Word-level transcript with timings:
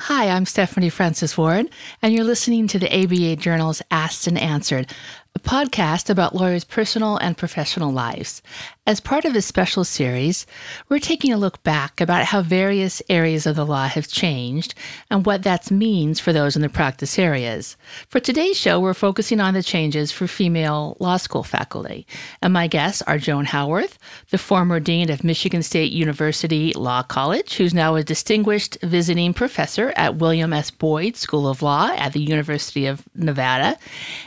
Hi, 0.00 0.28
I'm 0.28 0.44
Stephanie 0.44 0.90
Francis 0.90 1.38
Ward, 1.38 1.70
and 2.02 2.12
you're 2.12 2.24
listening 2.24 2.66
to 2.66 2.80
the 2.80 2.92
ABA 2.92 3.36
Journal's 3.36 3.80
Asked 3.92 4.26
and 4.26 4.36
Answered, 4.36 4.92
a 5.36 5.38
podcast 5.38 6.10
about 6.10 6.34
lawyers' 6.34 6.64
personal 6.64 7.16
and 7.16 7.38
professional 7.38 7.92
lives. 7.92 8.42
As 8.86 9.00
part 9.00 9.24
of 9.24 9.32
this 9.32 9.46
special 9.46 9.82
series, 9.82 10.44
we're 10.90 10.98
taking 10.98 11.32
a 11.32 11.38
look 11.38 11.62
back 11.62 12.02
about 12.02 12.26
how 12.26 12.42
various 12.42 13.00
areas 13.08 13.46
of 13.46 13.56
the 13.56 13.64
law 13.64 13.88
have 13.88 14.08
changed 14.08 14.74
and 15.08 15.24
what 15.24 15.42
that 15.44 15.70
means 15.70 16.20
for 16.20 16.34
those 16.34 16.54
in 16.54 16.60
the 16.60 16.68
practice 16.68 17.18
areas. 17.18 17.78
For 18.08 18.20
today's 18.20 18.58
show, 18.58 18.78
we're 18.78 18.92
focusing 18.92 19.40
on 19.40 19.54
the 19.54 19.62
changes 19.62 20.12
for 20.12 20.26
female 20.26 20.98
law 21.00 21.16
school 21.16 21.42
faculty. 21.42 22.06
And 22.42 22.52
my 22.52 22.66
guests 22.66 23.00
are 23.06 23.16
Joan 23.16 23.46
Howarth, 23.46 23.98
the 24.28 24.36
former 24.36 24.80
dean 24.80 25.08
of 25.08 25.24
Michigan 25.24 25.62
State 25.62 25.90
University 25.90 26.74
Law 26.74 27.02
College, 27.02 27.54
who's 27.54 27.72
now 27.72 27.94
a 27.94 28.02
distinguished 28.02 28.76
visiting 28.82 29.32
professor 29.32 29.94
at 29.96 30.16
William 30.16 30.52
S. 30.52 30.70
Boyd 30.70 31.16
School 31.16 31.48
of 31.48 31.62
Law 31.62 31.94
at 31.96 32.12
the 32.12 32.20
University 32.20 32.84
of 32.84 33.02
Nevada, 33.14 33.78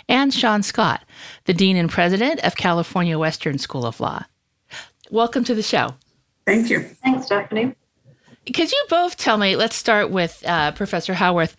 and 0.09 0.33
Sean 0.33 0.63
Scott, 0.63 1.03
the 1.45 1.53
dean 1.53 1.77
and 1.77 1.91
president 1.91 2.39
of 2.39 2.55
California 2.55 3.19
Western 3.19 3.59
School 3.59 3.85
of 3.85 3.99
Law. 3.99 4.25
Welcome 5.09 5.45
to 5.45 5.55
the 5.55 5.63
show. 5.63 5.95
Thank 6.45 6.69
you. 6.69 6.81
Thanks, 6.81 7.27
Stephanie. 7.27 7.75
Could 8.53 8.71
you 8.71 8.85
both 8.89 9.17
tell 9.17 9.37
me? 9.37 9.55
Let's 9.55 9.75
start 9.75 10.09
with 10.09 10.43
uh, 10.45 10.71
Professor 10.73 11.13
Howarth. 11.13 11.55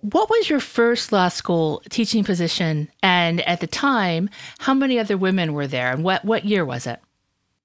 What 0.00 0.28
was 0.28 0.50
your 0.50 0.60
first 0.60 1.12
law 1.12 1.28
school 1.28 1.82
teaching 1.88 2.24
position? 2.24 2.90
And 3.02 3.40
at 3.42 3.60
the 3.60 3.66
time, 3.66 4.28
how 4.58 4.74
many 4.74 4.98
other 4.98 5.16
women 5.16 5.54
were 5.54 5.66
there? 5.66 5.92
And 5.92 6.04
what, 6.04 6.24
what 6.24 6.44
year 6.44 6.64
was 6.64 6.86
it? 6.86 7.00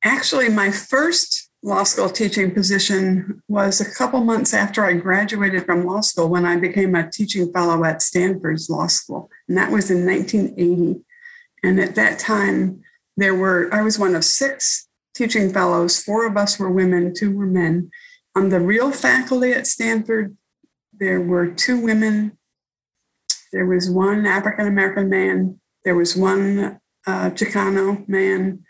Actually, 0.03 0.47
my 0.47 0.71
first 0.71 1.49
law 1.63 1.83
school 1.83 2.09
teaching 2.09 2.53
position 2.53 3.41
was 3.49 3.81
a 3.81 3.93
couple 3.93 4.23
months 4.23 4.53
after 4.53 4.85
I 4.85 4.93
graduated 4.93 5.65
from 5.65 5.85
law 5.85 5.99
school 5.99 6.29
when 6.29 6.45
I 6.45 6.55
became 6.55 6.95
a 6.95 7.09
teaching 7.09 7.51
fellow 7.51 7.83
at 7.83 8.01
Stanford's 8.01 8.69
Law 8.69 8.87
School. 8.87 9.29
And 9.49 9.57
that 9.57 9.71
was 9.71 9.91
in 9.91 10.05
1980. 10.05 11.01
And 11.63 11.79
at 11.81 11.95
that 11.95 12.19
time, 12.19 12.81
there 13.17 13.35
were, 13.35 13.69
I 13.73 13.81
was 13.81 13.99
one 13.99 14.15
of 14.15 14.23
six 14.23 14.88
teaching 15.15 15.51
fellows. 15.51 16.01
Four 16.01 16.27
of 16.27 16.37
us 16.37 16.59
were 16.59 16.71
women, 16.71 17.13
two 17.13 17.35
were 17.35 17.45
men. 17.45 17.91
On 18.35 18.49
the 18.49 18.59
real 18.59 18.91
faculty 18.91 19.51
at 19.51 19.67
Stanford, 19.67 20.37
there 20.93 21.21
were 21.21 21.47
two 21.47 21.79
women. 21.79 22.37
There 23.51 23.65
was 23.65 23.89
one 23.89 24.25
African 24.25 24.67
American 24.67 25.09
man. 25.09 25.59
There 25.83 25.95
was 25.95 26.15
one 26.15 26.79
uh, 27.07 27.29
Chicano 27.31 28.07
man, 28.07 28.63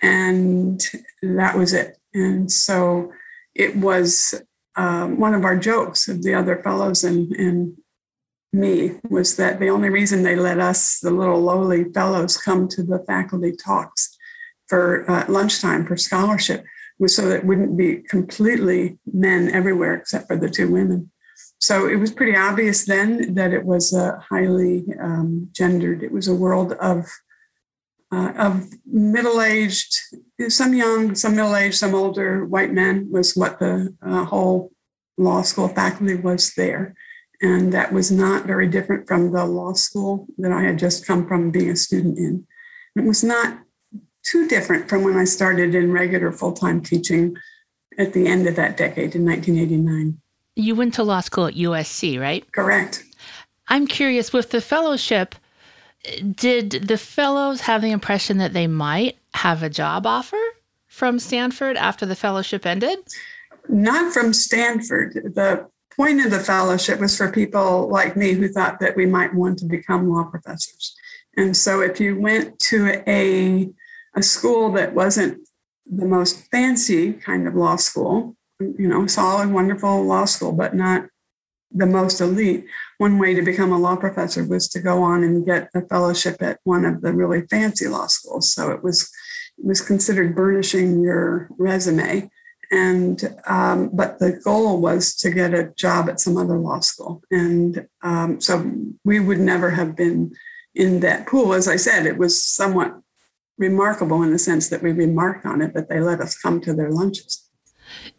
and 0.00 0.80
that 1.22 1.56
was 1.56 1.72
it. 1.72 1.98
And 2.14 2.50
so 2.50 3.12
it 3.54 3.76
was 3.76 4.34
um, 4.76 5.18
one 5.18 5.34
of 5.34 5.44
our 5.44 5.56
jokes 5.56 6.08
of 6.08 6.22
the 6.22 6.34
other 6.34 6.62
fellows 6.62 7.04
and, 7.04 7.32
and 7.36 7.76
me 8.52 8.92
was 9.08 9.36
that 9.36 9.58
the 9.58 9.68
only 9.68 9.88
reason 9.88 10.22
they 10.22 10.36
let 10.36 10.58
us, 10.58 11.00
the 11.00 11.10
little 11.10 11.40
lowly 11.40 11.84
fellows, 11.92 12.36
come 12.36 12.68
to 12.68 12.82
the 12.82 13.02
faculty 13.06 13.52
talks 13.52 14.16
for 14.72 15.04
uh, 15.10 15.26
lunchtime 15.28 15.84
for 15.84 15.98
scholarship 15.98 16.64
was 16.98 17.14
so 17.14 17.28
that 17.28 17.40
it 17.40 17.44
wouldn't 17.44 17.76
be 17.76 17.96
completely 17.96 18.96
men 19.12 19.50
everywhere 19.50 19.94
except 19.96 20.26
for 20.28 20.38
the 20.38 20.48
two 20.48 20.70
women. 20.70 21.10
So 21.58 21.86
it 21.86 21.96
was 21.96 22.10
pretty 22.10 22.34
obvious 22.34 22.86
then 22.86 23.34
that 23.34 23.52
it 23.52 23.66
was 23.66 23.92
uh, 23.92 24.18
highly 24.30 24.86
um, 24.98 25.50
gendered. 25.52 26.02
It 26.02 26.10
was 26.10 26.26
a 26.26 26.34
world 26.34 26.72
of 26.72 27.06
uh, 28.10 28.32
of 28.38 28.70
middle-aged, 28.86 29.92
some 30.48 30.74
young, 30.74 31.14
some 31.14 31.34
middle-aged, 31.36 31.74
some 31.74 31.94
older 31.94 32.44
white 32.46 32.72
men 32.72 33.08
was 33.10 33.36
what 33.36 33.58
the 33.58 33.94
uh, 34.06 34.24
whole 34.24 34.70
law 35.18 35.42
school 35.42 35.68
faculty 35.68 36.14
was 36.14 36.52
there, 36.54 36.94
and 37.42 37.72
that 37.72 37.92
was 37.92 38.10
not 38.10 38.46
very 38.46 38.68
different 38.68 39.06
from 39.08 39.32
the 39.32 39.44
law 39.44 39.72
school 39.72 40.26
that 40.38 40.52
I 40.52 40.62
had 40.62 40.78
just 40.78 41.06
come 41.06 41.26
from 41.26 41.50
being 41.50 41.70
a 41.70 41.76
student 41.76 42.18
in. 42.18 42.46
It 42.96 43.04
was 43.04 43.22
not 43.24 43.60
too 44.22 44.46
different 44.48 44.88
from 44.88 45.02
when 45.02 45.16
I 45.16 45.24
started 45.24 45.74
in 45.74 45.92
regular 45.92 46.32
full 46.32 46.52
time 46.52 46.80
teaching 46.80 47.36
at 47.98 48.12
the 48.12 48.26
end 48.26 48.46
of 48.46 48.56
that 48.56 48.76
decade 48.76 49.14
in 49.14 49.24
1989. 49.24 50.18
You 50.54 50.74
went 50.74 50.94
to 50.94 51.02
law 51.02 51.20
school 51.20 51.46
at 51.46 51.54
USC, 51.54 52.20
right? 52.20 52.50
Correct. 52.52 53.04
I'm 53.68 53.86
curious 53.86 54.32
with 54.32 54.50
the 54.50 54.60
fellowship, 54.60 55.34
did 56.34 56.70
the 56.70 56.98
fellows 56.98 57.62
have 57.62 57.80
the 57.82 57.90
impression 57.90 58.38
that 58.38 58.52
they 58.52 58.66
might 58.66 59.16
have 59.34 59.62
a 59.62 59.70
job 59.70 60.06
offer 60.06 60.40
from 60.88 61.18
Stanford 61.18 61.76
after 61.76 62.04
the 62.04 62.16
fellowship 62.16 62.66
ended? 62.66 62.98
Not 63.68 64.12
from 64.12 64.32
Stanford. 64.32 65.14
The 65.34 65.66
point 65.96 66.24
of 66.24 66.30
the 66.30 66.40
fellowship 66.40 67.00
was 67.00 67.16
for 67.16 67.30
people 67.30 67.88
like 67.88 68.16
me 68.16 68.32
who 68.32 68.48
thought 68.48 68.80
that 68.80 68.96
we 68.96 69.06
might 69.06 69.34
want 69.34 69.58
to 69.60 69.66
become 69.66 70.10
law 70.10 70.24
professors. 70.24 70.94
And 71.36 71.56
so 71.56 71.80
if 71.80 72.00
you 72.00 72.20
went 72.20 72.58
to 72.60 73.02
a 73.06 73.70
a 74.14 74.22
school 74.22 74.72
that 74.72 74.94
wasn't 74.94 75.46
the 75.86 76.06
most 76.06 76.48
fancy 76.50 77.12
kind 77.12 77.46
of 77.46 77.54
law 77.54 77.76
school, 77.76 78.36
you 78.60 78.88
know, 78.88 79.06
solid, 79.06 79.50
wonderful 79.50 80.04
law 80.04 80.24
school, 80.24 80.52
but 80.52 80.74
not 80.74 81.06
the 81.70 81.86
most 81.86 82.20
elite. 82.20 82.66
One 82.98 83.18
way 83.18 83.34
to 83.34 83.42
become 83.42 83.72
a 83.72 83.78
law 83.78 83.96
professor 83.96 84.44
was 84.44 84.68
to 84.70 84.80
go 84.80 85.02
on 85.02 85.22
and 85.22 85.44
get 85.44 85.70
a 85.74 85.82
fellowship 85.82 86.42
at 86.42 86.60
one 86.64 86.84
of 86.84 87.00
the 87.00 87.12
really 87.12 87.46
fancy 87.48 87.88
law 87.88 88.06
schools. 88.06 88.52
So 88.52 88.70
it 88.70 88.82
was 88.82 89.10
it 89.58 89.66
was 89.66 89.80
considered 89.80 90.34
burnishing 90.34 91.02
your 91.02 91.48
resume. 91.58 92.30
And 92.70 93.36
um, 93.46 93.90
but 93.92 94.18
the 94.18 94.32
goal 94.32 94.80
was 94.80 95.14
to 95.16 95.30
get 95.30 95.52
a 95.52 95.72
job 95.76 96.08
at 96.08 96.20
some 96.20 96.38
other 96.38 96.58
law 96.58 96.80
school. 96.80 97.22
And 97.30 97.86
um, 98.02 98.40
so 98.40 98.72
we 99.04 99.20
would 99.20 99.40
never 99.40 99.70
have 99.70 99.94
been 99.94 100.32
in 100.74 101.00
that 101.00 101.26
pool. 101.26 101.52
As 101.52 101.68
I 101.68 101.76
said, 101.76 102.06
it 102.06 102.16
was 102.16 102.42
somewhat 102.42 102.94
remarkable 103.58 104.22
in 104.22 104.30
the 104.30 104.38
sense 104.38 104.68
that 104.70 104.82
we 104.82 104.92
remarked 104.92 105.46
on 105.46 105.60
it, 105.62 105.72
but 105.74 105.88
they 105.88 106.00
let 106.00 106.20
us 106.20 106.36
come 106.38 106.60
to 106.62 106.74
their 106.74 106.90
lunches. 106.90 107.48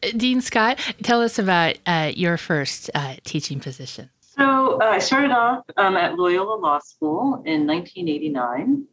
Uh, 0.02 0.10
Dean 0.16 0.42
Scott, 0.42 0.80
tell 1.02 1.22
us 1.22 1.40
about 1.40 1.78
uh, 1.86 2.12
your 2.16 2.38
first 2.38 2.90
uh, 2.94 3.16
teaching 3.24 3.60
position. 3.60 4.10
So 4.22 4.80
uh, 4.82 4.86
I 4.86 5.00
started 5.00 5.32
off 5.32 5.64
um, 5.78 5.96
at 5.96 6.16
Loyola 6.16 6.56
Law 6.60 6.80
School 6.80 7.44
in 7.46 7.68
1989. 7.68 8.86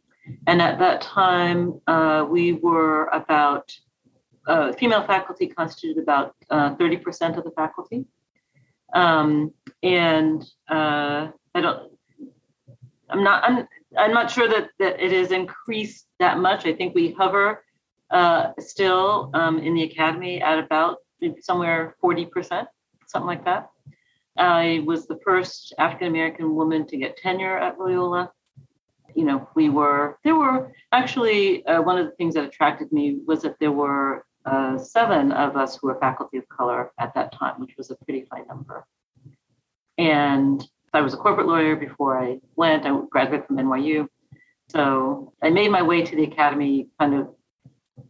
And 0.47 0.61
at 0.61 0.77
that 0.79 1.01
time, 1.01 1.81
uh, 1.87 2.25
we 2.29 2.53
were 2.53 3.05
about, 3.07 3.75
uh, 4.47 4.71
female 4.73 5.05
faculty 5.05 5.47
constituted 5.47 6.01
about 6.01 6.35
30% 6.51 7.37
of 7.37 7.43
the 7.43 7.51
faculty. 7.51 8.05
Um, 8.93 9.51
and 9.81 10.45
I 10.69 11.31
don't, 11.55 11.91
I'm 13.09 13.23
not, 13.23 13.43
I'm, 13.43 13.67
I'm 13.97 14.13
not 14.13 14.31
sure 14.31 14.47
that, 14.47 14.69
that 14.79 15.03
it 15.03 15.11
has 15.11 15.31
increased 15.31 16.07
that 16.19 16.39
much. 16.39 16.65
I 16.65 16.73
think 16.73 16.95
we 16.95 17.11
hover 17.11 17.63
uh, 18.09 18.51
still 18.59 19.31
um, 19.33 19.59
in 19.59 19.73
the 19.73 19.83
academy 19.83 20.41
at 20.41 20.59
about 20.59 20.97
somewhere 21.41 21.95
40%, 22.03 22.67
something 23.07 23.27
like 23.27 23.45
that. 23.45 23.69
I 24.37 24.83
was 24.85 25.07
the 25.07 25.19
first 25.23 25.73
African 25.77 26.07
American 26.07 26.55
woman 26.55 26.87
to 26.87 26.97
get 26.97 27.17
tenure 27.17 27.57
at 27.57 27.77
Loyola. 27.77 28.31
You 29.13 29.25
know, 29.25 29.49
we 29.55 29.69
were, 29.69 30.17
there 30.23 30.35
were 30.35 30.71
actually 30.93 31.65
uh, 31.65 31.81
one 31.81 31.97
of 31.97 32.05
the 32.05 32.13
things 32.13 32.35
that 32.35 32.45
attracted 32.45 32.91
me 32.93 33.19
was 33.25 33.41
that 33.41 33.59
there 33.59 33.73
were 33.73 34.25
uh, 34.45 34.77
seven 34.77 35.33
of 35.33 35.57
us 35.57 35.77
who 35.77 35.87
were 35.87 35.99
faculty 35.99 36.37
of 36.37 36.47
color 36.47 36.91
at 36.97 37.13
that 37.13 37.33
time, 37.33 37.59
which 37.59 37.75
was 37.77 37.91
a 37.91 37.95
pretty 38.05 38.25
high 38.31 38.43
number. 38.47 38.85
And 39.97 40.65
I 40.93 41.01
was 41.01 41.13
a 41.13 41.17
corporate 41.17 41.47
lawyer 41.47 41.75
before 41.75 42.19
I 42.19 42.39
went. 42.55 42.85
I 42.85 42.99
graduated 43.09 43.47
from 43.47 43.57
NYU. 43.57 44.07
So 44.69 45.33
I 45.41 45.49
made 45.49 45.69
my 45.69 45.81
way 45.81 46.01
to 46.03 46.15
the 46.15 46.23
academy 46.23 46.87
kind 46.99 47.13
of, 47.15 47.29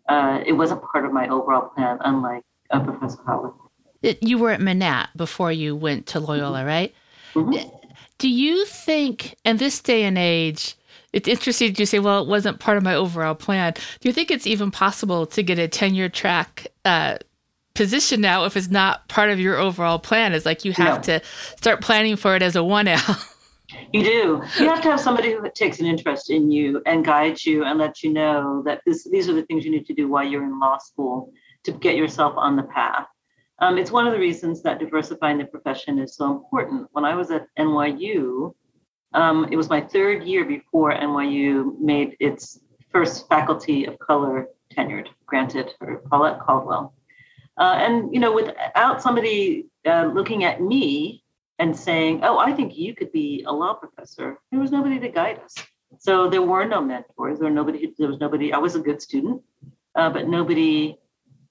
uh, 0.09 0.41
it 0.45 0.53
wasn't 0.53 0.83
part 0.83 1.05
of 1.05 1.13
my 1.13 1.27
overall 1.27 1.69
plan, 1.69 1.97
unlike 2.01 2.43
uh, 2.69 2.83
Professor 2.83 3.19
Howarth. 3.25 3.53
You 4.01 4.37
were 4.37 4.51
at 4.51 4.61
Manatt 4.61 5.09
before 5.15 5.51
you 5.51 5.75
went 5.75 6.07
to 6.07 6.19
Loyola, 6.19 6.59
mm-hmm. 6.59 6.67
right? 6.67 6.95
Mm-hmm. 7.33 7.69
Do 8.17 8.29
you 8.29 8.65
think, 8.65 9.35
in 9.45 9.57
this 9.57 9.81
day 9.81 10.03
and 10.03 10.17
age, 10.17 10.75
it's 11.13 11.27
interesting 11.27 11.75
you 11.77 11.85
say, 11.85 11.99
well, 11.99 12.21
it 12.21 12.27
wasn't 12.27 12.59
part 12.59 12.77
of 12.77 12.83
my 12.83 12.95
overall 12.95 13.35
plan. 13.35 13.73
Do 13.73 14.09
you 14.09 14.13
think 14.13 14.31
it's 14.31 14.47
even 14.47 14.71
possible 14.71 15.25
to 15.27 15.43
get 15.43 15.59
a 15.59 15.67
tenure 15.67 16.09
track 16.09 16.67
uh, 16.85 17.17
position 17.73 18.21
now 18.21 18.45
if 18.45 18.55
it's 18.57 18.69
not 18.69 19.07
part 19.07 19.29
of 19.29 19.39
your 19.39 19.57
overall 19.57 19.99
plan? 19.99 20.33
It's 20.33 20.45
like 20.45 20.65
you 20.65 20.73
have 20.73 21.07
no. 21.07 21.19
to 21.19 21.25
start 21.57 21.81
planning 21.81 22.15
for 22.15 22.35
it 22.35 22.41
as 22.41 22.55
a 22.55 22.59
1L. 22.59 23.27
You 23.93 24.03
do. 24.03 24.43
You 24.59 24.69
have 24.69 24.81
to 24.81 24.89
have 24.89 24.99
somebody 24.99 25.31
who 25.31 25.49
takes 25.53 25.79
an 25.79 25.85
interest 25.85 26.29
in 26.29 26.51
you 26.51 26.81
and 26.85 27.05
guides 27.05 27.45
you 27.45 27.63
and 27.63 27.79
lets 27.79 28.03
you 28.03 28.11
know 28.11 28.61
that 28.65 28.81
this, 28.85 29.07
these 29.09 29.29
are 29.29 29.33
the 29.33 29.43
things 29.43 29.65
you 29.65 29.71
need 29.71 29.85
to 29.85 29.93
do 29.93 30.09
while 30.09 30.25
you're 30.25 30.43
in 30.43 30.59
law 30.59 30.77
school 30.77 31.31
to 31.63 31.71
get 31.71 31.95
yourself 31.95 32.33
on 32.37 32.55
the 32.55 32.63
path. 32.63 33.07
Um, 33.59 33.77
it's 33.77 33.91
one 33.91 34.07
of 34.07 34.13
the 34.13 34.19
reasons 34.19 34.63
that 34.63 34.79
diversifying 34.79 35.37
the 35.37 35.45
profession 35.45 35.99
is 35.99 36.15
so 36.15 36.31
important. 36.31 36.87
When 36.91 37.05
I 37.05 37.15
was 37.15 37.31
at 37.31 37.47
NYU, 37.59 38.53
um, 39.13 39.47
it 39.51 39.55
was 39.55 39.69
my 39.69 39.81
third 39.81 40.23
year 40.23 40.45
before 40.45 40.93
NYU 40.93 41.79
made 41.79 42.15
its 42.19 42.59
first 42.91 43.27
faculty 43.29 43.85
of 43.85 43.99
color 43.99 44.47
tenured, 44.75 45.07
granted, 45.25 45.71
or 45.79 46.01
Paulette 46.09 46.39
Caldwell. 46.39 46.93
Uh, 47.61 47.75
and 47.75 48.11
you 48.11 48.19
know, 48.19 48.33
without 48.33 49.03
somebody 49.03 49.67
uh, 49.85 50.09
looking 50.11 50.43
at 50.43 50.59
me 50.61 51.23
and 51.59 51.77
saying, 51.77 52.21
"Oh, 52.23 52.39
I 52.39 52.51
think 52.53 52.75
you 52.75 52.95
could 52.95 53.11
be 53.11 53.43
a 53.47 53.53
law 53.53 53.75
professor." 53.75 54.39
There 54.49 54.59
was 54.59 54.71
nobody 54.71 54.97
to 54.99 55.09
guide 55.09 55.39
us, 55.45 55.53
so 55.99 56.27
there 56.27 56.41
were 56.41 56.65
no 56.65 56.81
mentors. 56.81 57.37
There 57.37 57.51
nobody. 57.51 57.93
There 57.99 58.07
was 58.07 58.19
nobody. 58.19 58.51
I 58.51 58.57
was 58.57 58.73
a 58.73 58.79
good 58.79 58.99
student, 58.99 59.43
uh, 59.93 60.09
but 60.09 60.27
nobody 60.27 60.97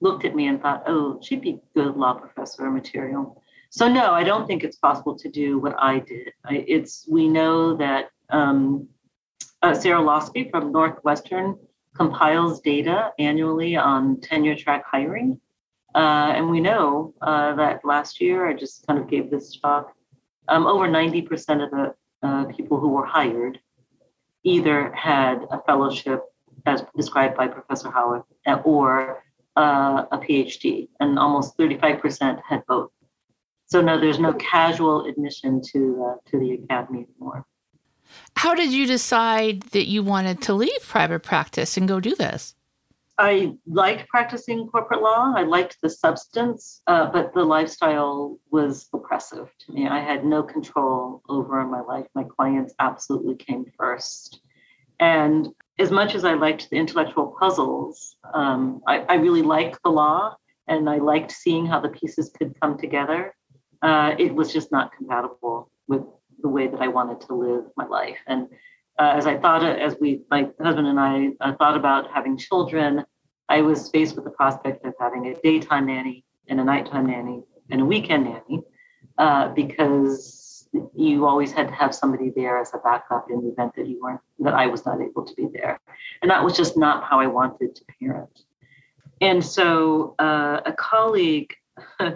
looked 0.00 0.24
at 0.24 0.34
me 0.34 0.48
and 0.48 0.60
thought, 0.60 0.82
"Oh, 0.88 1.20
she'd 1.22 1.42
be 1.42 1.60
good 1.76 1.96
law 1.96 2.14
professor 2.14 2.68
material." 2.68 3.40
So 3.70 3.86
no, 3.86 4.10
I 4.12 4.24
don't 4.24 4.48
think 4.48 4.64
it's 4.64 4.78
possible 4.78 5.16
to 5.16 5.28
do 5.28 5.60
what 5.60 5.76
I 5.78 6.00
did. 6.00 6.32
I, 6.44 6.64
it's 6.66 7.06
we 7.08 7.28
know 7.28 7.76
that 7.76 8.10
um, 8.30 8.88
uh, 9.62 9.74
Sarah 9.74 10.02
Lawsky 10.02 10.50
from 10.50 10.72
Northwestern 10.72 11.56
compiles 11.94 12.60
data 12.62 13.12
annually 13.20 13.76
on 13.76 14.20
tenure 14.20 14.56
track 14.56 14.82
hiring. 14.84 15.40
Uh, 15.94 16.32
and 16.36 16.48
we 16.50 16.60
know 16.60 17.14
uh, 17.22 17.54
that 17.56 17.84
last 17.84 18.20
year, 18.20 18.48
I 18.48 18.54
just 18.54 18.86
kind 18.86 18.98
of 18.98 19.08
gave 19.08 19.30
this 19.30 19.58
talk, 19.58 19.92
um, 20.48 20.66
over 20.66 20.88
90% 20.88 21.64
of 21.64 21.70
the 21.70 21.94
uh, 22.22 22.44
people 22.46 22.78
who 22.78 22.88
were 22.90 23.06
hired 23.06 23.58
either 24.44 24.92
had 24.92 25.46
a 25.50 25.60
fellowship 25.62 26.24
as 26.66 26.84
described 26.96 27.36
by 27.36 27.48
Professor 27.48 27.90
Howarth 27.90 28.24
or 28.64 29.22
uh, 29.56 30.04
a 30.12 30.18
PhD, 30.18 30.88
and 31.00 31.18
almost 31.18 31.56
35% 31.58 32.40
had 32.48 32.64
both. 32.66 32.90
So 33.66 33.80
no, 33.80 33.98
there's 34.00 34.18
no 34.18 34.32
casual 34.34 35.06
admission 35.06 35.60
to 35.72 36.06
uh, 36.08 36.30
to 36.30 36.38
the 36.40 36.52
academy 36.54 37.06
anymore. 37.08 37.46
How 38.36 38.54
did 38.54 38.72
you 38.72 38.86
decide 38.86 39.62
that 39.70 39.86
you 39.86 40.02
wanted 40.02 40.42
to 40.42 40.54
leave 40.54 40.82
private 40.82 41.20
practice 41.20 41.76
and 41.76 41.86
go 41.86 42.00
do 42.00 42.14
this? 42.16 42.54
I 43.20 43.52
liked 43.66 44.08
practicing 44.08 44.66
corporate 44.68 45.02
law. 45.02 45.34
I 45.36 45.42
liked 45.42 45.76
the 45.82 45.90
substance, 45.90 46.80
uh, 46.86 47.04
but 47.10 47.34
the 47.34 47.44
lifestyle 47.44 48.38
was 48.50 48.88
oppressive 48.94 49.50
to 49.60 49.72
me. 49.72 49.86
I 49.86 50.00
had 50.00 50.24
no 50.24 50.42
control 50.42 51.20
over 51.28 51.62
my 51.66 51.82
life. 51.82 52.06
My 52.14 52.24
clients 52.24 52.72
absolutely 52.78 53.34
came 53.34 53.66
first. 53.78 54.40
And 55.00 55.48
as 55.78 55.90
much 55.90 56.14
as 56.14 56.24
I 56.24 56.32
liked 56.32 56.70
the 56.70 56.78
intellectual 56.78 57.36
puzzles, 57.38 58.16
um, 58.32 58.80
I, 58.86 59.00
I, 59.00 59.14
really 59.16 59.42
liked 59.42 59.78
the 59.84 59.90
law 59.90 60.34
and 60.66 60.88
I 60.88 60.96
liked 60.96 61.30
seeing 61.30 61.66
how 61.66 61.80
the 61.80 61.88
pieces 61.90 62.30
could 62.38 62.58
come 62.58 62.78
together. 62.78 63.34
Uh, 63.82 64.14
it 64.18 64.34
was 64.34 64.50
just 64.50 64.72
not 64.72 64.92
compatible 64.96 65.70
with 65.88 66.02
the 66.40 66.48
way 66.48 66.68
that 66.68 66.80
I 66.80 66.88
wanted 66.88 67.20
to 67.26 67.34
live 67.34 67.64
my 67.76 67.86
life. 67.86 68.18
And 68.26 68.48
uh, 69.00 69.14
as 69.16 69.26
I 69.26 69.38
thought, 69.38 69.64
as 69.64 69.96
we, 69.98 70.20
my 70.30 70.46
husband 70.60 70.86
and 70.86 71.00
I 71.00 71.30
uh, 71.40 71.54
thought 71.54 71.74
about 71.74 72.12
having 72.12 72.36
children, 72.36 73.02
I 73.48 73.62
was 73.62 73.88
faced 73.88 74.14
with 74.14 74.24
the 74.24 74.30
prospect 74.30 74.84
of 74.84 74.92
having 75.00 75.26
a 75.28 75.40
daytime 75.40 75.86
nanny 75.86 76.22
and 76.48 76.60
a 76.60 76.64
nighttime 76.64 77.06
nanny 77.06 77.42
and 77.70 77.80
a 77.80 77.84
weekend 77.84 78.24
nanny 78.24 78.62
uh, 79.16 79.54
because 79.54 80.68
you 80.94 81.26
always 81.26 81.50
had 81.50 81.68
to 81.68 81.74
have 81.74 81.94
somebody 81.94 82.30
there 82.36 82.60
as 82.60 82.74
a 82.74 82.78
backup 82.78 83.28
in 83.30 83.40
the 83.42 83.48
event 83.48 83.74
that 83.74 83.88
you 83.88 83.98
weren't, 84.02 84.20
that 84.38 84.52
I 84.52 84.66
was 84.66 84.84
not 84.84 85.00
able 85.00 85.24
to 85.24 85.34
be 85.34 85.48
there. 85.50 85.80
And 86.20 86.30
that 86.30 86.44
was 86.44 86.54
just 86.54 86.76
not 86.76 87.02
how 87.02 87.20
I 87.20 87.26
wanted 87.26 87.74
to 87.76 87.84
parent. 87.98 88.40
And 89.22 89.42
so 89.42 90.14
uh, 90.18 90.60
a 90.66 90.74
colleague, 90.74 91.54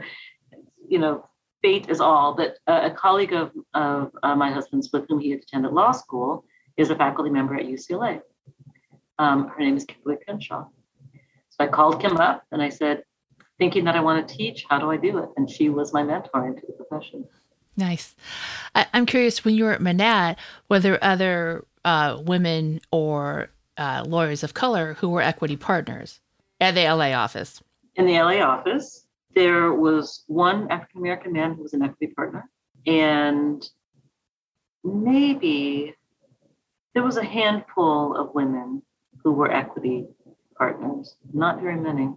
you 0.87 0.99
know, 0.99 1.27
fate 1.63 1.89
is 1.89 2.03
all, 2.03 2.35
but 2.35 2.59
a 2.67 2.91
colleague 2.91 3.33
of, 3.33 3.53
of 3.73 4.13
uh, 4.23 4.35
my 4.35 4.53
husband's 4.53 4.91
with 4.93 5.07
whom 5.09 5.19
he 5.19 5.31
had 5.31 5.41
attended 5.41 5.73
law 5.73 5.91
school 5.91 6.45
is 6.76 6.91
a 6.91 6.97
faculty 6.97 7.31
member 7.31 7.55
at 7.55 7.67
UCLA. 7.67 8.21
Um, 9.19 9.49
her 9.49 9.61
name 9.61 9.76
is 9.76 9.87
Kimberlé 9.87 10.19
Crenshaw. 10.25 10.67
So 11.50 11.56
I 11.61 11.69
called 11.69 12.00
Kim 12.00 12.17
up 12.17 12.44
and 12.50 12.61
I 12.61 12.69
said, 12.69 13.05
thinking 13.59 13.85
that 13.85 13.94
I 13.94 14.00
want 14.00 14.26
to 14.26 14.37
teach, 14.37 14.65
how 14.69 14.79
do 14.79 14.91
I 14.91 14.97
do 14.97 15.19
it? 15.19 15.29
And 15.37 15.49
she 15.49 15.69
was 15.69 15.93
my 15.93 16.03
mentor 16.03 16.47
into 16.47 16.62
the 16.67 16.73
profession. 16.73 17.25
Nice. 17.76 18.15
I, 18.75 18.87
am 18.93 19.06
curious, 19.06 19.44
when 19.44 19.55
you 19.55 19.65
were 19.65 19.73
at 19.73 19.81
Manatt, 19.81 20.37
were 20.69 20.81
there 20.81 21.03
other 21.03 21.65
uh, 21.85 22.19
women 22.25 22.81
or 22.91 23.50
uh, 23.77 24.05
lawyers 24.06 24.43
of 24.43 24.55
color 24.55 24.94
who 24.94 25.09
were 25.09 25.23
equity 25.23 25.56
partners 25.56 26.20
at 26.61 26.75
the 26.75 26.82
LA 26.82 27.12
office? 27.12 27.62
In 27.97 28.06
the 28.06 28.15
LA 28.15 28.41
office, 28.41 29.06
there 29.35 29.73
was 29.73 30.25
one 30.27 30.70
African 30.70 31.00
American 31.00 31.32
man 31.32 31.55
who 31.55 31.62
was 31.62 31.75
an 31.75 31.82
equity 31.82 32.12
partner, 32.15 32.49
and 32.87 33.69
maybe 34.85 35.94
there 36.94 37.02
was 37.02 37.17
a 37.17 37.25
handful 37.25 38.17
of 38.17 38.35
women 38.35 38.82
who 39.23 39.32
were 39.32 39.50
equity 39.50 40.06
partners, 40.56 41.17
not 41.32 41.61
very 41.61 41.79
many. 41.79 42.11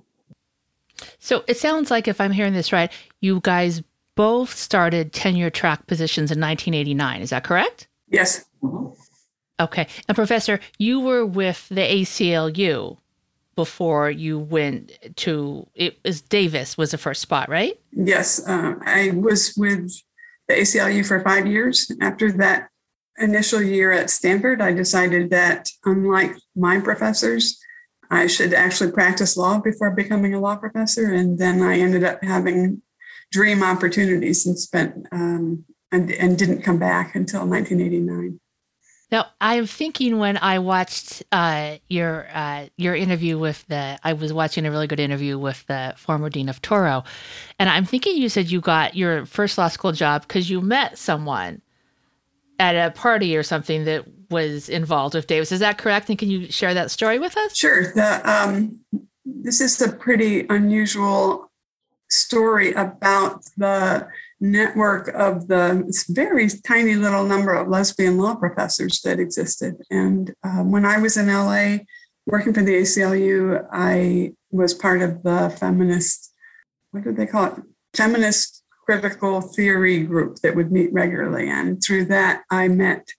So 1.19 1.43
it 1.47 1.57
sounds 1.57 1.91
like, 1.91 2.07
if 2.07 2.21
I'm 2.21 2.31
hearing 2.31 2.53
this 2.53 2.71
right, 2.71 2.91
you 3.19 3.39
guys 3.43 3.83
both 4.15 4.53
started 4.53 5.13
tenure 5.13 5.49
track 5.49 5.87
positions 5.87 6.31
in 6.31 6.39
1989. 6.39 7.21
Is 7.21 7.29
that 7.31 7.43
correct? 7.43 7.87
Yes. 8.09 8.45
Mm-hmm. 8.63 8.93
Okay. 9.59 9.87
And 10.07 10.15
Professor, 10.15 10.59
you 10.77 10.99
were 10.99 11.25
with 11.25 11.67
the 11.69 11.81
ACLU 11.81 12.97
before 13.55 14.11
you 14.11 14.37
went 14.37 14.91
to 15.15 15.67
it 15.73 15.97
was 16.05 16.21
Davis 16.21 16.77
was 16.77 16.91
the 16.91 16.97
first 16.97 17.21
spot, 17.21 17.49
right? 17.49 17.79
Yes, 17.91 18.47
uh, 18.47 18.75
I 18.81 19.11
was 19.15 19.55
with 19.57 19.91
the 20.47 20.53
ACLU 20.53 21.05
for 21.05 21.21
five 21.21 21.47
years. 21.47 21.91
After 21.99 22.31
that 22.33 22.69
initial 23.17 23.61
year 23.61 23.91
at 23.91 24.09
Stanford, 24.09 24.61
I 24.61 24.73
decided 24.73 25.29
that 25.31 25.69
unlike 25.85 26.35
my 26.55 26.79
professors, 26.79 27.59
I 28.09 28.27
should 28.27 28.53
actually 28.53 28.91
practice 28.91 29.37
law 29.37 29.59
before 29.59 29.91
becoming 29.91 30.33
a 30.33 30.39
law 30.39 30.55
professor. 30.55 31.13
And 31.13 31.37
then 31.37 31.61
I 31.61 31.79
ended 31.79 32.03
up 32.03 32.23
having 32.23 32.81
dream 33.31 33.63
opportunities 33.63 34.45
and 34.45 34.57
spent 34.57 35.07
um, 35.11 35.65
and, 35.91 36.11
and 36.11 36.37
didn't 36.37 36.61
come 36.61 36.79
back 36.79 37.15
until 37.15 37.45
1989. 37.45 38.39
Now, 39.09 39.27
I'm 39.39 39.65
thinking 39.67 40.19
when 40.19 40.35
I 40.37 40.59
watched 40.59 41.23
uh, 41.31 41.77
your 41.87 42.27
uh, 42.33 42.67
your 42.75 42.93
interview 42.93 43.39
with 43.39 43.65
the, 43.67 43.97
I 44.03 44.11
was 44.11 44.33
watching 44.33 44.65
a 44.65 44.71
really 44.71 44.87
good 44.87 44.99
interview 44.99 45.39
with 45.39 45.65
the 45.67 45.93
former 45.95 46.29
dean 46.29 46.49
of 46.49 46.61
Touro, 46.61 47.05
and 47.57 47.69
I'm 47.69 47.85
thinking 47.85 48.17
you 48.17 48.27
said 48.27 48.51
you 48.51 48.59
got 48.59 48.95
your 48.95 49.25
first 49.25 49.57
law 49.57 49.69
school 49.69 49.93
job 49.93 50.23
because 50.23 50.49
you 50.49 50.59
met 50.59 50.97
someone 50.97 51.61
at 52.59 52.75
a 52.75 52.91
party 52.91 53.37
or 53.37 53.43
something 53.43 53.85
that 53.85 54.05
was 54.29 54.69
involved 54.69 55.15
with 55.15 55.27
Davis. 55.27 55.51
Is 55.51 55.59
that 55.59 55.77
correct? 55.77 56.09
And 56.09 56.17
can 56.17 56.29
you 56.29 56.51
share 56.51 56.73
that 56.73 56.91
story 56.91 57.19
with 57.19 57.37
us? 57.37 57.55
Sure. 57.55 57.93
The, 57.93 58.21
um, 58.29 58.79
this 59.25 59.61
is 59.61 59.81
a 59.81 59.91
pretty 59.91 60.45
unusual 60.49 61.51
story 62.09 62.73
about 62.73 63.43
the 63.57 64.07
network 64.39 65.07
of 65.09 65.47
the 65.47 65.91
very 66.09 66.47
tiny 66.65 66.95
little 66.95 67.25
number 67.25 67.53
of 67.53 67.67
lesbian 67.67 68.17
law 68.17 68.35
professors 68.35 69.01
that 69.01 69.19
existed. 69.19 69.75
And 69.89 70.33
um, 70.43 70.71
when 70.71 70.85
I 70.85 70.99
was 70.99 71.17
in 71.17 71.27
LA 71.27 71.79
working 72.25 72.53
for 72.53 72.61
the 72.61 72.81
ACLU, 72.81 73.65
I 73.71 74.33
was 74.51 74.73
part 74.73 75.01
of 75.01 75.23
the 75.23 75.55
feminist, 75.59 76.33
what 76.91 77.03
did 77.03 77.17
they 77.17 77.25
call 77.25 77.45
it? 77.45 77.53
Feminist 77.95 78.56
critical 78.87 79.41
theory 79.41 79.99
group 79.99 80.37
that 80.37 80.55
would 80.55 80.71
meet 80.71 80.93
regularly. 80.93 81.49
And 81.49 81.83
through 81.83 82.05
that, 82.05 82.43
I 82.49 82.69
met 82.69 83.09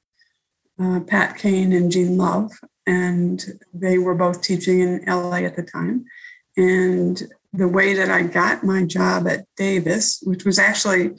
uh, 0.80 1.00
Pat 1.00 1.36
Cain 1.36 1.74
and 1.74 1.92
Jean 1.92 2.16
Love, 2.16 2.52
and 2.86 3.44
they 3.74 3.98
were 3.98 4.14
both 4.14 4.40
teaching 4.40 4.80
in 4.80 5.04
LA 5.06 5.40
at 5.42 5.56
the 5.56 5.62
time. 5.62 6.06
And 6.56 7.22
the 7.52 7.68
way 7.68 7.92
that 7.92 8.10
I 8.10 8.22
got 8.22 8.64
my 8.64 8.84
job 8.84 9.28
at 9.28 9.44
Davis, 9.56 10.20
which 10.22 10.44
was 10.44 10.58
actually, 10.58 11.16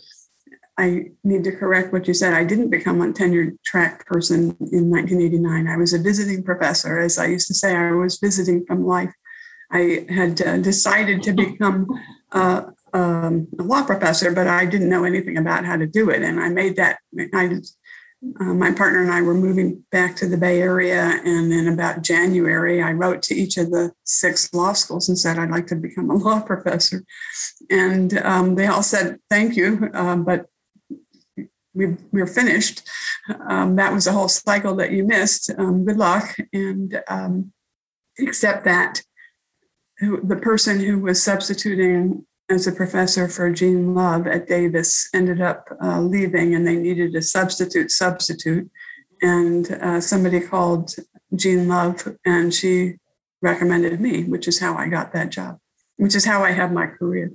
I 0.80 1.12
need 1.24 1.44
to 1.44 1.52
correct 1.52 1.94
what 1.94 2.08
you 2.08 2.16
said. 2.16 2.34
I 2.34 2.44
didn't 2.44 2.72
become 2.72 3.02
a 3.02 3.14
tenured 3.14 3.58
track 3.64 4.08
person 4.08 4.58
in 4.72 4.90
1989. 4.90 5.68
I 5.68 5.78
was 5.78 5.94
a 5.94 6.00
visiting 6.00 6.44
professor. 6.44 6.98
As 6.98 7.20
I 7.20 7.28
used 7.28 7.48
to 7.50 7.54
say, 7.54 7.76
I 7.76 7.92
was 7.92 8.18
visiting 8.18 8.66
from 8.66 8.88
life. 8.88 9.14
I 9.72 10.08
had 10.10 10.42
uh, 10.42 10.58
decided 10.58 11.22
to 11.24 11.34
become 11.34 11.88
uh, 12.32 12.64
um, 12.94 13.48
a 13.60 13.64
law 13.64 13.84
professor, 13.84 14.32
but 14.32 14.48
I 14.48 14.66
didn't 14.66 14.90
know 14.90 15.04
anything 15.04 15.38
about 15.38 15.66
how 15.66 15.78
to 15.78 15.88
do 15.88 16.10
it. 16.10 16.22
And 16.22 16.40
I 16.40 16.50
made 16.50 16.76
that, 16.76 17.00
I 17.34 17.62
uh, 18.42 18.54
my 18.54 18.72
partner 18.72 19.02
and 19.02 19.12
I 19.12 19.22
were 19.22 19.34
moving 19.34 19.86
back 19.92 20.16
to 20.18 20.28
the 20.28 20.38
Bay 20.38 20.62
Area. 20.62 21.22
And 21.24 21.54
in 21.54 21.70
about 21.70 22.02
January, 22.02 22.82
I 22.82 22.92
wrote 22.92 23.22
to 23.24 23.36
each 23.36 23.58
of 23.58 23.72
the 23.72 23.94
six 24.04 24.54
law 24.54 24.74
schools 24.74 25.08
and 25.08 25.18
said, 25.18 25.40
I'd 25.40 25.52
like 25.52 25.68
to 25.68 25.76
become 25.76 26.10
a 26.10 26.16
law 26.18 26.42
professor. 26.42 27.04
And 27.70 28.18
um, 28.20 28.56
they 28.56 28.68
all 28.68 28.84
said, 28.84 29.20
thank 29.30 29.56
you, 29.56 29.90
uh, 29.94 30.18
but 30.18 30.48
we, 31.74 31.96
we're 32.12 32.28
finished. 32.28 32.82
Um, 33.48 33.78
that 33.78 33.94
was 33.94 34.06
a 34.06 34.12
whole 34.12 34.28
cycle 34.28 34.76
that 34.76 34.92
you 34.92 35.06
missed. 35.06 35.50
Um, 35.58 35.86
good 35.86 35.98
luck. 35.98 36.36
And 36.52 37.02
um, 37.08 37.54
except 38.18 38.66
that 38.66 39.02
the 40.02 40.40
person 40.42 40.80
who 40.80 41.00
was 41.00 41.22
substituting 41.22 42.26
as 42.50 42.66
a 42.66 42.72
professor 42.72 43.28
for 43.28 43.52
Jean 43.52 43.94
Love 43.94 44.26
at 44.26 44.48
Davis 44.48 45.08
ended 45.14 45.40
up 45.42 45.70
uh, 45.84 46.02
leaving 46.02 46.56
and 46.56 46.66
they 46.66 46.76
needed 46.76 47.16
a 47.16 47.22
substitute 47.22 47.92
substitute. 47.92 48.70
And 49.22 49.72
uh, 49.72 50.02
somebody 50.02 50.40
called 50.40 50.96
Jean 51.36 51.68
Love 51.68 52.16
and 52.26 52.54
she 52.54 52.96
recommended 53.42 54.00
me, 54.00 54.24
which 54.24 54.48
is 54.48 54.60
how 54.60 54.76
I 54.76 54.88
got 54.88 55.14
that 55.14 55.30
job, 55.30 55.60
which 55.98 56.16
is 56.16 56.26
how 56.26 56.44
I 56.44 56.52
have 56.52 56.72
my 56.72 56.88
career. 56.88 57.32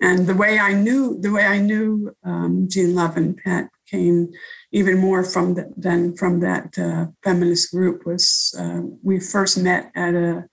And 0.00 0.26
the 0.26 0.34
way 0.34 0.58
I 0.58 0.72
knew 0.72 1.20
the 1.20 1.30
way 1.30 1.44
I 1.44 1.58
knew 1.58 2.16
um, 2.24 2.66
Jean 2.70 2.94
Love 2.94 3.18
and 3.18 3.36
Pat 3.36 3.68
Cain 3.90 4.32
even 4.72 4.98
more 4.98 5.24
from 5.24 5.54
the, 5.54 5.72
than 5.76 6.16
from 6.16 6.40
that 6.40 6.78
uh, 6.78 7.06
feminist 7.22 7.72
group 7.72 8.06
was 8.06 8.54
uh, 8.58 8.80
we 9.02 9.20
first 9.20 9.58
met 9.58 9.90
at 9.94 10.14
a, 10.14 10.46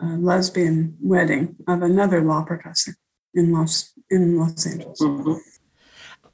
a, 0.00 0.06
lesbian 0.06 0.96
wedding 1.00 1.56
of 1.68 1.82
another 1.82 2.22
law 2.22 2.42
professor 2.42 2.94
in 3.34 3.52
Los 3.52 3.92
in 4.10 4.38
Los 4.38 4.66
Angeles. 4.66 5.00
Mm-hmm. 5.00 5.34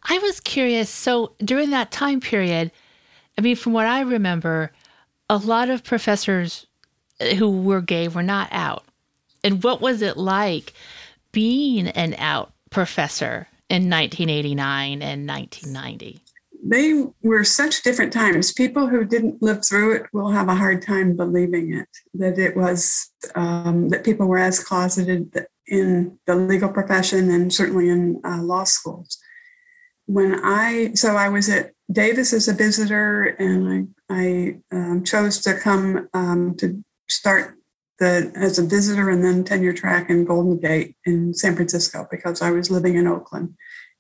I 0.09 0.19
was 0.19 0.41
curious. 0.41 0.89
So 0.89 1.35
during 1.39 1.71
that 1.71 1.91
time 1.91 2.21
period, 2.21 2.71
I 3.37 3.41
mean, 3.41 3.57
from 3.57 3.73
what 3.73 3.87
I 3.87 4.01
remember, 4.01 4.73
a 5.29 5.37
lot 5.37 5.69
of 5.69 5.85
professors 5.85 6.67
who 7.39 7.63
were 7.63 7.81
gay 7.81 8.09
were 8.09 8.23
not 8.23 8.49
out. 8.53 8.85
And 9.43 9.63
what 9.63 9.81
was 9.81 10.03
it 10.03 10.17
like 10.17 10.73
being 11.33 11.89
an 11.89 12.15
out 12.19 12.53
professor 12.71 13.49
in 13.69 13.91
1989 13.91 15.03
and 15.03 15.29
1990? 15.29 16.21
They 16.69 17.05
were 17.23 17.45
such 17.45 17.83
different 17.83 18.13
times. 18.13 18.53
People 18.53 18.89
who 18.89 19.05
didn't 19.05 19.43
live 19.43 19.65
through 19.65 19.93
it 19.97 20.07
will 20.13 20.31
have 20.31 20.49
a 20.49 20.55
hard 20.55 20.83
time 20.83 21.15
believing 21.15 21.75
it, 21.75 21.89
that 22.15 22.39
it 22.39 22.57
was, 22.57 23.11
um, 23.35 23.89
that 23.91 24.05
people 24.05 24.27
were 24.27 24.39
as 24.39 24.59
closeted 24.63 25.33
in 25.67 26.19
the 26.27 26.35
legal 26.35 26.69
profession 26.69 27.31
and 27.31 27.53
certainly 27.53 27.89
in 27.89 28.21
uh, 28.25 28.43
law 28.43 28.65
schools. 28.65 29.19
When 30.07 30.41
I, 30.45 30.93
so 30.95 31.17
I 31.17 31.29
was 31.29 31.49
at 31.49 31.73
Davis 31.91 32.33
as 32.33 32.49
a 32.49 32.53
visitor 32.55 33.25
and 33.25 33.93
I, 34.09 34.15
I 34.15 34.77
um, 34.77 35.05
chose 35.05 35.41
to 35.41 35.55
come 35.55 36.09
um, 36.15 36.55
to 36.59 36.85
start 37.09 37.57
the 37.99 38.31
as 38.35 38.59
a 38.59 38.67
visitor 38.67 39.11
and 39.11 39.25
then 39.25 39.45
tenure 39.45 39.73
track 39.73 40.11
in 40.11 40.25
Golden 40.25 40.59
Gate 40.59 40.97
in 41.05 41.33
San 41.35 41.55
Francisco 41.55 42.07
because 42.11 42.43
I 42.43 42.51
was 42.51 42.71
living 42.71 42.97
in 42.97 43.07
Oakland, 43.07 43.55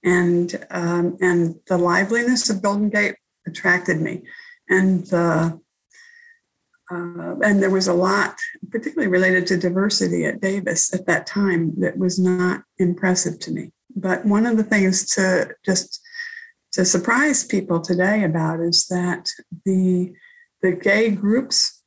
and 0.04 0.66
um, 0.70 1.16
and 1.20 1.56
the 1.68 1.78
liveliness 1.78 2.50
of 2.50 2.62
Golden 2.62 2.90
Gate 2.90 3.16
attracted 3.46 4.00
me, 4.00 4.22
and 4.68 5.06
the 5.06 5.60
uh, 6.90 7.36
and 7.40 7.62
there 7.62 7.70
was 7.70 7.88
a 7.88 7.94
lot, 7.94 8.36
particularly 8.70 9.10
related 9.10 9.46
to 9.48 9.56
diversity 9.56 10.24
at 10.24 10.40
Davis 10.40 10.94
at 10.94 11.06
that 11.06 11.26
time, 11.26 11.72
that 11.78 11.98
was 11.98 12.18
not 12.18 12.62
impressive 12.78 13.38
to 13.40 13.50
me. 13.50 13.72
But 13.94 14.24
one 14.24 14.46
of 14.46 14.56
the 14.56 14.62
things 14.62 15.06
to 15.14 15.54
just 15.64 16.00
to 16.72 16.84
surprise 16.84 17.42
people 17.42 17.80
today 17.80 18.22
about 18.22 18.60
is 18.60 18.86
that 18.88 19.30
the 19.64 20.12
the 20.62 20.72
gay 20.72 21.10
groups 21.10 21.82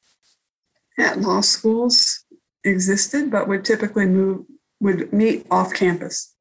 at 0.97 1.21
law 1.21 1.41
schools 1.41 2.25
existed, 2.63 3.31
but 3.31 3.47
would 3.47 3.63
typically 3.63 4.05
move 4.05 4.45
would 4.81 5.13
meet 5.13 5.45
off 5.49 5.73
campus. 5.73 6.33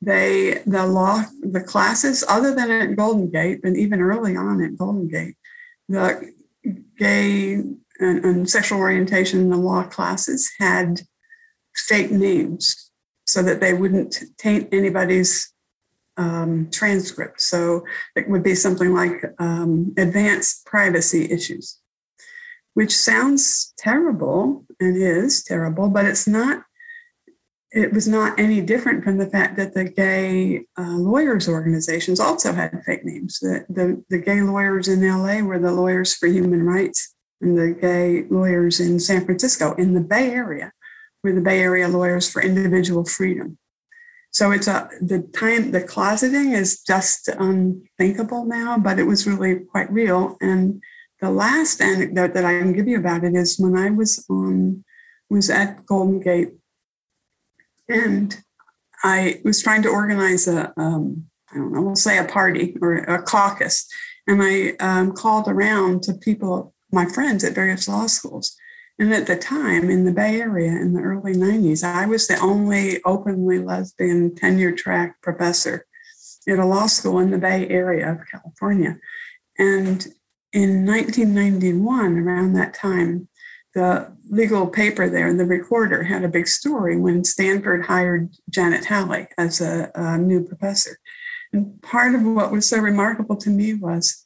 They 0.00 0.62
the 0.66 0.86
law 0.86 1.24
the 1.42 1.60
classes 1.60 2.24
other 2.28 2.54
than 2.54 2.70
at 2.70 2.96
Golden 2.96 3.30
Gate, 3.30 3.60
and 3.62 3.76
even 3.76 4.00
early 4.00 4.36
on 4.36 4.62
at 4.62 4.78
Golden 4.78 5.08
Gate, 5.08 5.36
the 5.88 6.32
gay 6.98 7.54
and, 7.54 8.24
and 8.24 8.50
sexual 8.50 8.78
orientation 8.78 9.40
in 9.40 9.50
the 9.50 9.56
law 9.56 9.82
classes 9.84 10.50
had 10.58 11.02
fake 11.74 12.10
names 12.10 12.90
so 13.26 13.42
that 13.42 13.60
they 13.60 13.74
wouldn't 13.74 14.22
taint 14.38 14.68
anybody's 14.72 15.52
um, 16.16 16.70
transcript. 16.70 17.40
So 17.40 17.84
it 18.14 18.28
would 18.28 18.42
be 18.42 18.54
something 18.54 18.94
like 18.94 19.24
um, 19.38 19.92
advanced 19.96 20.64
privacy 20.64 21.30
issues 21.30 21.78
which 22.76 22.94
sounds 22.94 23.72
terrible 23.78 24.66
and 24.78 24.98
is 24.98 25.42
terrible, 25.42 25.88
but 25.88 26.04
it's 26.04 26.28
not. 26.28 26.65
It 27.72 27.92
was 27.92 28.06
not 28.06 28.38
any 28.38 28.60
different 28.60 29.04
from 29.04 29.18
the 29.18 29.28
fact 29.28 29.56
that 29.56 29.74
the 29.74 29.84
gay 29.84 30.64
uh, 30.78 30.96
lawyers 30.96 31.48
organizations 31.48 32.20
also 32.20 32.52
had 32.52 32.82
fake 32.86 33.04
names. 33.04 33.38
The, 33.40 33.66
the, 33.68 34.04
the 34.08 34.18
gay 34.18 34.40
lawyers 34.40 34.88
in 34.88 35.06
LA 35.06 35.40
were 35.40 35.58
the 35.58 35.72
Lawyers 35.72 36.14
for 36.14 36.26
Human 36.26 36.64
Rights, 36.64 37.14
and 37.40 37.58
the 37.58 37.72
gay 37.72 38.24
lawyers 38.30 38.80
in 38.80 39.00
San 39.00 39.24
Francisco, 39.24 39.74
in 39.74 39.94
the 39.94 40.00
Bay 40.00 40.30
Area, 40.30 40.72
were 41.22 41.32
the 41.32 41.40
Bay 41.40 41.60
Area 41.60 41.88
Lawyers 41.88 42.30
for 42.30 42.40
Individual 42.40 43.04
Freedom. 43.04 43.58
So 44.36 44.50
it's 44.50 44.68
a 44.68 44.90
the 45.00 45.20
time 45.34 45.70
the 45.70 45.80
closeting 45.80 46.52
is 46.52 46.82
just 46.82 47.28
unthinkable 47.28 48.44
now, 48.44 48.78
but 48.78 48.98
it 48.98 49.04
was 49.04 49.26
really 49.26 49.60
quite 49.60 49.90
real. 49.90 50.36
And 50.42 50.82
the 51.22 51.30
last 51.30 51.80
anecdote 51.80 52.34
that 52.34 52.44
I 52.44 52.58
can 52.58 52.74
give 52.74 52.86
you 52.86 52.98
about 52.98 53.24
it 53.24 53.34
is 53.34 53.58
when 53.58 53.76
I 53.76 53.88
was 53.88 54.26
on 54.28 54.84
was 55.30 55.48
at 55.48 55.86
Golden 55.86 56.20
Gate, 56.20 56.50
and 57.88 58.36
I 59.04 59.40
was 59.44 59.62
trying 59.62 59.82
to 59.82 59.88
organize 59.88 60.48
a 60.48 60.72
um, 60.76 61.26
I 61.52 61.56
don't 61.56 61.72
know, 61.72 61.82
we'll 61.82 61.96
say 61.96 62.18
a 62.18 62.24
party 62.24 62.76
or 62.80 62.96
a 62.96 63.22
caucus, 63.22 63.86
and 64.26 64.42
I 64.42 64.70
um, 64.80 65.12
called 65.12 65.48
around 65.48 66.02
to 66.04 66.14
people, 66.14 66.74
my 66.92 67.06
friends 67.06 67.44
at 67.44 67.54
various 67.54 67.88
law 67.88 68.06
schools. 68.06 68.56
And 68.98 69.12
at 69.12 69.26
the 69.26 69.36
time 69.36 69.90
in 69.90 70.04
the 70.04 70.12
Bay 70.12 70.40
Area 70.40 70.70
in 70.70 70.94
the 70.94 71.02
early 71.02 71.34
90s, 71.34 71.84
I 71.84 72.06
was 72.06 72.26
the 72.26 72.38
only 72.40 73.02
openly 73.04 73.58
lesbian 73.58 74.34
tenure 74.34 74.72
track 74.72 75.20
professor 75.22 75.86
at 76.48 76.58
a 76.58 76.64
law 76.64 76.86
school 76.86 77.18
in 77.18 77.30
the 77.30 77.38
Bay 77.38 77.68
Area 77.68 78.10
of 78.10 78.20
California. 78.30 78.98
And 79.58 80.06
in 80.52 80.86
1991, 80.86 82.18
around 82.18 82.54
that 82.54 82.72
time, 82.72 83.28
the 83.76 84.10
legal 84.30 84.66
paper 84.66 85.06
there, 85.06 85.32
the 85.34 85.44
recorder, 85.44 86.04
had 86.04 86.24
a 86.24 86.28
big 86.28 86.48
story 86.48 86.96
when 86.96 87.24
Stanford 87.24 87.84
hired 87.84 88.30
Janet 88.48 88.86
Halley 88.86 89.28
as 89.36 89.60
a, 89.60 89.92
a 89.94 90.16
new 90.16 90.42
professor. 90.42 90.98
And 91.52 91.82
part 91.82 92.14
of 92.14 92.22
what 92.22 92.50
was 92.50 92.66
so 92.66 92.78
remarkable 92.78 93.36
to 93.36 93.50
me 93.50 93.74
was 93.74 94.24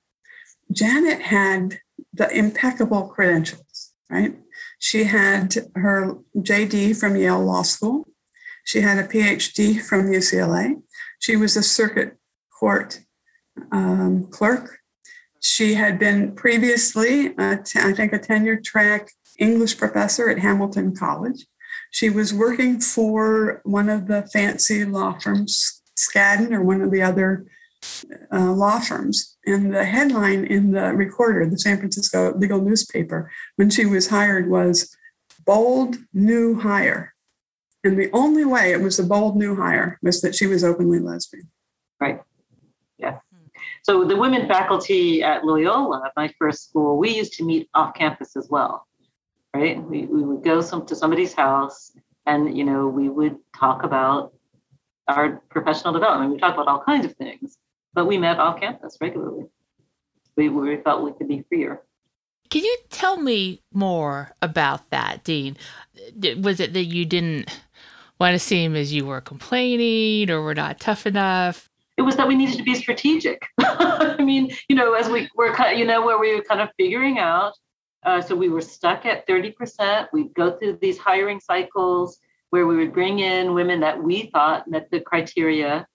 Janet 0.71 1.23
had 1.23 1.81
the 2.15 2.31
impeccable 2.31 3.09
credentials, 3.09 3.91
right? 4.09 4.37
She 4.79 5.05
had 5.05 5.57
her 5.75 6.17
JD 6.37 6.97
from 6.97 7.17
Yale 7.17 7.45
Law 7.45 7.63
School. 7.63 8.07
She 8.65 8.83
had 8.83 8.99
a 8.99 9.09
PhD 9.09 9.83
from 9.83 10.13
UCLA. 10.13 10.81
She 11.19 11.35
was 11.35 11.57
a 11.57 11.63
circuit 11.65 12.17
court 12.57 13.01
um, 13.73 14.29
clerk 14.31 14.81
she 15.41 15.75
had 15.75 15.99
been 15.99 16.35
previously, 16.35 17.35
I 17.39 17.57
think, 17.57 18.13
a 18.13 18.19
tenure 18.19 18.61
track 18.61 19.11
English 19.41 19.77
professor 19.79 20.29
at 20.29 20.39
Hamilton 20.39 20.95
College. 20.95 21.47
She 21.91 22.09
was 22.09 22.33
working 22.33 22.81
for 22.81 23.61
one 23.65 23.89
of 23.89 24.07
the 24.07 24.29
fancy 24.33 24.85
law 24.85 25.19
firms, 25.19 25.83
Skadden, 25.97 26.53
or 26.53 26.63
one 26.63 26.83
of 26.83 26.93
the 26.93 27.03
other 27.03 27.47
uh, 28.33 28.53
law 28.53 28.79
firms. 28.79 29.37
And 29.45 29.75
the 29.75 29.85
headline 29.85 30.45
in 30.45 30.71
the 30.71 30.93
Recorder, 30.93 31.47
the 31.47 31.59
San 31.59 31.79
Francisco 31.79 32.37
legal 32.37 32.61
newspaper, 32.61 33.31
when 33.57 33.71
she 33.71 33.87
was 33.87 34.09
hired 34.09 34.49
was 34.49 34.97
bold 35.45 35.97
new 36.13 36.61
hire. 36.61 37.15
And 37.83 37.99
the 37.99 38.11
only 38.13 38.45
way 38.45 38.73
it 38.73 38.83
was 38.83 38.99
a 38.99 39.05
bold 39.05 39.37
new 39.37 39.57
hire 39.57 39.99
was 40.03 40.21
that 40.21 40.35
she 40.35 40.47
was 40.47 40.63
openly 40.63 41.01
lesbian. 41.01 41.49
Right. 41.99 42.21
Yeah. 42.99 43.19
So 43.83 44.05
the 44.05 44.17
women 44.17 44.47
faculty 44.47 45.23
at 45.23 45.45
Loyola, 45.45 46.11
my 46.17 46.33
first 46.39 46.69
school, 46.69 46.99
we 46.99 47.17
used 47.17 47.33
to 47.35 47.45
meet 47.45 47.69
off 47.75 47.95
campus 47.95 48.37
as 48.37 48.49
well, 48.51 48.87
right? 49.55 49.83
We, 49.83 50.07
we 50.07 50.23
would 50.23 50.43
go 50.43 50.61
some, 50.61 50.87
to 50.87 50.97
somebody's 50.97 51.35
house 51.35 51.93
and, 52.27 52.57
you 52.57 52.65
know, 52.65 52.87
we 52.87 53.09
would 53.09 53.37
talk 53.59 53.83
about 53.83 54.33
our 55.09 55.43
professional 55.51 55.93
development. 55.93 56.33
We 56.33 56.39
talk 56.39 56.55
about 56.55 56.69
all 56.69 56.83
kinds 56.83 57.05
of 57.05 57.15
things, 57.17 57.59
but 57.95 58.07
we 58.07 58.19
met 58.19 58.39
off 58.39 58.61
campus 58.61 58.97
regularly. 59.01 59.47
We, 60.37 60.49
we 60.49 60.77
felt 60.79 61.03
we 61.03 61.13
could 61.13 61.29
be 61.29 61.45
freer. 61.49 61.83
Can 62.51 62.65
you 62.65 62.77
tell 62.91 63.17
me 63.17 63.63
more 63.73 64.33
about 64.43 64.91
that, 64.91 65.25
Dean? 65.25 65.57
Was 66.39 66.61
it 66.61 66.73
that 66.73 66.85
you 66.85 67.05
didn't 67.05 67.49
want 68.19 68.35
to 68.35 68.39
seem 68.39 68.75
as 68.75 68.93
you 68.93 69.07
were 69.07 69.21
complaining 69.21 70.31
or 70.31 70.43
were 70.43 70.55
not 70.55 70.81
tough 70.81 71.07
enough? 71.07 71.71
it 72.01 72.03
was 72.03 72.17
that 72.17 72.27
we 72.27 72.35
needed 72.35 72.57
to 72.57 72.63
be 72.63 72.75
strategic. 72.75 73.47
I 73.61 74.17
mean, 74.23 74.51
you 74.71 74.75
know, 74.75 74.95
as 74.95 75.11
we 75.11 75.29
were 75.37 75.53
kind 75.53 75.75
of, 75.75 75.79
you 75.79 75.85
know, 75.85 76.05
where 76.05 76.19
we 76.19 76.35
were 76.35 76.43
kind 76.43 76.63
of 76.63 76.71
figuring 76.79 77.19
out. 77.19 77.53
Uh, 78.05 78.21
so 78.21 78.35
we 78.35 78.49
were 78.49 78.61
stuck 78.61 79.05
at 79.07 79.27
30%. 79.27 80.09
We'd 80.13 80.35
go 80.35 80.57
through 80.57 80.79
these 80.81 80.99
hiring 80.99 81.41
cycles 81.41 82.19
where 82.51 82.67
we 82.67 82.77
would 82.77 82.93
bring 82.93 83.21
in 83.21 83.55
women 83.55 83.81
that 83.81 84.03
we 84.03 84.31
thought 84.33 84.69
met 84.69 84.91
the 84.91 85.01
criteria 85.01 85.87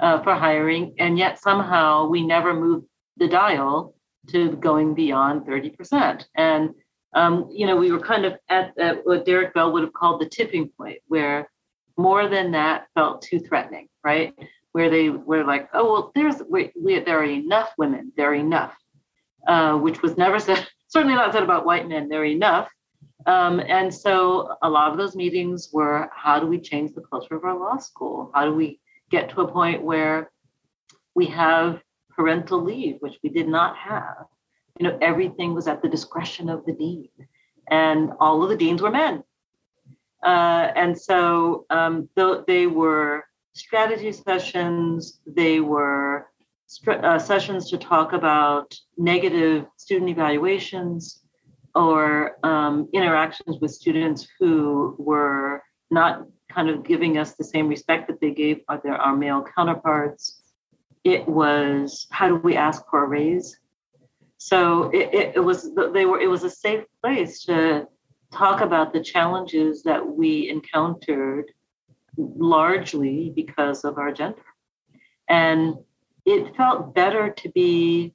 uh, 0.00 0.22
for 0.22 0.34
hiring. 0.34 0.94
And 0.98 1.18
yet 1.18 1.40
somehow 1.40 2.06
we 2.06 2.26
never 2.26 2.52
moved 2.52 2.86
the 3.16 3.28
dial 3.28 3.94
to 4.28 4.56
going 4.56 4.94
beyond 4.94 5.46
30%. 5.46 6.24
And, 6.36 6.70
um, 7.14 7.48
you 7.50 7.66
know, 7.66 7.76
we 7.76 7.92
were 7.92 8.00
kind 8.00 8.24
of 8.24 8.34
at, 8.48 8.76
at 8.78 9.06
what 9.06 9.24
Derek 9.24 9.54
Bell 9.54 9.72
would 9.72 9.82
have 9.82 9.92
called 9.92 10.20
the 10.20 10.28
tipping 10.28 10.68
point, 10.76 10.98
where 11.06 11.48
more 11.96 12.28
than 12.28 12.52
that 12.52 12.86
felt 12.94 13.22
too 13.22 13.38
threatening, 13.38 13.88
right? 14.04 14.34
where 14.72 14.90
they 14.90 15.10
were 15.10 15.44
like, 15.44 15.68
oh, 15.74 15.92
well, 15.92 16.12
there's 16.14 16.42
we, 16.50 16.72
we, 16.80 16.98
there 17.00 17.20
are 17.20 17.24
enough 17.24 17.72
women, 17.78 18.12
there 18.16 18.30
are 18.30 18.34
enough, 18.34 18.74
uh, 19.46 19.76
which 19.76 20.02
was 20.02 20.16
never 20.16 20.38
said, 20.38 20.66
certainly 20.92 21.14
not 21.14 21.32
said 21.32 21.42
about 21.42 21.64
white 21.64 21.88
men, 21.88 22.08
there 22.08 22.24
enough. 22.24 22.68
Um, 23.26 23.60
and 23.60 23.92
so 23.92 24.56
a 24.62 24.68
lot 24.68 24.90
of 24.92 24.98
those 24.98 25.16
meetings 25.16 25.70
were 25.72 26.10
how 26.14 26.38
do 26.38 26.46
we 26.46 26.60
change 26.60 26.92
the 26.92 27.00
culture 27.00 27.34
of 27.34 27.44
our 27.44 27.58
law 27.58 27.78
school? 27.78 28.30
How 28.34 28.44
do 28.44 28.54
we 28.54 28.78
get 29.10 29.30
to 29.30 29.40
a 29.40 29.50
point 29.50 29.82
where 29.82 30.30
we 31.14 31.26
have 31.26 31.80
parental 32.14 32.62
leave, 32.62 32.96
which 33.00 33.18
we 33.22 33.30
did 33.30 33.48
not 33.48 33.74
have? 33.76 34.26
You 34.78 34.88
know, 34.88 34.98
everything 35.00 35.54
was 35.54 35.66
at 35.66 35.80
the 35.80 35.88
discretion 35.88 36.50
of 36.50 36.66
the 36.66 36.72
dean, 36.72 37.08
and 37.70 38.10
all 38.20 38.42
of 38.42 38.50
the 38.50 38.56
deans 38.56 38.82
were 38.82 38.90
men. 38.90 39.22
Uh, 40.22 40.72
and 40.76 40.98
so 40.98 41.64
um, 41.70 42.08
th- 42.16 42.44
they 42.46 42.66
were 42.66 43.24
strategy 43.54 44.12
sessions, 44.12 45.20
they 45.26 45.60
were 45.60 46.26
uh, 46.86 47.18
sessions 47.18 47.70
to 47.70 47.78
talk 47.78 48.12
about 48.12 48.74
negative 48.96 49.66
student 49.76 50.10
evaluations 50.10 51.22
or 51.74 52.36
um, 52.44 52.88
interactions 52.92 53.58
with 53.60 53.70
students 53.70 54.26
who 54.38 54.94
were 54.98 55.62
not 55.90 56.26
kind 56.50 56.68
of 56.68 56.84
giving 56.84 57.18
us 57.18 57.34
the 57.34 57.44
same 57.44 57.68
respect 57.68 58.08
that 58.08 58.20
they 58.20 58.30
gave 58.30 58.60
their, 58.82 58.94
our 58.94 59.16
male 59.16 59.44
counterparts. 59.56 60.42
It 61.04 61.26
was 61.26 62.06
how 62.10 62.28
do 62.28 62.36
we 62.36 62.56
ask 62.56 62.84
for 62.90 63.04
a 63.04 63.08
raise? 63.08 63.58
So 64.38 64.90
it, 64.90 65.14
it, 65.14 65.32
it 65.36 65.40
was 65.40 65.72
they 65.92 66.04
were 66.04 66.20
it 66.20 66.28
was 66.28 66.44
a 66.44 66.50
safe 66.50 66.84
place 67.02 67.44
to 67.44 67.86
talk 68.32 68.60
about 68.60 68.92
the 68.92 69.00
challenges 69.00 69.82
that 69.82 70.04
we 70.04 70.48
encountered 70.48 71.52
largely 72.16 73.32
because 73.34 73.84
of 73.84 73.98
our 73.98 74.12
gender. 74.12 74.42
And 75.28 75.76
it 76.24 76.54
felt 76.56 76.94
better 76.94 77.30
to 77.30 77.48
be 77.50 78.12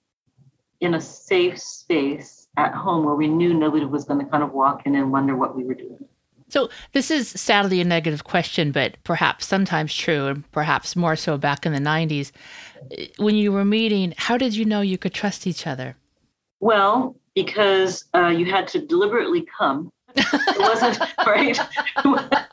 in 0.80 0.94
a 0.94 1.02
safe 1.02 1.60
space 1.60 2.48
at 2.58 2.74
home 2.74 3.06
where 3.06 3.16
we 3.16 3.28
knew 3.28 3.54
nobody 3.54 3.86
was 3.86 4.06
going 4.06 4.24
to 4.24 4.30
kind 4.32 4.44
of 4.44 4.52
walk 4.52 4.86
in 4.86 4.96
and 4.96 5.12
wonder 5.12 5.36
what 5.36 5.56
we 5.56 5.64
were 5.64 5.74
doing. 5.74 6.06
So, 6.50 6.70
this 6.94 7.12
is 7.12 7.28
sadly 7.28 7.82
a 7.82 7.84
negative 7.84 8.24
question, 8.24 8.72
but 8.72 8.96
perhaps 9.04 9.46
sometimes 9.46 9.94
true, 9.94 10.28
and 10.28 10.50
perhaps 10.54 10.96
more 10.96 11.18
so 11.18 11.38
back 11.38 11.66
in 11.66 11.74
the 11.74 11.80
90s. 11.80 12.32
When 13.18 13.36
you 13.36 13.52
were 13.52 13.66
meeting, 13.66 14.14
how 14.18 14.38
did 14.38 14.56
you 14.56 14.64
know 14.64 14.80
you 14.80 14.98
could 14.98 15.14
trust 15.14 15.46
each 15.46 15.68
other? 15.68 15.98
Well, 16.62 17.18
because 17.36 18.06
uh, 18.16 18.30
you 18.30 18.46
had 18.46 18.68
to 18.70 18.80
deliberately 18.80 19.46
come 19.58 19.92
it 20.18 20.60
wasn't 20.60 21.00
right. 21.26 21.60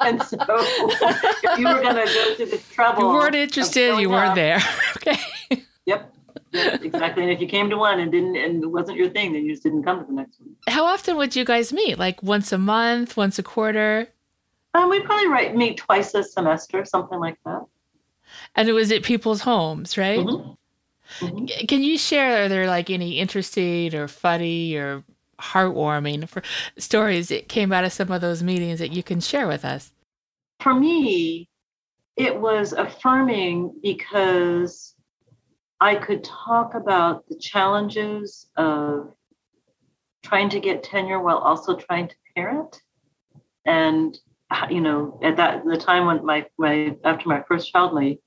and 0.00 0.22
so 0.22 0.36
if 0.40 1.58
you 1.58 1.68
were 1.68 1.80
going 1.80 1.96
to 1.96 2.12
go 2.12 2.34
to 2.34 2.46
the 2.46 2.60
trouble, 2.72 3.02
you 3.02 3.08
weren't 3.08 3.34
interested. 3.34 3.98
You 3.98 4.10
weren't 4.10 4.30
up, 4.30 4.34
there. 4.34 4.60
okay. 4.96 5.18
Yep. 5.86 6.14
Yep, 6.52 6.82
exactly. 6.82 7.22
And 7.22 7.32
if 7.32 7.40
you 7.40 7.46
came 7.46 7.70
to 7.70 7.76
one 7.76 8.00
and 8.00 8.10
didn't, 8.10 8.36
and 8.36 8.62
it 8.62 8.66
wasn't 8.66 8.98
your 8.98 9.10
thing, 9.10 9.32
then 9.32 9.44
you 9.44 9.52
just 9.52 9.62
didn't 9.62 9.84
come 9.84 10.00
to 10.00 10.06
the 10.06 10.12
next 10.12 10.40
one. 10.40 10.56
How 10.68 10.84
often 10.84 11.16
would 11.16 11.36
you 11.36 11.44
guys 11.44 11.72
meet? 11.72 11.98
Like 11.98 12.22
once 12.22 12.52
a 12.52 12.58
month, 12.58 13.16
once 13.16 13.38
a 13.38 13.42
quarter? 13.42 14.08
Um, 14.74 14.90
we'd 14.90 15.04
probably 15.04 15.28
write, 15.28 15.54
meet 15.54 15.76
twice 15.76 16.14
a 16.14 16.24
semester, 16.24 16.84
something 16.84 17.20
like 17.20 17.38
that. 17.44 17.64
And 18.56 18.68
it 18.68 18.72
was 18.72 18.90
at 18.90 19.04
people's 19.04 19.42
homes, 19.42 19.96
right? 19.96 20.18
Mm-hmm. 20.18 21.24
Mm-hmm. 21.24 21.66
Can 21.66 21.82
you 21.82 21.98
share? 21.98 22.44
Are 22.44 22.48
there 22.48 22.66
like 22.66 22.90
any 22.90 23.18
interesting 23.18 23.94
or 23.94 24.08
funny 24.08 24.74
or 24.74 25.04
heartwarming 25.38 26.28
for 26.28 26.42
stories 26.78 27.28
that 27.28 27.48
came 27.48 27.72
out 27.72 27.84
of 27.84 27.92
some 27.92 28.10
of 28.10 28.20
those 28.20 28.42
meetings 28.42 28.78
that 28.78 28.92
you 28.92 29.02
can 29.02 29.20
share 29.20 29.46
with 29.46 29.64
us? 29.64 29.92
For 30.60 30.74
me, 30.74 31.48
it 32.16 32.40
was 32.40 32.72
affirming 32.72 33.74
because 33.82 34.93
I 35.80 35.96
could 35.96 36.24
talk 36.24 36.74
about 36.74 37.26
the 37.28 37.36
challenges 37.36 38.50
of 38.56 39.12
trying 40.22 40.48
to 40.50 40.60
get 40.60 40.82
tenure 40.82 41.20
while 41.20 41.38
also 41.38 41.76
trying 41.76 42.08
to 42.08 42.14
parent. 42.34 42.80
And 43.66 44.18
you 44.70 44.80
know, 44.80 45.18
at 45.22 45.36
that 45.36 45.64
the 45.64 45.76
time 45.76 46.06
when 46.06 46.24
my 46.24 46.46
my 46.58 46.96
after 47.04 47.28
my 47.28 47.42
first 47.48 47.72
child, 47.72 47.94
my 47.94 48.18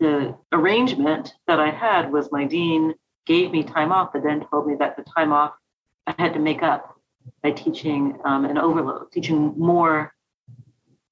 the 0.00 0.36
arrangement 0.52 1.34
that 1.46 1.58
I 1.58 1.70
had 1.70 2.12
was 2.12 2.30
my 2.30 2.44
dean 2.44 2.94
gave 3.26 3.50
me 3.50 3.62
time 3.62 3.92
off, 3.92 4.12
but 4.12 4.22
then 4.22 4.46
told 4.48 4.66
me 4.66 4.74
that 4.78 4.96
the 4.96 5.04
time 5.04 5.32
off 5.32 5.52
I 6.06 6.14
had 6.18 6.32
to 6.34 6.38
make 6.38 6.62
up 6.62 6.96
by 7.42 7.50
teaching 7.50 8.18
um, 8.24 8.44
an 8.44 8.58
overload, 8.58 9.12
teaching 9.12 9.54
more 9.56 10.12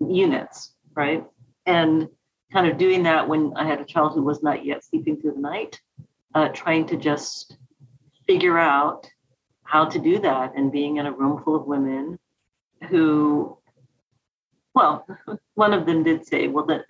units, 0.01 0.75
right? 0.95 1.25
And 1.67 2.09
kind 2.53 2.67
of 2.67 2.79
doing 2.79 3.03
that 3.05 3.29
when 3.29 3.53
I 3.57 3.65
had 3.65 3.81
a 3.81 3.85
child 3.85 4.15
who 4.15 4.23
was 4.23 4.43
not 4.43 4.65
yet 4.65 4.85
sleeping 4.85 5.21
through 5.21 5.35
the 5.35 5.41
night, 5.41 5.81
uh, 6.35 6.49
trying 6.49 6.87
to 6.87 6.97
just 6.97 7.57
figure 8.27 8.59
out 8.59 9.09
how 9.65 9.85
to 9.85 9.99
do 9.99 10.19
that 10.21 10.55
and 10.57 10.71
being 10.71 10.97
in 10.97 11.07
a 11.07 11.13
room 11.13 11.43
full 11.43 11.57
of 11.57 11.67
women 11.67 12.19
who, 12.89 13.59
well, 14.75 15.07
one 15.55 15.73
of 15.73 15.87
them 15.87 16.03
did 16.03 16.27
say, 16.27 16.49
well, 16.49 16.67
that 16.67 16.85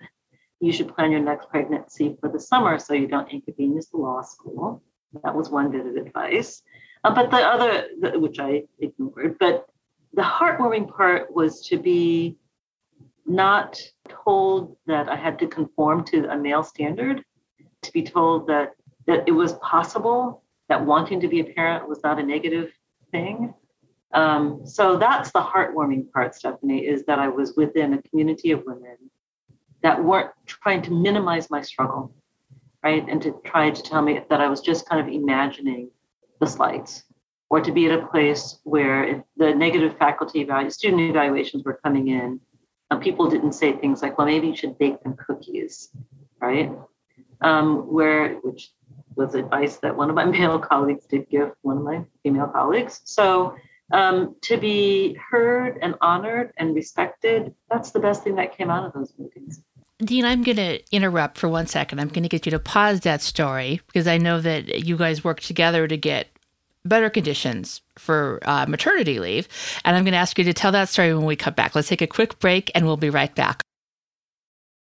you 0.59 0.71
should 0.71 0.93
plan 0.93 1.11
your 1.11 1.21
next 1.21 1.49
pregnancy 1.49 2.17
for 2.19 2.29
the 2.29 2.39
summer 2.39 2.79
so 2.79 2.93
you 2.93 3.07
don't 3.07 3.31
inconvenience 3.31 3.87
the 3.87 3.97
law 3.97 4.21
school. 4.21 4.81
That 5.23 5.35
was 5.35 5.49
one 5.49 5.71
bit 5.71 5.85
of 5.85 5.95
advice. 5.95 6.61
Uh, 7.03 7.13
but 7.13 7.31
the 7.31 7.37
other, 7.37 7.87
which 8.19 8.39
I 8.39 8.63
ignored, 8.79 9.37
but 9.39 9.67
the 10.13 10.23
heartwarming 10.23 10.89
part 10.89 11.33
was 11.33 11.61
to 11.67 11.77
be 11.77 12.37
not 13.27 13.79
told 14.09 14.77
that 14.87 15.09
I 15.09 15.15
had 15.15 15.37
to 15.39 15.47
conform 15.47 16.03
to 16.05 16.31
a 16.31 16.37
male 16.37 16.63
standard, 16.63 17.23
to 17.83 17.91
be 17.91 18.03
told 18.03 18.47
that 18.47 18.73
that 19.05 19.23
it 19.27 19.31
was 19.31 19.53
possible, 19.53 20.43
that 20.67 20.85
wanting 20.85 21.21
to 21.21 21.27
be 21.27 21.39
a 21.39 21.43
parent 21.45 21.87
was 21.87 22.01
not 22.03 22.19
a 22.19 22.23
negative 22.23 22.71
thing. 23.11 23.53
Um, 24.13 24.65
so 24.65 24.97
that's 24.97 25.31
the 25.31 25.41
heartwarming 25.41 26.11
part, 26.11 26.35
Stephanie, 26.35 26.85
is 26.85 27.05
that 27.05 27.19
I 27.19 27.29
was 27.29 27.55
within 27.55 27.93
a 27.93 28.01
community 28.01 28.51
of 28.51 28.63
women 28.65 28.97
that 29.81 30.03
weren't 30.03 30.31
trying 30.45 30.81
to 30.83 30.91
minimize 30.91 31.49
my 31.49 31.61
struggle, 31.61 32.13
right? 32.83 33.07
And 33.07 33.21
to 33.21 33.39
try 33.45 33.69
to 33.69 33.81
tell 33.81 34.01
me 34.01 34.21
that 34.29 34.41
I 34.41 34.49
was 34.49 34.61
just 34.61 34.87
kind 34.87 34.99
of 34.99 35.13
imagining 35.13 35.89
the 36.39 36.47
slides 36.47 37.03
or 37.49 37.61
to 37.61 37.71
be 37.71 37.85
at 37.85 37.97
a 37.97 38.07
place 38.07 38.59
where 38.63 39.23
the 39.37 39.53
negative 39.53 39.97
faculty 39.97 40.43
value, 40.43 40.69
student 40.69 41.01
evaluations 41.01 41.63
were 41.63 41.79
coming 41.83 42.09
in, 42.09 42.41
people 42.95 43.29
didn't 43.29 43.53
say 43.53 43.73
things 43.73 44.01
like, 44.01 44.17
well, 44.17 44.27
maybe 44.27 44.47
you 44.47 44.55
should 44.55 44.77
bake 44.77 45.01
them 45.03 45.15
cookies, 45.15 45.89
right? 46.39 46.71
Um, 47.41 47.91
where, 47.91 48.35
which 48.35 48.71
was 49.15 49.35
advice 49.35 49.77
that 49.77 49.95
one 49.95 50.09
of 50.09 50.15
my 50.15 50.25
male 50.37 50.59
colleagues 50.59 51.05
did 51.05 51.29
give 51.29 51.51
one 51.61 51.77
of 51.77 51.83
my 51.83 52.05
female 52.23 52.47
colleagues. 52.47 53.01
So 53.03 53.55
um, 53.91 54.35
to 54.43 54.57
be 54.57 55.15
heard 55.15 55.79
and 55.81 55.95
honored 56.01 56.53
and 56.57 56.75
respected, 56.75 57.53
that's 57.69 57.91
the 57.91 57.99
best 57.99 58.23
thing 58.23 58.35
that 58.35 58.55
came 58.55 58.69
out 58.69 58.85
of 58.85 58.93
those 58.93 59.13
meetings. 59.17 59.61
Dean, 59.99 60.25
I'm 60.25 60.43
going 60.43 60.57
to 60.57 60.79
interrupt 60.91 61.39
for 61.39 61.49
one 61.49 61.65
second. 61.65 61.99
I'm 61.99 62.09
going 62.09 62.23
to 62.23 62.29
get 62.29 62.45
you 62.45 62.51
to 62.51 62.59
pause 62.59 62.99
that 63.01 63.21
story 63.21 63.81
because 63.87 64.07
I 64.07 64.19
know 64.19 64.39
that 64.41 64.85
you 64.85 64.95
guys 64.95 65.23
worked 65.23 65.47
together 65.47 65.87
to 65.87 65.97
get 65.97 66.27
better 66.87 67.09
conditions 67.09 67.81
for 67.97 68.39
uh, 68.43 68.65
maternity 68.67 69.19
leave. 69.19 69.47
And 69.85 69.95
I'm 69.95 70.03
going 70.03 70.13
to 70.13 70.17
ask 70.17 70.37
you 70.37 70.43
to 70.45 70.53
tell 70.53 70.71
that 70.71 70.89
story 70.89 71.13
when 71.13 71.25
we 71.25 71.35
come 71.35 71.53
back. 71.53 71.75
Let's 71.75 71.87
take 71.87 72.01
a 72.01 72.07
quick 72.07 72.39
break 72.39 72.71
and 72.73 72.85
we'll 72.85 72.97
be 72.97 73.09
right 73.09 73.33
back. 73.33 73.61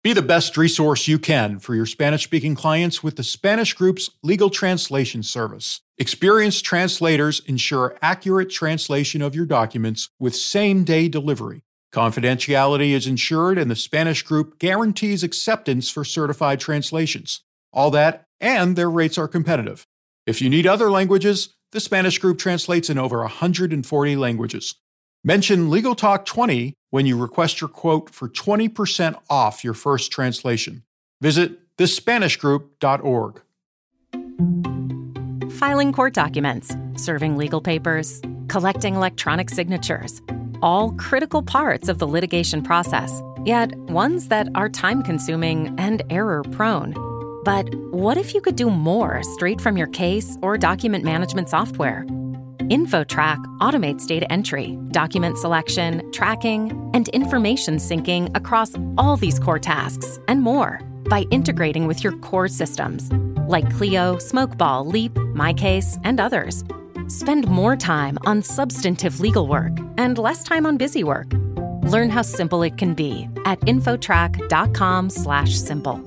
Be 0.03 0.13
the 0.13 0.21
best 0.21 0.55
resource 0.55 1.07
you 1.07 1.19
can 1.19 1.59
for 1.59 1.75
your 1.75 1.85
Spanish 1.85 2.23
speaking 2.23 2.55
clients 2.55 3.03
with 3.03 3.17
the 3.17 3.23
Spanish 3.23 3.73
Group's 3.73 4.09
legal 4.23 4.49
translation 4.49 5.21
service. 5.21 5.81
Experienced 5.97 6.63
translators 6.63 7.41
ensure 7.41 7.97
accurate 8.01 8.49
translation 8.49 9.21
of 9.21 9.35
your 9.35 9.45
documents 9.45 10.09
with 10.19 10.35
same 10.35 10.83
day 10.83 11.09
delivery. 11.09 11.63
Confidentiality 11.91 12.91
is 12.91 13.07
ensured, 13.07 13.57
and 13.57 13.71
the 13.71 13.75
Spanish 13.75 14.21
Group 14.21 14.59
guarantees 14.59 15.23
acceptance 15.23 15.89
for 15.89 16.05
certified 16.05 16.59
translations. 16.59 17.41
All 17.73 17.91
that, 17.91 18.25
and 18.39 18.75
their 18.75 18.89
rates 18.89 19.17
are 19.17 19.27
competitive. 19.27 19.87
If 20.25 20.41
you 20.41 20.49
need 20.49 20.67
other 20.67 20.91
languages, 20.91 21.55
the 21.71 21.79
Spanish 21.79 22.19
group 22.19 22.37
translates 22.37 22.89
in 22.89 22.97
over 22.97 23.19
140 23.19 24.15
languages. 24.15 24.75
Mention 25.23 25.69
Legal 25.69 25.95
Talk 25.95 26.25
20 26.25 26.73
when 26.89 27.05
you 27.05 27.17
request 27.17 27.59
your 27.59 27.67
quote 27.67 28.09
for 28.09 28.29
20% 28.29 29.19
off 29.29 29.63
your 29.63 29.73
first 29.73 30.11
translation. 30.11 30.83
Visit 31.21 31.75
thespanishgroup.org. 31.77 33.41
Filing 35.51 35.91
court 35.91 36.13
documents, 36.13 36.75
serving 36.95 37.35
legal 37.35 37.61
papers, 37.61 38.21
collecting 38.47 38.95
electronic 38.95 39.49
signatures, 39.49 40.21
all 40.61 40.91
critical 40.93 41.41
parts 41.41 41.89
of 41.89 41.99
the 41.99 42.07
litigation 42.07 42.61
process, 42.63 43.21
yet 43.43 43.75
ones 43.89 44.27
that 44.27 44.47
are 44.55 44.69
time 44.69 45.03
consuming 45.03 45.73
and 45.79 46.03
error 46.09 46.43
prone. 46.51 46.93
But 47.47 47.73
what 47.91 48.17
if 48.17 48.33
you 48.33 48.41
could 48.41 48.57
do 48.57 48.69
more 48.69 49.23
straight 49.23 49.61
from 49.61 49.77
your 49.77 49.87
case 49.87 50.37
or 50.41 50.57
document 50.57 51.05
management 51.05 51.47
software? 51.47 52.03
InfoTrack 52.59 53.41
automates 53.61 54.05
data 54.05 54.29
entry, 54.29 54.77
document 54.91 55.37
selection, 55.37 56.11
tracking, 56.11 56.91
and 56.93 57.07
information 57.07 57.77
syncing 57.77 58.35
across 58.35 58.73
all 58.97 59.15
these 59.15 59.39
core 59.39 59.59
tasks 59.59 60.19
and 60.27 60.41
more 60.41 60.81
by 61.09 61.21
integrating 61.31 61.87
with 61.87 62.03
your 62.03 62.17
core 62.17 62.49
systems 62.49 63.09
like 63.47 63.73
Clio, 63.77 64.17
Smokeball, 64.17 64.91
Leap, 64.91 65.13
MyCase, 65.13 66.01
and 66.03 66.19
others. 66.19 66.65
Spend 67.07 67.47
more 67.47 67.77
time 67.77 68.17
on 68.25 68.43
substantive 68.43 69.21
legal 69.21 69.47
work 69.47 69.71
and 69.97 70.17
less 70.17 70.43
time 70.43 70.65
on 70.65 70.75
busy 70.75 71.05
work. 71.05 71.31
Learn 71.83 72.09
how 72.09 72.23
simple 72.23 72.61
it 72.63 72.77
can 72.77 72.93
be 72.93 73.29
at 73.45 73.61
infotrack.com/simple. 73.61 76.06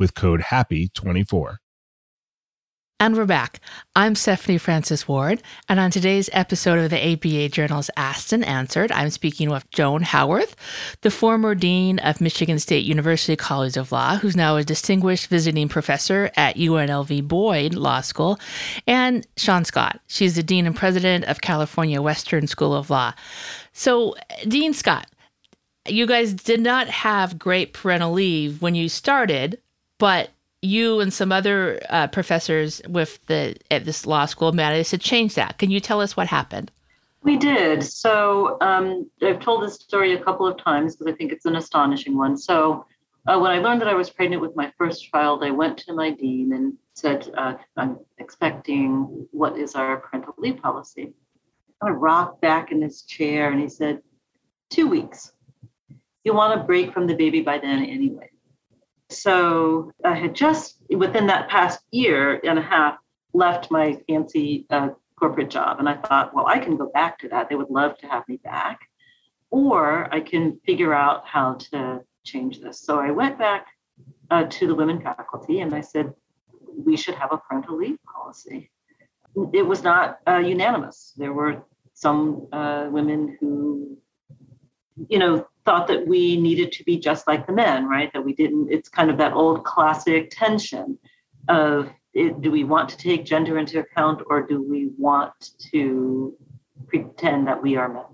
with 0.00 0.16
code 0.16 0.40
HAPPY24. 0.40 1.58
And 3.02 3.16
we're 3.16 3.24
back. 3.24 3.60
I'm 3.96 4.14
Stephanie 4.14 4.58
Francis 4.58 5.08
Ward, 5.08 5.42
and 5.70 5.80
on 5.80 5.90
today's 5.90 6.28
episode 6.34 6.78
of 6.78 6.90
the 6.90 7.12
ABA 7.12 7.48
Journal's 7.48 7.90
Asked 7.96 8.34
and 8.34 8.44
Answered, 8.44 8.92
I'm 8.92 9.08
speaking 9.08 9.48
with 9.48 9.70
Joan 9.70 10.02
Howarth, 10.02 10.54
the 11.00 11.10
former 11.10 11.54
dean 11.54 11.98
of 12.00 12.20
Michigan 12.20 12.58
State 12.58 12.84
University 12.84 13.36
College 13.36 13.78
of 13.78 13.90
Law, 13.90 14.16
who's 14.16 14.36
now 14.36 14.56
a 14.56 14.64
distinguished 14.64 15.28
visiting 15.28 15.66
professor 15.66 16.30
at 16.36 16.56
UNLV 16.56 17.26
Boyd 17.26 17.72
Law 17.72 18.02
School, 18.02 18.38
and 18.86 19.26
Sean 19.38 19.64
Scott. 19.64 20.00
She's 20.06 20.36
the 20.36 20.42
dean 20.42 20.66
and 20.66 20.76
president 20.76 21.24
of 21.24 21.40
California 21.40 22.02
Western 22.02 22.46
School 22.46 22.74
of 22.74 22.90
Law. 22.90 23.14
So, 23.72 24.14
Dean 24.46 24.74
Scott, 24.74 25.06
you 25.88 26.06
guys 26.06 26.34
did 26.34 26.60
not 26.60 26.88
have 26.88 27.38
great 27.38 27.72
parental 27.72 28.12
leave 28.12 28.60
when 28.60 28.74
you 28.74 28.90
started, 28.90 29.58
but 30.00 30.30
you 30.62 30.98
and 31.00 31.12
some 31.12 31.30
other 31.30 31.78
uh, 31.90 32.08
professors 32.08 32.82
with 32.88 33.24
the 33.26 33.54
at 33.70 33.84
this 33.84 34.06
law 34.06 34.26
school 34.26 34.52
managed 34.52 34.90
to 34.90 34.98
change 34.98 35.34
that. 35.34 35.58
Can 35.58 35.70
you 35.70 35.78
tell 35.78 36.00
us 36.00 36.16
what 36.16 36.26
happened? 36.26 36.72
We 37.22 37.36
did. 37.36 37.84
So 37.84 38.56
um, 38.62 39.08
I've 39.22 39.40
told 39.40 39.62
this 39.62 39.74
story 39.74 40.14
a 40.14 40.24
couple 40.24 40.46
of 40.46 40.56
times 40.56 40.96
because 40.96 41.12
I 41.12 41.16
think 41.16 41.32
it's 41.32 41.44
an 41.44 41.56
astonishing 41.56 42.16
one. 42.16 42.36
So 42.36 42.86
uh, 43.26 43.38
when 43.38 43.50
I 43.50 43.58
learned 43.58 43.82
that 43.82 43.88
I 43.88 43.94
was 43.94 44.08
pregnant 44.08 44.40
with 44.40 44.56
my 44.56 44.72
first 44.78 45.06
child, 45.10 45.44
I 45.44 45.50
went 45.50 45.76
to 45.78 45.92
my 45.92 46.10
dean 46.10 46.54
and 46.54 46.72
said, 46.94 47.30
uh, 47.36 47.54
"I'm 47.76 47.98
expecting. 48.18 49.26
What 49.32 49.58
is 49.58 49.74
our 49.74 49.98
parental 49.98 50.34
leave 50.38 50.60
policy?" 50.62 51.12
I 51.82 51.90
rocked 51.90 52.40
back 52.40 52.72
in 52.72 52.82
his 52.82 53.02
chair, 53.02 53.50
and 53.50 53.60
he 53.60 53.68
said, 53.68 54.02
two 54.68 54.86
weeks. 54.86 55.32
You 56.24 56.34
want 56.34 56.60
a 56.60 56.64
break 56.64 56.92
from 56.92 57.06
the 57.06 57.14
baby 57.14 57.40
by 57.42 57.58
then 57.58 57.84
anyway." 57.84 58.30
So 59.10 59.92
I 60.04 60.14
had 60.14 60.34
just 60.34 60.78
within 60.96 61.26
that 61.26 61.48
past 61.48 61.80
year 61.90 62.40
and 62.44 62.58
a 62.58 62.62
half 62.62 62.96
left 63.32 63.70
my 63.70 63.98
fancy 64.08 64.66
uh, 64.70 64.90
corporate 65.18 65.50
job. 65.50 65.78
And 65.78 65.88
I 65.88 65.96
thought, 65.96 66.34
well, 66.34 66.46
I 66.46 66.58
can 66.58 66.76
go 66.76 66.90
back 66.92 67.18
to 67.20 67.28
that. 67.28 67.48
They 67.48 67.56
would 67.56 67.70
love 67.70 67.98
to 67.98 68.06
have 68.06 68.26
me 68.28 68.38
back. 68.38 68.80
Or 69.50 70.12
I 70.14 70.20
can 70.20 70.58
figure 70.64 70.94
out 70.94 71.26
how 71.26 71.54
to 71.54 72.00
change 72.24 72.60
this. 72.60 72.80
So 72.80 73.00
I 73.00 73.10
went 73.10 73.38
back 73.38 73.66
uh, 74.30 74.44
to 74.44 74.66
the 74.66 74.74
women 74.74 75.00
faculty 75.00 75.60
and 75.60 75.74
I 75.74 75.80
said, 75.80 76.12
we 76.76 76.96
should 76.96 77.16
have 77.16 77.32
a 77.32 77.38
parental 77.38 77.76
leave 77.76 77.98
policy. 78.04 78.70
It 79.52 79.66
was 79.66 79.82
not 79.82 80.18
uh, 80.26 80.38
unanimous. 80.38 81.14
There 81.16 81.32
were 81.32 81.64
some 81.94 82.46
uh, 82.52 82.88
women 82.90 83.36
who, 83.40 83.98
you 85.08 85.18
know, 85.18 85.46
thought 85.70 85.86
that 85.86 86.04
we 86.04 86.36
needed 86.36 86.72
to 86.72 86.82
be 86.82 86.98
just 86.98 87.28
like 87.28 87.46
the 87.46 87.52
men, 87.52 87.88
right? 87.88 88.12
That 88.12 88.24
we 88.24 88.34
didn't, 88.34 88.72
it's 88.72 88.88
kind 88.88 89.08
of 89.08 89.16
that 89.18 89.34
old 89.34 89.62
classic 89.62 90.28
tension 90.32 90.98
of 91.48 91.88
it, 92.12 92.40
do 92.40 92.50
we 92.50 92.64
want 92.64 92.88
to 92.88 92.96
take 92.96 93.24
gender 93.24 93.56
into 93.56 93.78
account 93.78 94.20
or 94.26 94.44
do 94.44 94.60
we 94.60 94.90
want 94.98 95.50
to 95.70 96.36
pretend 96.88 97.46
that 97.46 97.62
we 97.62 97.76
are 97.76 97.88
men? 97.88 98.10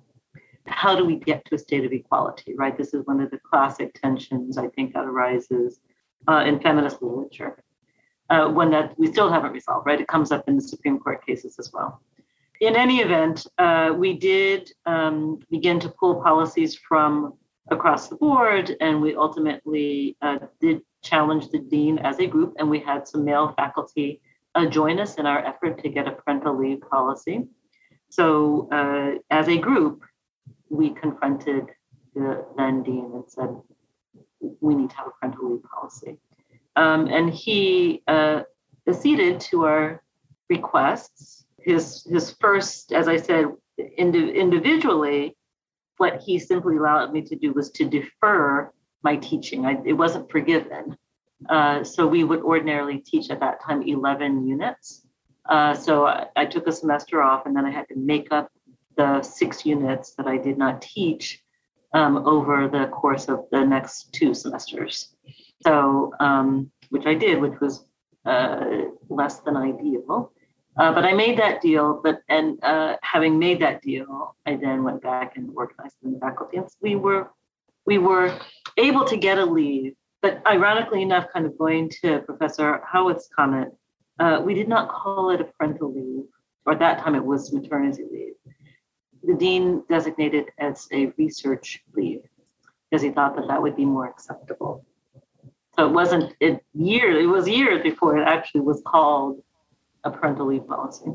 How 0.67 0.95
do 0.95 1.07
we 1.07 1.17
get 1.17 1.47
to 1.47 1.55
a 1.55 1.59
state 1.59 1.87
of 1.87 1.93
equality, 1.93 2.55
right? 2.55 2.77
This 2.77 2.93
is 2.93 3.07
one 3.07 3.23
of 3.23 3.31
the 3.31 3.39
classic 3.39 3.95
tensions 3.95 4.59
I 4.59 4.69
think 4.69 4.93
that 4.93 5.07
arises 5.07 5.81
uh, 6.29 6.45
in 6.47 6.61
feminist 6.61 7.01
literature. 7.01 7.57
Uh, 8.29 8.49
one 8.49 8.71
that 8.73 8.99
we 8.99 9.07
still 9.07 9.33
haven't 9.33 9.53
resolved, 9.53 9.87
right? 9.87 9.99
It 9.99 10.09
comes 10.09 10.31
up 10.31 10.47
in 10.47 10.57
the 10.57 10.63
Supreme 10.63 10.99
Court 10.99 11.25
cases 11.25 11.59
as 11.59 11.73
well 11.73 12.03
in 12.61 12.77
any 12.77 13.01
event, 13.01 13.47
uh, 13.59 13.93
we 13.97 14.15
did 14.15 14.73
um, 14.87 15.39
begin 15.51 15.79
to 15.81 15.89
pull 15.89 16.23
policies 16.23 16.79
from 16.89 17.35
across 17.69 18.09
the 18.09 18.17
board, 18.17 18.77
and 18.81 19.01
we 19.01 19.17
ultimately 19.17 20.17
uh, 20.23 20.39
did 20.61 20.83
challenge 21.03 21.49
the 21.51 21.59
dean 21.59 21.99
as 21.99 22.19
a 22.19 22.27
group, 22.27 22.55
and 22.59 22.69
we 22.69 22.81
had 22.81 23.09
some 23.09 23.25
male 23.25 23.53
faculty 23.57 24.21
uh, 24.55 24.67
join 24.67 24.99
us 25.01 25.17
in 25.17 25.27
our 25.27 25.45
effort 25.45 25.83
to 25.83 25.89
get 25.89 26.09
a 26.09 26.13
parental 26.13 26.57
leave 26.59 26.81
policy. 26.81 27.47
So, 28.09 28.69
uh, 28.73 29.19
as 29.31 29.49
a 29.49 29.59
group, 29.59 30.03
we 30.71 30.91
confronted 30.91 31.67
the 32.15 32.45
then 32.57 32.83
dean 32.83 33.11
and 33.15 33.25
said, 33.29 33.55
"We 34.61 34.75
need 34.75 34.91
to 34.91 34.97
have 34.97 35.09
a 35.09 35.11
parental 35.11 35.51
leave 35.51 35.63
policy," 35.65 36.19
um, 36.77 37.07
and 37.09 37.31
he 37.31 38.03
uh, 38.07 38.43
acceded 38.87 39.41
to 39.41 39.65
our 39.65 40.03
requests. 40.49 41.47
His 41.59 42.05
his 42.05 42.33
first, 42.41 42.93
as 42.93 43.09
I 43.09 43.17
said, 43.17 43.47
indi- 43.99 44.33
individually 44.33 45.36
what 45.99 46.21
he 46.21 46.39
simply 46.39 46.77
allowed 46.77 47.13
me 47.13 47.23
to 47.23 47.37
do 47.37 47.53
was 47.53 47.71
to 47.73 47.85
defer 47.85 48.73
my 49.03 49.17
teaching. 49.17 49.67
I, 49.67 49.79
it 49.85 49.93
wasn't 49.93 50.31
forgiven. 50.31 50.97
Uh, 51.49 51.85
so 51.85 52.07
we 52.07 52.25
would 52.25 52.41
ordinarily 52.41 52.99
teach 52.99 53.31
at 53.31 53.41
that 53.41 53.63
time 53.63 53.83
11 53.83 54.47
units. 54.47 55.07
Uh, 55.49 55.75
so 55.75 56.07
I, 56.07 56.27
I, 56.35 56.45
took 56.47 56.67
a 56.67 56.73
semester 56.73 57.23
off 57.23 57.47
and 57.47 57.55
then 57.55 57.65
I 57.65 57.71
had 57.71 57.87
to 57.89 57.97
make 57.97 58.33
up 58.33 58.51
the 58.97 59.23
six 59.23 59.65
units 59.65 60.15
that 60.15 60.27
I 60.27 60.39
did 60.39 60.59
not 60.59 60.83
teach 60.83 61.41
um, 61.93 62.17
over 62.27 62.69
the 62.69 62.87
course 62.89 63.29
of 63.29 63.45
the 63.53 63.65
next 63.65 64.13
two 64.13 64.35
semesters. 64.35 65.15
So, 65.63 66.13
um, 66.21 66.71
which 66.91 67.07
I 67.07 67.15
did, 67.15 67.41
which 67.41 67.61
was 67.61 67.87
uh, 68.25 68.87
less 69.09 69.41
than 69.41 69.57
ideal. 69.57 70.33
Uh, 70.79 70.93
but 70.93 71.05
I 71.05 71.15
made 71.15 71.39
that 71.39 71.63
deal, 71.63 72.01
but 72.03 72.21
and 72.29 72.63
uh, 72.63 72.97
having 73.03 73.39
made 73.39 73.61
that 73.63 73.81
deal, 73.81 74.37
I 74.45 74.57
then 74.57 74.85
went 74.85 75.03
back 75.03 75.37
and 75.37 75.51
organized 75.57 75.97
in 76.05 76.13
the 76.13 76.19
faculty. 76.19 76.59
And 76.59 76.67
we 76.83 76.97
were 76.97 77.31
we 77.87 77.99
were 77.99 78.39
able 78.77 79.05
to 79.07 79.17
get 79.17 79.39
a 79.39 79.45
leave, 79.45 79.95
but 80.21 80.43
ironically 80.47 81.01
enough, 81.01 81.27
kind 81.33 81.47
of 81.47 81.57
going 81.57 81.91
to 82.03 82.19
Professor 82.21 82.83
Howarth's 82.87 83.29
comment, 83.35 83.73
uh, 84.19 84.43
we 84.45 84.53
did 84.53 84.69
not 84.69 84.91
call 84.91 85.31
it 85.31 85.41
a 85.41 85.45
parental 85.45 85.95
leave, 85.95 86.25
or 86.67 86.75
at 86.75 86.79
that 86.81 86.99
time 86.99 87.15
it 87.15 87.25
was 87.25 87.53
maternity 87.55 88.05
leave. 88.11 88.35
The 89.23 89.35
dean 89.35 89.83
designated 89.89 90.47
as 90.59 90.89
a 90.93 91.07
research 91.17 91.83
leave 91.95 92.21
because 92.91 93.03
he 93.03 93.11
thought 93.11 93.35
that 93.37 93.49
that 93.49 93.63
would 93.63 93.77
be 93.77 93.87
more 93.87 94.07
acceptable. 94.07 94.85
So 95.79 95.87
it 95.87 95.93
wasn't 95.93 96.35
it 96.41 96.63
years; 96.75 97.25
it 97.25 97.29
was 97.29 97.49
years 97.49 97.83
before 97.83 98.19
it 98.19 98.25
actually 98.25 98.61
was 98.61 98.83
called 98.87 99.41
a 100.07 100.11
parental 100.11 100.47
leave 100.47 100.67
policy. 100.67 101.11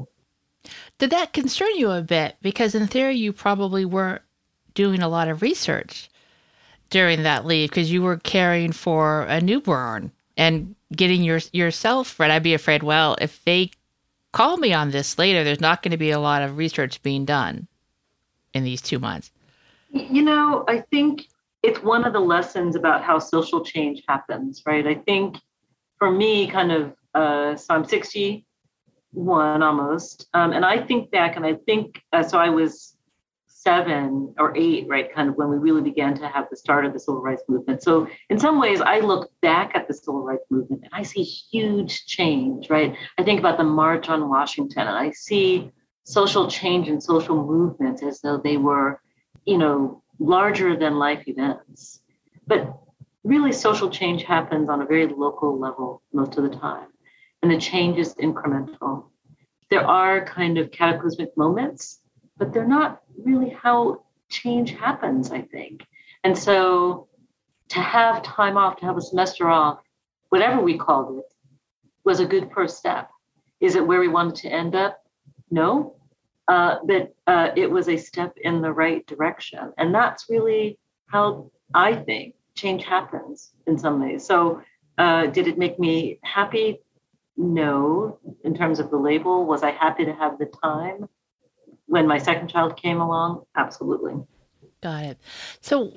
Did 0.99 1.09
that 1.09 1.33
concern 1.33 1.69
you 1.75 1.89
a 1.91 2.01
bit? 2.01 2.35
Because 2.41 2.75
in 2.75 2.87
theory, 2.87 3.15
you 3.15 3.33
probably 3.33 3.85
weren't 3.85 4.21
doing 4.73 5.01
a 5.01 5.09
lot 5.09 5.27
of 5.27 5.41
research 5.41 6.09
during 6.89 7.23
that 7.23 7.45
leave 7.45 7.69
because 7.69 7.91
you 7.91 8.01
were 8.03 8.17
caring 8.17 8.71
for 8.71 9.23
a 9.23 9.41
newborn 9.41 10.11
and 10.37 10.75
getting 10.95 11.23
your 11.23 11.39
yourself 11.51 12.19
right. 12.19 12.29
I'd 12.29 12.43
be 12.43 12.53
afraid, 12.53 12.83
well, 12.83 13.15
if 13.19 13.43
they 13.45 13.71
call 14.31 14.57
me 14.57 14.73
on 14.73 14.91
this 14.91 15.17
later, 15.17 15.43
there's 15.43 15.61
not 15.61 15.81
going 15.81 15.91
to 15.91 15.97
be 15.97 16.11
a 16.11 16.19
lot 16.19 16.43
of 16.43 16.57
research 16.57 17.01
being 17.01 17.25
done 17.25 17.67
in 18.53 18.63
these 18.63 18.81
two 18.81 18.99
months. 18.99 19.31
You 19.89 20.21
know, 20.21 20.63
I 20.67 20.79
think 20.91 21.27
it's 21.63 21.81
one 21.81 22.05
of 22.05 22.13
the 22.13 22.19
lessons 22.19 22.75
about 22.75 23.03
how 23.03 23.19
social 23.19 23.63
change 23.63 24.03
happens, 24.07 24.61
right? 24.65 24.85
I 24.85 24.95
think 24.95 25.37
for 25.97 26.11
me, 26.11 26.47
kind 26.47 26.71
of, 26.71 26.93
uh, 27.13 27.55
so 27.55 27.73
I'm 27.73 27.85
60 27.85 28.45
one 29.11 29.61
almost. 29.61 30.27
Um, 30.33 30.53
and 30.53 30.65
I 30.65 30.79
think 30.79 31.11
back 31.11 31.35
and 31.35 31.45
I 31.45 31.55
think, 31.55 32.01
uh, 32.13 32.23
so 32.23 32.37
I 32.37 32.49
was 32.49 32.95
seven 33.47 34.33
or 34.39 34.57
eight, 34.57 34.87
right, 34.87 35.13
kind 35.13 35.29
of 35.29 35.35
when 35.35 35.49
we 35.49 35.57
really 35.57 35.81
began 35.81 36.15
to 36.15 36.27
have 36.27 36.47
the 36.49 36.57
start 36.57 36.85
of 36.85 36.93
the 36.93 36.99
civil 36.99 37.21
rights 37.21 37.43
movement. 37.47 37.83
So 37.83 38.07
in 38.29 38.39
some 38.39 38.59
ways, 38.59 38.81
I 38.81 38.99
look 38.99 39.31
back 39.41 39.71
at 39.75 39.87
the 39.87 39.93
civil 39.93 40.23
rights 40.23 40.45
movement 40.49 40.83
and 40.83 40.91
I 40.93 41.03
see 41.03 41.21
huge 41.21 42.05
change, 42.07 42.69
right? 42.69 42.95
I 43.19 43.23
think 43.23 43.39
about 43.39 43.57
the 43.57 43.63
March 43.63 44.09
on 44.09 44.29
Washington 44.29 44.87
and 44.87 44.97
I 44.97 45.11
see 45.11 45.71
social 46.03 46.49
change 46.49 46.87
and 46.87 47.03
social 47.03 47.35
movements 47.35 48.01
as 48.01 48.19
though 48.21 48.37
they 48.37 48.57
were, 48.57 48.99
you 49.45 49.59
know, 49.59 50.01
larger 50.19 50.75
than 50.75 50.97
life 50.97 51.27
events. 51.27 52.01
But 52.47 52.75
really, 53.23 53.51
social 53.51 53.89
change 53.89 54.23
happens 54.23 54.69
on 54.69 54.81
a 54.81 54.85
very 54.85 55.07
local 55.07 55.59
level 55.59 56.01
most 56.13 56.37
of 56.37 56.43
the 56.43 56.55
time. 56.57 56.87
And 57.41 57.51
the 57.51 57.57
change 57.57 57.97
is 57.97 58.15
incremental. 58.15 59.05
There 59.69 59.85
are 59.85 60.25
kind 60.25 60.57
of 60.57 60.71
cataclysmic 60.71 61.35
moments, 61.37 61.99
but 62.37 62.53
they're 62.53 62.67
not 62.67 63.01
really 63.23 63.49
how 63.49 64.03
change 64.29 64.71
happens, 64.71 65.31
I 65.31 65.41
think. 65.41 65.85
And 66.23 66.37
so 66.37 67.07
to 67.69 67.79
have 67.79 68.21
time 68.23 68.57
off, 68.57 68.77
to 68.77 68.85
have 68.85 68.97
a 68.97 69.01
semester 69.01 69.49
off, 69.49 69.79
whatever 70.29 70.61
we 70.61 70.77
called 70.77 71.19
it, 71.19 71.25
was 72.03 72.19
a 72.19 72.25
good 72.25 72.49
first 72.53 72.77
step. 72.77 73.09
Is 73.59 73.75
it 73.75 73.85
where 73.85 73.99
we 73.99 74.07
wanted 74.07 74.35
to 74.35 74.49
end 74.49 74.75
up? 74.75 75.03
No. 75.49 75.95
Uh, 76.47 76.77
but 76.85 77.13
uh, 77.27 77.49
it 77.55 77.69
was 77.69 77.87
a 77.87 77.97
step 77.97 78.33
in 78.41 78.61
the 78.61 78.71
right 78.71 79.05
direction. 79.07 79.71
And 79.77 79.93
that's 79.93 80.25
really 80.29 80.79
how 81.07 81.51
I 81.73 81.95
think 81.95 82.35
change 82.55 82.83
happens 82.83 83.51
in 83.67 83.77
some 83.77 84.01
ways. 84.01 84.25
So, 84.25 84.61
uh, 84.97 85.27
did 85.27 85.47
it 85.47 85.57
make 85.57 85.79
me 85.79 86.19
happy? 86.23 86.79
No. 87.37 88.19
In 88.43 88.55
terms 88.55 88.79
of 88.79 88.89
the 88.89 88.97
label, 88.97 89.45
was 89.45 89.63
I 89.63 89.71
happy 89.71 90.05
to 90.05 90.13
have 90.13 90.37
the 90.37 90.51
time? 90.63 91.07
When 91.87 92.07
my 92.07 92.17
second 92.17 92.49
child 92.49 92.77
came 92.77 93.01
along, 93.01 93.43
absolutely. 93.55 94.13
Got 94.81 95.03
it. 95.03 95.17
So, 95.61 95.93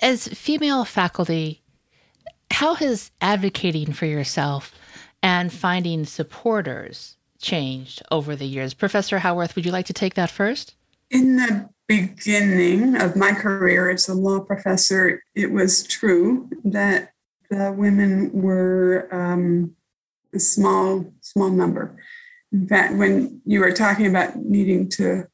as 0.00 0.28
female 0.28 0.84
faculty, 0.84 1.62
how 2.50 2.74
has 2.74 3.10
advocating 3.20 3.92
for 3.92 4.06
yourself 4.06 4.74
and 5.22 5.52
finding 5.52 6.04
supporters 6.04 7.16
changed 7.38 8.02
over 8.10 8.36
the 8.36 8.46
years? 8.46 8.74
Professor 8.74 9.18
Howarth, 9.20 9.56
would 9.56 9.64
you 9.64 9.72
like 9.72 9.86
to 9.86 9.92
take 9.92 10.14
that 10.14 10.30
first? 10.30 10.74
In 11.10 11.36
the 11.36 11.70
beginning 11.86 12.96
of 13.00 13.16
my 13.16 13.32
career 13.32 13.88
as 13.88 14.08
a 14.08 14.14
law 14.14 14.40
professor, 14.40 15.22
it 15.34 15.50
was 15.50 15.84
true 15.84 16.50
that 16.64 17.12
the 17.50 17.72
women 17.72 18.30
were 18.32 19.08
um, 19.10 19.74
a 20.34 20.38
small, 20.38 21.12
small 21.20 21.50
number. 21.50 21.96
In 22.52 22.66
fact, 22.66 22.94
when 22.94 23.40
you 23.44 23.60
were 23.60 23.72
talking 23.72 24.06
about 24.06 24.36
needing 24.36 24.88
to 24.90 25.26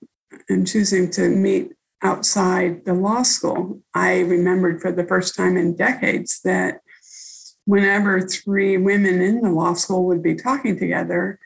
and 0.49 0.67
choosing 0.67 1.11
to 1.13 1.29
meet 1.29 1.73
outside 2.03 2.85
the 2.85 2.95
law 2.95 3.23
school, 3.23 3.81
I 3.95 4.21
remembered 4.21 4.83
for 4.83 4.93
the 4.93 5.07
first 5.07 5.37
time 5.37 5.57
in 5.57 5.77
decades 5.77 6.41
that 6.43 6.81
whenever 7.65 8.21
three 8.21 8.77
women 8.77 9.21
in 9.21 9.41
the 9.41 9.51
law 9.51 9.75
school 9.75 10.05
would 10.07 10.23
be 10.23 10.35
talking 10.35 10.79
together, 10.79 11.39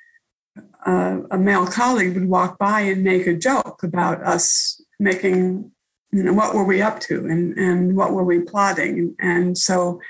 uh, 0.85 1.19
a 1.31 1.39
male 1.39 1.67
colleague 1.67 2.15
would 2.15 2.29
walk 2.29 2.59
by 2.59 2.81
and 2.81 3.05
make 3.05 3.27
a 3.27 3.37
joke 3.37 3.83
about 3.83 4.23
us 4.23 4.83
making, 4.99 5.71
you 6.11 6.23
know, 6.23 6.33
what 6.33 6.55
were 6.55 6.65
we 6.65 6.83
up 6.83 6.99
to 7.01 7.27
and, 7.27 7.57
and 7.57 7.97
what 7.97 8.13
were 8.13 8.25
we 8.25 8.41
plotting. 8.41 9.15
And 9.21 9.57
so 9.57 10.01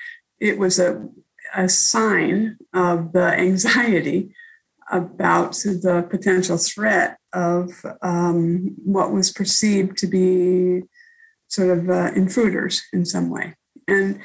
it 0.40 0.58
was 0.58 0.78
a, 0.78 1.06
a 1.54 1.68
sign 1.68 2.58
of 2.72 3.12
the 3.12 3.38
anxiety 3.38 4.34
about 4.90 5.52
the 5.52 6.06
potential 6.08 6.56
threat 6.56 7.18
of 7.32 7.70
um, 8.02 8.74
what 8.84 9.12
was 9.12 9.30
perceived 9.30 9.96
to 9.98 10.06
be 10.06 10.82
sort 11.48 11.78
of 11.78 11.90
uh, 11.90 12.10
intruders 12.14 12.82
in 12.92 13.04
some 13.04 13.30
way. 13.30 13.54
And 13.86 14.20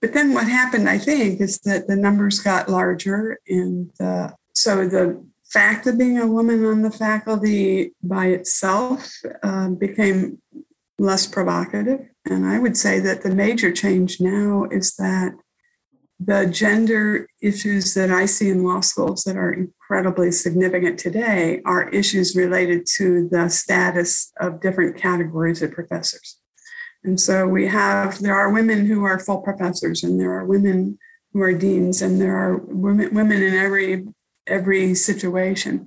but 0.00 0.12
then 0.12 0.32
what 0.32 0.46
happened, 0.46 0.88
I 0.88 0.98
think, 0.98 1.40
is 1.40 1.58
that 1.60 1.88
the 1.88 1.96
numbers 1.96 2.38
got 2.38 2.68
larger, 2.68 3.38
and 3.48 3.90
uh, 4.00 4.30
so 4.54 4.88
the 4.88 5.24
fact 5.52 5.86
of 5.86 5.98
being 5.98 6.18
a 6.18 6.26
woman 6.26 6.64
on 6.64 6.82
the 6.82 6.90
faculty 6.90 7.92
by 8.02 8.26
itself 8.26 9.10
uh, 9.42 9.70
became 9.70 10.40
less 10.98 11.26
provocative. 11.26 12.00
And 12.24 12.46
I 12.46 12.58
would 12.58 12.76
say 12.76 13.00
that 13.00 13.22
the 13.22 13.34
major 13.34 13.72
change 13.72 14.20
now 14.20 14.66
is 14.70 14.94
that 14.96 15.32
the 16.20 16.46
gender 16.46 17.28
issues 17.40 17.94
that 17.94 18.10
I 18.10 18.26
see 18.26 18.50
in 18.50 18.64
law 18.64 18.80
schools 18.80 19.22
that 19.24 19.36
are 19.36 19.52
incredibly 19.52 20.32
significant 20.32 20.98
today 20.98 21.62
are 21.64 21.88
issues 21.90 22.34
related 22.34 22.86
to 22.96 23.28
the 23.30 23.48
status 23.48 24.32
of 24.40 24.60
different 24.60 24.96
categories 24.96 25.62
of 25.62 25.70
professors. 25.70 26.40
And 27.04 27.20
so 27.20 27.46
we 27.46 27.68
have, 27.68 28.18
there 28.18 28.34
are 28.34 28.52
women 28.52 28.86
who 28.86 29.04
are 29.04 29.20
full 29.20 29.38
professors, 29.42 30.02
and 30.02 30.20
there 30.20 30.32
are 30.32 30.44
women 30.44 30.98
who 31.32 31.40
are 31.40 31.52
deans, 31.52 32.02
and 32.02 32.20
there 32.20 32.36
are 32.36 32.56
women, 32.56 33.14
women 33.14 33.42
in 33.42 33.54
every 33.54 34.06
every 34.46 34.94
situation. 34.94 35.86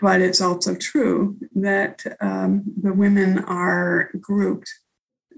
But 0.00 0.20
it's 0.20 0.40
also 0.40 0.74
true 0.74 1.38
that 1.54 2.04
um, 2.20 2.62
the 2.80 2.92
women 2.92 3.38
are 3.38 4.10
grouped. 4.20 4.72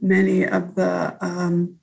Many 0.02 0.44
of 0.44 0.74
the 0.74 1.16
um, 1.22 1.76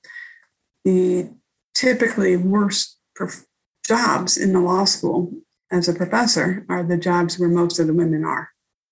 the 0.83 1.31
typically 1.73 2.37
worst 2.37 2.97
prof- 3.15 3.45
jobs 3.85 4.37
in 4.37 4.53
the 4.53 4.59
law 4.59 4.85
school 4.85 5.33
as 5.71 5.87
a 5.87 5.93
professor 5.93 6.65
are 6.69 6.83
the 6.83 6.97
jobs 6.97 7.39
where 7.39 7.49
most 7.49 7.79
of 7.79 7.87
the 7.87 7.93
women 7.93 8.23
are. 8.23 8.49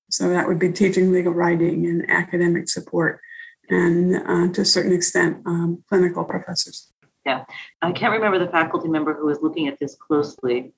So 0.09 0.29
that 0.29 0.47
would 0.47 0.59
be 0.59 0.71
teaching 0.71 1.11
legal 1.11 1.33
writing 1.33 1.85
and 1.85 2.09
academic 2.09 2.67
support 2.67 3.21
and 3.69 4.15
uh, 4.15 4.53
to 4.53 4.61
a 4.61 4.65
certain 4.65 4.93
extent, 4.93 5.37
um, 5.45 5.83
clinical 5.87 6.25
professors. 6.25 6.91
Yeah, 7.25 7.45
I 7.81 7.91
can't 7.91 8.11
remember 8.11 8.39
the 8.39 8.51
faculty 8.51 8.89
member 8.89 9.13
who 9.13 9.27
was 9.27 9.39
looking 9.41 9.67
at 9.67 9.79
this 9.79 9.95
closely, 9.95 10.73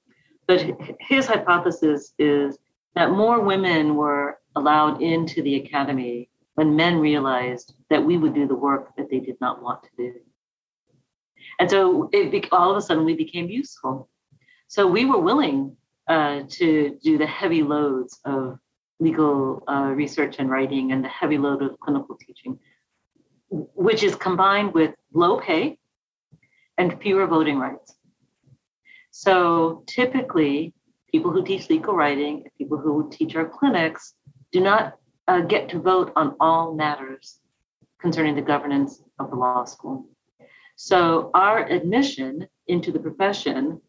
but 0.48 0.63
his 1.00 1.26
hypothesis 1.26 2.13
is 2.20 2.58
that 2.96 3.12
more 3.12 3.42
women 3.42 3.96
were 3.96 4.39
allowed 4.56 5.02
into 5.02 5.42
the 5.42 5.56
academy 5.56 6.30
when 6.56 6.76
men 6.76 7.00
realized 7.00 7.74
that 7.89 8.04
we 8.04 8.18
would 8.18 8.36
do 8.36 8.48
the 8.48 8.56
work 8.56 8.96
that 8.98 9.10
they 9.10 9.20
did 9.20 9.39
not 9.42 9.63
want 9.63 9.84
to 9.84 9.89
do. 9.98 10.13
And 11.60 11.70
so 11.70 12.10
it 12.12 12.48
all 12.52 12.72
of 12.72 12.78
a 12.78 12.82
sudden 12.82 13.06
we 13.06 13.16
became 13.16 13.50
useful. 13.50 14.10
So 14.68 14.88
we 14.88 15.06
were 15.06 15.20
willing 15.20 15.76
uh, 16.08 16.42
to 16.50 16.98
do 17.02 17.18
the 17.18 17.28
heavy 17.28 17.63
loads 17.63 18.20
of 18.26 18.60
legal 19.00 19.63
uh, 19.68 19.92
research 19.96 20.38
and 20.39 20.50
writing 20.50 20.92
and 20.92 21.04
the 21.04 21.10
heavy 21.10 21.38
load 21.38 21.62
of 21.62 21.80
clinical 21.80 22.18
teaching 22.18 22.60
which 23.54 24.04
is 24.04 24.16
combined 24.16 24.74
with 24.74 24.96
low 25.13 25.39
pay 25.39 25.78
and 26.78 27.00
fewer 27.02 27.28
voting 27.28 27.60
rights. 27.60 27.96
So 29.12 29.84
typically, 29.88 30.74
people 31.12 31.32
who 31.32 31.46
teach 31.46 31.70
legal 31.70 31.94
writing, 31.94 32.46
people 32.58 32.80
who 32.80 33.10
teach 33.12 33.36
our 33.36 33.48
clinics, 33.48 34.16
do 34.52 34.60
not 34.60 34.96
uh, 35.28 35.42
get 35.42 35.70
to 35.70 35.80
vote 35.80 36.12
on 36.16 36.36
all 36.39 36.74
matters 36.74 37.39
concerning 38.00 38.36
the 38.36 38.42
governance 38.42 39.02
of 39.20 39.30
the 39.30 39.36
law 39.36 39.66
school. 39.66 40.08
So 40.76 41.30
our 41.34 41.66
admission 41.66 42.48
into 42.68 42.92
the 42.92 43.00
profession, 43.00 43.82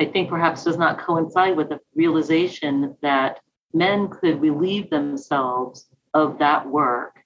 I 0.00 0.04
think 0.04 0.28
perhaps 0.28 0.64
does 0.64 0.76
not 0.76 0.98
coincide 0.98 1.56
with 1.56 1.70
the 1.70 1.80
realization 1.94 2.96
that 3.02 3.40
men 3.72 4.08
could 4.08 4.40
relieve 4.40 4.90
themselves 4.90 5.86
of 6.14 6.38
that 6.38 6.66
work 6.66 7.20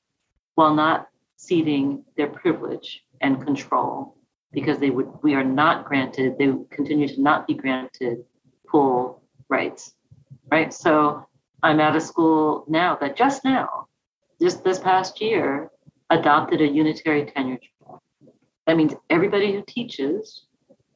while 0.55 0.75
not 0.75 1.09
ceding 1.37 2.05
their 2.17 2.29
privilege 2.29 3.05
and 3.21 3.45
control 3.45 4.17
because 4.53 4.79
they 4.79 4.91
would 4.91 5.09
we 5.23 5.35
are 5.35 5.45
not 5.45 5.85
granted 5.85 6.37
they 6.39 6.53
continue 6.71 7.09
to 7.09 7.23
not 7.23 7.47
be 7.47 7.55
granted 7.55 8.25
full 8.71 9.23
rights 9.49 9.95
right? 10.51 10.75
So 10.75 11.27
i'm 11.63 11.81
at 11.81 11.97
a 11.97 12.01
school 12.01 12.65
now 12.69 12.97
that 13.01 13.17
just 13.17 13.45
now 13.45 13.87
just 14.41 14.65
this 14.65 14.79
past 14.79 15.21
year 15.21 15.71
adopted 16.11 16.61
a 16.61 16.67
unitary 16.67 17.25
tenure 17.25 17.59
that 18.71 18.77
means 18.77 18.95
everybody 19.11 19.53
who 19.53 19.65
teaches 19.67 20.47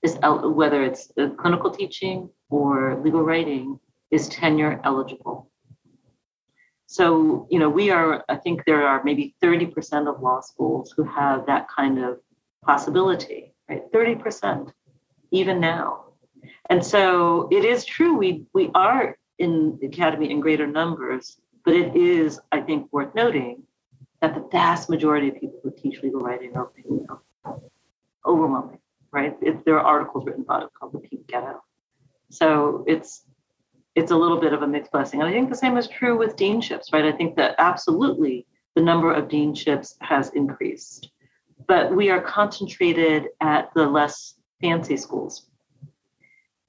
is 0.03 0.17
whether 0.23 0.85
it's 0.85 1.11
clinical 1.39 1.71
teaching 1.71 2.31
or 2.49 3.01
legal 3.03 3.23
writing 3.23 3.81
is 4.11 4.29
tenure 4.29 4.81
eligible 4.85 5.51
so, 6.87 7.49
you 7.51 7.59
know, 7.59 7.69
we 7.69 7.91
are, 7.91 8.25
I 8.29 8.37
think 8.37 8.65
there 8.67 8.87
are 8.87 9.03
maybe 9.03 9.35
30% 9.43 10.09
of 10.09 10.23
law 10.23 10.41
schools 10.41 10.95
who 10.97 11.03
have 11.03 11.45
that 11.47 11.67
kind 11.69 11.99
of 11.99 12.21
possibility, 12.65 13.53
right? 13.69 13.83
30%, 13.91 14.73
even 15.33 15.59
now. 15.59 16.05
And 16.71 16.87
so 16.87 17.49
it 17.51 17.65
is 17.65 17.85
true, 17.85 18.17
we, 18.17 18.47
we 18.55 18.71
are 18.77 19.19
in 19.41 19.77
the 19.81 19.89
academy 19.89 20.31
in 20.31 20.39
greater 20.39 20.69
numbers, 20.69 21.37
but 21.65 21.75
it 21.75 21.97
is, 21.97 22.39
I 22.53 22.61
think, 22.61 22.93
worth 22.93 23.13
noting 23.13 23.65
that 24.21 24.37
the 24.37 24.47
vast 24.53 24.89
majority 24.89 25.31
of 25.31 25.41
people 25.41 25.59
who 25.65 25.73
teach 25.77 26.01
legal 26.01 26.21
writing 26.21 26.53
are 26.55 26.71
female. 26.77 27.24
Overwhelming, 28.27 28.79
right? 29.13 29.37
If 29.41 29.65
there 29.65 29.79
are 29.79 29.85
articles 29.85 30.25
written 30.25 30.43
about 30.43 30.63
it 30.63 30.71
called 30.79 30.93
the 30.93 30.99
pink 30.99 31.27
ghetto. 31.27 31.63
So 32.31 32.85
it's 32.87 33.25
it's 33.95 34.11
a 34.11 34.17
little 34.17 34.41
bit 34.41 34.53
of 34.53 34.63
a 34.63 34.67
mixed 34.67 34.91
blessing. 34.91 35.21
And 35.21 35.29
I 35.29 35.33
think 35.33 35.49
the 35.49 35.57
same 35.57 35.77
is 35.77 35.87
true 35.87 36.19
with 36.19 36.37
deanships, 36.37 36.93
right? 36.93 37.05
I 37.05 37.13
think 37.13 37.37
that 37.37 37.55
absolutely 37.59 38.47
the 38.75 38.83
number 38.83 39.13
of 39.13 39.29
deanships 39.29 39.95
has 40.01 40.31
increased, 40.31 41.11
but 41.69 41.95
we 41.95 42.11
are 42.11 42.21
concentrated 42.21 43.29
at 43.41 43.73
the 43.75 43.87
less 43.87 44.35
fancy 44.61 44.97
schools. 44.97 45.47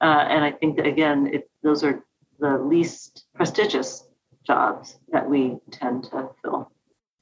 Uh, 0.02 0.26
and 0.30 0.44
I 0.44 0.52
think 0.52 0.76
that, 0.78 0.86
again, 0.86 1.30
it, 1.34 1.50
those 1.64 1.84
are 1.84 2.06
the 2.38 2.58
least 2.60 3.26
prestigious 3.34 4.08
jobs 4.46 5.00
that 5.12 5.28
we 5.28 5.58
tend 5.72 6.04
to 6.12 6.30
fill. 6.44 6.55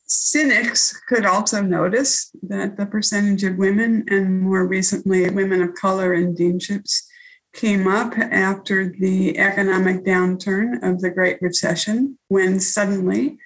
Cynics 0.05 0.99
could 1.07 1.25
also 1.25 1.61
notice 1.61 2.29
that 2.43 2.77
the 2.77 2.85
percentage 2.85 3.43
of 3.43 3.57
women 3.57 4.05
and 4.09 4.41
more 4.41 4.67
recently 4.67 5.29
women 5.29 5.61
of 5.61 5.75
color 5.75 6.13
in 6.13 6.35
deanships 6.35 7.03
came 7.53 7.87
up 7.87 8.17
after 8.17 8.89
the 8.99 9.37
economic 9.37 10.03
downturn 10.03 10.83
of 10.83 11.01
the 11.01 11.09
Great 11.09 11.41
Recession, 11.41 12.17
when 12.27 12.59
suddenly 12.59 13.37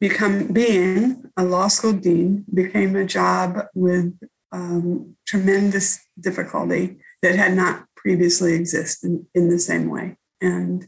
become 0.00 0.46
being 0.48 1.24
a 1.36 1.44
law 1.44 1.68
school 1.68 1.92
dean 1.92 2.44
became 2.54 2.94
a 2.94 3.04
job 3.04 3.66
with 3.74 4.16
um, 4.52 5.16
tremendous 5.26 6.00
difficulty 6.18 6.98
that 7.22 7.34
had 7.34 7.54
not 7.54 7.84
previously 7.96 8.54
existed 8.54 9.26
in, 9.34 9.48
the 9.48 9.58
same 9.58 9.90
way. 9.90 10.16
And 10.40 10.86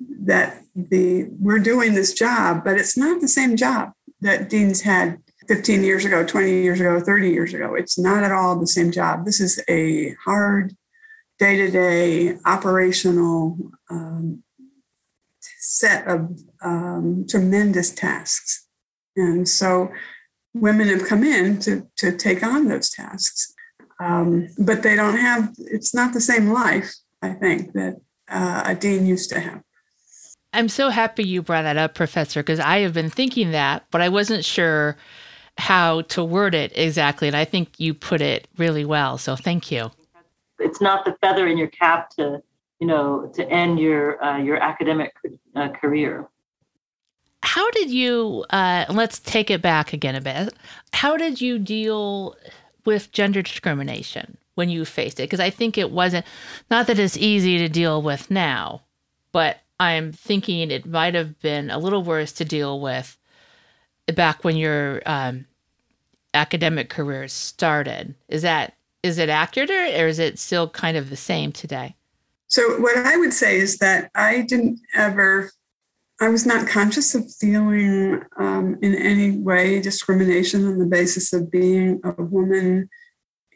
that 0.00 0.62
the 0.74 1.24
we're 1.38 1.58
doing 1.58 1.94
this 1.94 2.14
job, 2.14 2.64
but 2.64 2.78
it's 2.78 2.96
not 2.96 3.20
the 3.20 3.28
same 3.28 3.56
job 3.56 3.92
that 4.20 4.48
deans 4.48 4.82
had 4.82 5.18
15 5.48 5.82
years 5.82 6.04
ago, 6.04 6.24
20 6.24 6.62
years 6.62 6.80
ago, 6.80 7.00
30 7.00 7.30
years 7.30 7.54
ago. 7.54 7.74
It's 7.74 7.98
not 7.98 8.24
at 8.24 8.32
all 8.32 8.58
the 8.58 8.66
same 8.66 8.90
job. 8.90 9.24
This 9.24 9.40
is 9.40 9.62
a 9.68 10.14
hard, 10.24 10.74
day 11.38 11.56
to 11.56 11.70
day 11.70 12.36
operational 12.44 13.58
um, 13.90 14.42
set 15.58 16.06
of 16.06 16.38
um, 16.62 17.26
tremendous 17.28 17.90
tasks. 17.90 18.66
And 19.16 19.48
so 19.48 19.90
women 20.54 20.88
have 20.88 21.06
come 21.06 21.22
in 21.22 21.58
to, 21.60 21.86
to 21.98 22.16
take 22.16 22.42
on 22.42 22.68
those 22.68 22.90
tasks. 22.90 23.52
Um, 24.00 24.48
but 24.58 24.82
they 24.82 24.94
don't 24.96 25.16
have, 25.16 25.54
it's 25.58 25.94
not 25.94 26.12
the 26.12 26.20
same 26.20 26.50
life, 26.52 26.94
I 27.22 27.30
think, 27.30 27.72
that 27.72 27.96
uh, 28.28 28.62
a 28.66 28.74
dean 28.74 29.06
used 29.06 29.30
to 29.30 29.40
have. 29.40 29.62
I'm 30.52 30.68
so 30.68 30.88
happy 30.88 31.24
you 31.24 31.42
brought 31.42 31.62
that 31.62 31.76
up, 31.76 31.94
Professor, 31.94 32.42
because 32.42 32.60
I 32.60 32.78
have 32.78 32.94
been 32.94 33.10
thinking 33.10 33.50
that, 33.50 33.84
but 33.90 34.00
I 34.00 34.08
wasn't 34.08 34.44
sure 34.44 34.96
how 35.58 36.02
to 36.02 36.24
word 36.24 36.54
it 36.54 36.72
exactly. 36.74 37.28
And 37.28 37.36
I 37.36 37.44
think 37.44 37.78
you 37.78 37.94
put 37.94 38.20
it 38.20 38.48
really 38.56 38.84
well. 38.84 39.18
So 39.18 39.36
thank 39.36 39.70
you. 39.70 39.90
It's 40.58 40.80
not 40.80 41.04
the 41.04 41.16
feather 41.20 41.46
in 41.46 41.58
your 41.58 41.68
cap 41.68 42.10
to, 42.10 42.42
you 42.80 42.86
know, 42.86 43.30
to 43.34 43.48
end 43.50 43.78
your 43.78 44.22
uh, 44.22 44.38
your 44.38 44.56
academic 44.56 45.12
uh, 45.54 45.68
career. 45.68 46.26
How 47.42 47.70
did 47.70 47.90
you? 47.90 48.44
Uh, 48.50 48.86
let's 48.88 49.18
take 49.18 49.50
it 49.50 49.62
back 49.62 49.92
again 49.92 50.14
a 50.14 50.20
bit. 50.20 50.54
How 50.92 51.16
did 51.16 51.40
you 51.40 51.58
deal 51.58 52.36
with 52.84 53.12
gender 53.12 53.42
discrimination 53.42 54.38
when 54.54 54.70
you 54.70 54.84
faced 54.84 55.20
it? 55.20 55.24
Because 55.24 55.40
I 55.40 55.50
think 55.50 55.76
it 55.76 55.90
wasn't 55.90 56.24
not 56.70 56.86
that 56.86 56.98
it's 56.98 57.16
easy 57.16 57.58
to 57.58 57.68
deal 57.68 58.00
with 58.00 58.30
now, 58.30 58.82
but 59.32 59.58
I'm 59.78 60.12
thinking 60.12 60.70
it 60.70 60.86
might 60.86 61.14
have 61.14 61.38
been 61.40 61.70
a 61.70 61.78
little 61.78 62.02
worse 62.02 62.32
to 62.32 62.44
deal 62.44 62.80
with 62.80 63.18
back 64.14 64.44
when 64.44 64.56
your 64.56 65.02
um, 65.06 65.46
academic 66.32 66.88
career 66.88 67.28
started. 67.28 68.14
Is 68.28 68.42
that 68.42 68.74
is 69.02 69.18
it 69.18 69.28
accurate 69.28 69.70
or 69.70 70.08
is 70.08 70.18
it 70.18 70.38
still 70.38 70.68
kind 70.68 70.96
of 70.96 71.10
the 71.10 71.16
same 71.16 71.52
today? 71.52 71.94
So 72.48 72.80
what 72.80 72.96
I 72.96 73.16
would 73.16 73.32
say 73.32 73.56
is 73.56 73.78
that 73.78 74.10
I 74.14 74.42
didn't 74.42 74.80
ever, 74.94 75.50
I 76.20 76.28
was 76.28 76.46
not 76.46 76.68
conscious 76.68 77.14
of 77.14 77.24
feeling 77.34 78.20
um, 78.38 78.78
in 78.82 78.94
any 78.94 79.38
way 79.38 79.80
discrimination 79.80 80.66
on 80.66 80.78
the 80.78 80.86
basis 80.86 81.32
of 81.32 81.50
being 81.50 82.00
a 82.04 82.22
woman 82.22 82.88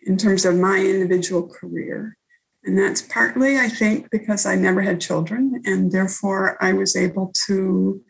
in 0.06 0.16
terms 0.16 0.44
of 0.44 0.56
my 0.56 0.78
individual 0.78 1.48
career. 1.48 2.16
And 2.64 2.78
that's 2.78 3.02
partly, 3.02 3.58
I 3.58 3.68
think, 3.68 4.10
because 4.10 4.44
I 4.44 4.54
never 4.54 4.82
had 4.82 5.00
children, 5.00 5.62
and 5.64 5.90
therefore 5.90 6.62
I 6.62 6.74
was 6.74 6.94
able 6.94 7.32
to 7.46 8.02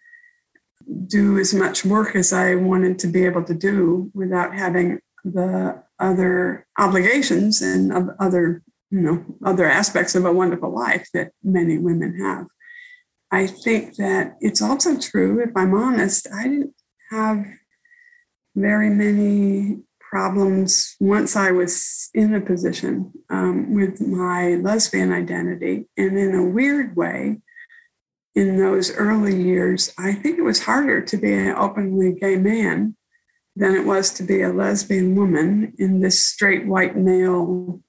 do 1.06 1.38
as 1.38 1.54
much 1.54 1.84
work 1.84 2.16
as 2.16 2.32
I 2.32 2.56
wanted 2.56 2.98
to 3.00 3.06
be 3.06 3.24
able 3.24 3.44
to 3.44 3.54
do 3.54 4.10
without 4.12 4.54
having 4.54 4.98
the 5.24 5.80
other 6.00 6.66
obligations 6.78 7.62
and 7.62 7.92
other, 8.18 8.62
you 8.90 9.00
know, 9.00 9.24
other 9.44 9.66
aspects 9.66 10.16
of 10.16 10.24
a 10.24 10.32
wonderful 10.32 10.74
life 10.74 11.06
that 11.14 11.30
many 11.44 11.78
women 11.78 12.18
have. 12.20 12.46
I 13.30 13.46
think 13.46 13.96
that 13.96 14.36
it's 14.40 14.60
also 14.60 14.98
true, 14.98 15.40
if 15.40 15.50
I'm 15.54 15.74
honest, 15.74 16.26
I 16.34 16.44
didn't 16.44 16.74
have 17.10 17.46
very 18.56 18.90
many 18.90 19.82
problems 20.10 20.96
once 20.98 21.36
I 21.36 21.52
was 21.52 22.10
in 22.14 22.34
a 22.34 22.40
position 22.40 23.12
um, 23.30 23.72
with 23.74 24.00
my 24.00 24.56
lesbian 24.56 25.12
identity. 25.12 25.86
And 25.96 26.18
in 26.18 26.34
a 26.34 26.44
weird 26.44 26.96
way, 26.96 27.38
in 28.34 28.58
those 28.58 28.92
early 28.92 29.40
years, 29.40 29.92
I 29.96 30.12
think 30.14 30.36
it 30.38 30.42
was 30.42 30.64
harder 30.64 31.00
to 31.00 31.16
be 31.16 31.32
an 31.32 31.54
openly 31.54 32.12
gay 32.12 32.36
man 32.36 32.96
than 33.54 33.76
it 33.76 33.86
was 33.86 34.10
to 34.14 34.24
be 34.24 34.42
a 34.42 34.52
lesbian 34.52 35.14
woman 35.14 35.74
in 35.78 36.00
this 36.00 36.24
straight 36.24 36.66
white 36.66 36.96
male 36.96 37.80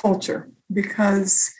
culture 0.00 0.50
because 0.72 1.52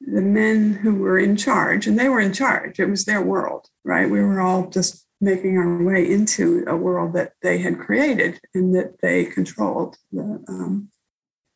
the 0.00 0.22
men 0.22 0.74
who 0.74 0.96
were 0.96 1.18
in 1.18 1.36
charge, 1.36 1.86
and 1.86 1.98
they 1.98 2.08
were 2.08 2.20
in 2.20 2.32
charge, 2.32 2.78
it 2.78 2.86
was 2.86 3.04
their 3.04 3.22
world, 3.22 3.68
right? 3.84 4.08
We 4.08 4.20
were 4.20 4.40
all 4.40 4.68
just 4.68 5.06
making 5.20 5.58
our 5.58 5.82
way 5.82 6.08
into 6.08 6.64
a 6.66 6.76
world 6.76 7.12
that 7.14 7.32
they 7.42 7.58
had 7.58 7.78
created 7.78 8.40
and 8.54 8.74
that 8.74 9.00
they 9.02 9.24
controlled. 9.24 9.96
The, 10.12 10.44
um, 10.48 10.90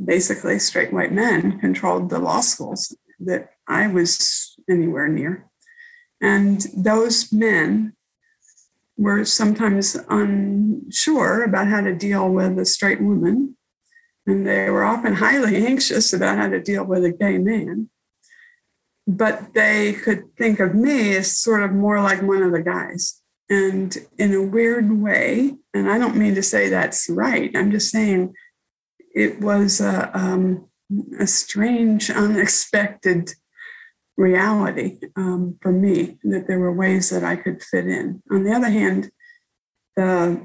basically, 0.05 0.59
straight 0.59 0.93
white 0.93 1.13
men 1.13 1.61
controlled 1.61 2.11
the 2.11 2.19
law 2.19 2.41
schools 2.41 2.97
that 3.21 3.51
I 3.69 3.87
was 3.87 4.57
anywhere 4.69 5.09
near. 5.09 5.49
And 6.21 6.67
those 6.77 7.33
men 7.33 7.95
were 8.97 9.25
sometimes 9.25 9.97
unsure 10.09 11.45
about 11.45 11.69
how 11.69 11.81
to 11.81 11.95
deal 11.95 12.29
with 12.29 12.59
a 12.59 12.67
straight 12.67 13.01
woman. 13.01 13.57
And 14.27 14.47
they 14.47 14.71
were 14.71 14.85
often 14.85 15.15
highly 15.15 15.57
anxious 15.67 16.13
about 16.13 16.39
how 16.39 16.49
to 16.49 16.61
deal 16.61 16.85
with 16.85 17.05
a 17.05 17.13
gay 17.13 17.39
man. 17.39 17.91
But 19.07 19.55
they 19.55 19.95
could 19.95 20.37
think 20.37 20.61
of 20.61 20.77
me 20.77 21.17
as 21.17 21.37
sort 21.37 21.65
of 21.65 21.73
more 21.73 22.01
like 22.01 22.23
one 22.23 22.43
of 22.43 22.53
the 22.53 22.63
guys. 22.63 23.22
And 23.53 23.95
in 24.17 24.33
a 24.33 24.41
weird 24.41 24.91
way, 24.91 25.59
and 25.75 25.91
I 25.91 25.99
don't 25.99 26.17
mean 26.17 26.35
to 26.37 26.43
say 26.43 26.71
that's 26.71 27.11
right, 27.11 27.55
I'm 27.55 27.71
just 27.71 27.91
saying 27.91 28.33
it 29.15 29.43
was 29.43 29.79
a, 29.79 30.11
um, 30.19 30.71
a 31.21 31.27
strange, 31.27 32.09
unexpected 32.11 33.35
reality 34.17 35.01
um, 35.17 35.59
for 35.61 35.71
me 35.71 36.19
that 36.25 36.47
there 36.47 36.61
were 36.61 36.73
ways 36.73 37.11
that 37.11 37.25
I 37.25 37.37
could 37.37 37.63
fit 37.63 37.87
in. 37.87 38.23
On 38.31 38.45
the 38.45 38.55
other 38.55 38.71
hand, 38.71 39.11
uh, 40.01 40.37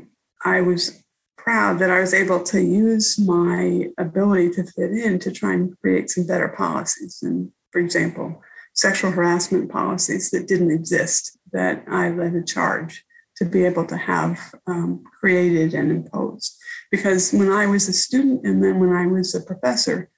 I 0.43 0.59
was 0.59 1.01
proud 1.37 1.79
that 1.79 1.89
I 1.89 2.01
was 2.01 2.13
able 2.13 2.43
to 2.43 2.61
use 2.61 3.17
my 3.17 3.87
ability 3.97 4.49
to 4.55 4.65
fit 4.65 4.91
in 4.91 5.17
to 5.19 5.31
try 5.31 5.53
and 5.53 5.79
create 5.79 6.09
some 6.09 6.27
better 6.27 6.49
policies. 6.49 7.19
And 7.23 7.53
for 7.71 7.79
example, 7.79 8.43
sexual 8.73 9.11
harassment 9.11 9.71
policies 9.71 10.29
that 10.31 10.49
didn't 10.49 10.71
exist 10.71 11.36
that 11.51 11.83
I 11.89 12.09
led 12.09 12.35
a 12.35 12.43
charge 12.43 13.05
to 13.37 13.45
be 13.45 13.65
able 13.65 13.85
to 13.85 13.97
have 13.97 14.39
um, 14.65 15.03
created 15.19 15.73
and 15.73 15.91
imposed. 15.91 16.57
Because 16.91 17.31
when 17.31 17.51
I 17.51 17.67
was 17.67 17.87
a 17.87 17.93
student 17.93 18.45
and 18.45 18.63
then 18.63 18.79
when 18.79 18.93
I 18.93 19.05
was 19.05 19.35
a 19.35 19.41
professor, 19.41 20.09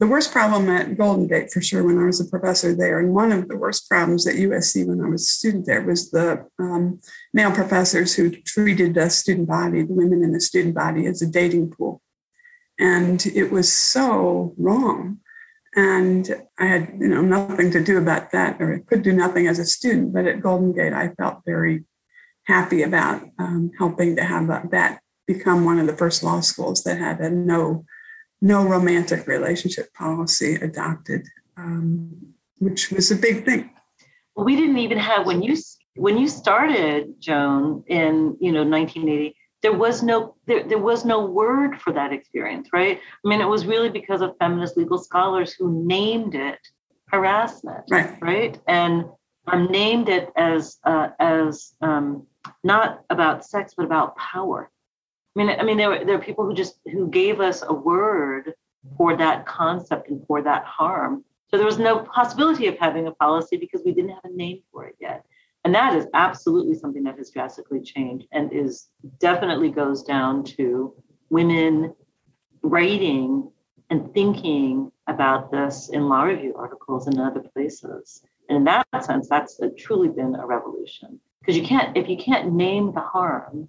the 0.00 0.06
worst 0.06 0.32
problem 0.32 0.70
at 0.70 0.96
Golden 0.96 1.26
Gate, 1.26 1.52
for 1.52 1.60
sure, 1.60 1.84
when 1.84 1.98
I 1.98 2.06
was 2.06 2.20
a 2.20 2.24
professor 2.24 2.74
there, 2.74 2.98
and 2.98 3.14
one 3.14 3.32
of 3.32 3.48
the 3.48 3.56
worst 3.56 3.86
problems 3.86 4.26
at 4.26 4.36
USC 4.36 4.86
when 4.86 5.04
I 5.04 5.08
was 5.10 5.22
a 5.22 5.26
student 5.26 5.66
there 5.66 5.82
was 5.82 6.10
the 6.10 6.46
um, 6.58 7.00
male 7.34 7.52
professors 7.52 8.14
who 8.14 8.30
treated 8.30 8.94
the 8.94 9.10
student 9.10 9.46
body, 9.46 9.82
the 9.82 9.92
women 9.92 10.24
in 10.24 10.32
the 10.32 10.40
student 10.40 10.74
body, 10.74 11.06
as 11.06 11.20
a 11.20 11.26
dating 11.26 11.70
pool. 11.70 12.00
And 12.78 13.24
it 13.26 13.52
was 13.52 13.70
so 13.70 14.54
wrong. 14.56 15.18
And 15.76 16.28
I 16.58 16.66
had, 16.66 16.94
you 16.98 17.08
know, 17.08 17.22
nothing 17.22 17.70
to 17.70 17.82
do 17.82 17.98
about 17.98 18.32
that, 18.32 18.60
or 18.60 18.74
I 18.74 18.78
could 18.80 19.02
do 19.02 19.12
nothing 19.12 19.46
as 19.46 19.58
a 19.58 19.64
student. 19.64 20.12
But 20.12 20.26
at 20.26 20.42
Golden 20.42 20.72
Gate, 20.72 20.92
I 20.92 21.10
felt 21.10 21.42
very 21.46 21.84
happy 22.44 22.82
about 22.82 23.22
um, 23.38 23.70
helping 23.78 24.16
to 24.16 24.24
have 24.24 24.48
that 24.70 25.00
become 25.26 25.64
one 25.64 25.78
of 25.78 25.86
the 25.86 25.96
first 25.96 26.24
law 26.24 26.40
schools 26.40 26.82
that 26.82 26.98
had 26.98 27.20
a 27.20 27.30
no 27.30 27.84
no 28.42 28.64
romantic 28.64 29.26
relationship 29.26 29.92
policy 29.92 30.54
adopted, 30.54 31.26
um, 31.56 32.34
which 32.58 32.90
was 32.90 33.10
a 33.10 33.16
big 33.16 33.44
thing. 33.44 33.70
Well, 34.34 34.46
we 34.46 34.56
didn't 34.56 34.78
even 34.78 34.98
have 34.98 35.26
when 35.26 35.42
you 35.42 35.56
when 35.94 36.18
you 36.18 36.26
started, 36.28 37.14
Joan, 37.20 37.84
in 37.86 38.36
you 38.40 38.52
know 38.52 38.64
1980. 38.64 39.36
There 39.62 39.76
was 39.76 40.02
no 40.02 40.34
there, 40.46 40.64
there 40.64 40.78
was 40.78 41.04
no 41.04 41.24
word 41.26 41.80
for 41.80 41.92
that 41.92 42.12
experience, 42.12 42.68
right? 42.72 42.98
I 42.98 43.28
mean, 43.28 43.40
it 43.40 43.48
was 43.48 43.66
really 43.66 43.90
because 43.90 44.22
of 44.22 44.36
feminist 44.38 44.76
legal 44.76 44.98
scholars 44.98 45.52
who 45.52 45.84
named 45.86 46.34
it 46.34 46.58
harassment, 47.08 47.84
right? 47.90 48.16
Right, 48.22 48.58
and 48.66 49.04
um, 49.46 49.66
named 49.66 50.08
it 50.08 50.30
as 50.36 50.78
uh, 50.84 51.08
as 51.18 51.74
um, 51.82 52.26
not 52.64 53.04
about 53.10 53.44
sex 53.44 53.74
but 53.76 53.84
about 53.84 54.16
power 54.16 54.70
I 55.36 55.38
mean, 55.38 55.56
I 55.60 55.62
mean, 55.62 55.76
there 55.76 55.90
were 55.90 56.04
there 56.04 56.16
are 56.16 56.20
people 56.20 56.44
who 56.44 56.54
just 56.54 56.80
who 56.90 57.08
gave 57.08 57.40
us 57.40 57.62
a 57.66 57.72
word 57.72 58.52
for 58.96 59.16
that 59.16 59.46
concept 59.46 60.08
and 60.08 60.26
for 60.26 60.42
that 60.42 60.64
harm. 60.64 61.24
So 61.50 61.56
there 61.56 61.66
was 61.66 61.78
no 61.78 62.00
possibility 62.00 62.66
of 62.66 62.78
having 62.78 63.06
a 63.06 63.12
policy 63.12 63.56
because 63.56 63.82
we 63.84 63.92
didn't 63.92 64.10
have 64.10 64.24
a 64.24 64.30
name 64.30 64.62
for 64.72 64.86
it 64.86 64.96
yet. 65.00 65.24
And 65.64 65.74
that 65.74 65.94
is 65.94 66.06
absolutely 66.14 66.74
something 66.74 67.02
that 67.04 67.18
has 67.18 67.30
drastically 67.30 67.80
changed 67.80 68.26
and 68.32 68.52
is 68.52 68.88
definitely 69.18 69.70
goes 69.70 70.02
down 70.02 70.42
to 70.44 70.94
women 71.28 71.94
writing 72.62 73.50
and 73.90 74.12
thinking 74.14 74.90
about 75.06 75.50
this 75.50 75.90
in 75.92 76.08
law 76.08 76.22
review 76.22 76.54
articles 76.56 77.08
and 77.08 77.20
other 77.20 77.40
places. 77.40 78.22
And 78.48 78.58
in 78.58 78.64
that 78.64 78.86
sense, 79.04 79.28
that's 79.28 79.60
a, 79.60 79.70
truly 79.70 80.08
been 80.08 80.34
a 80.34 80.46
revolution 80.46 81.20
because 81.40 81.56
you 81.56 81.64
can't 81.64 81.96
if 81.96 82.08
you 82.08 82.16
can't 82.16 82.52
name 82.52 82.92
the 82.92 83.00
harm, 83.00 83.68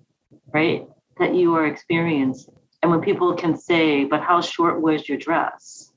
right, 0.53 0.87
that 1.17 1.35
you 1.35 1.53
are 1.55 1.67
experiencing, 1.67 2.55
and 2.81 2.91
when 2.91 3.01
people 3.01 3.33
can 3.35 3.55
say, 3.57 4.05
"But 4.05 4.21
how 4.21 4.41
short 4.41 4.81
was 4.81 5.07
your 5.07 5.17
dress?" 5.17 5.93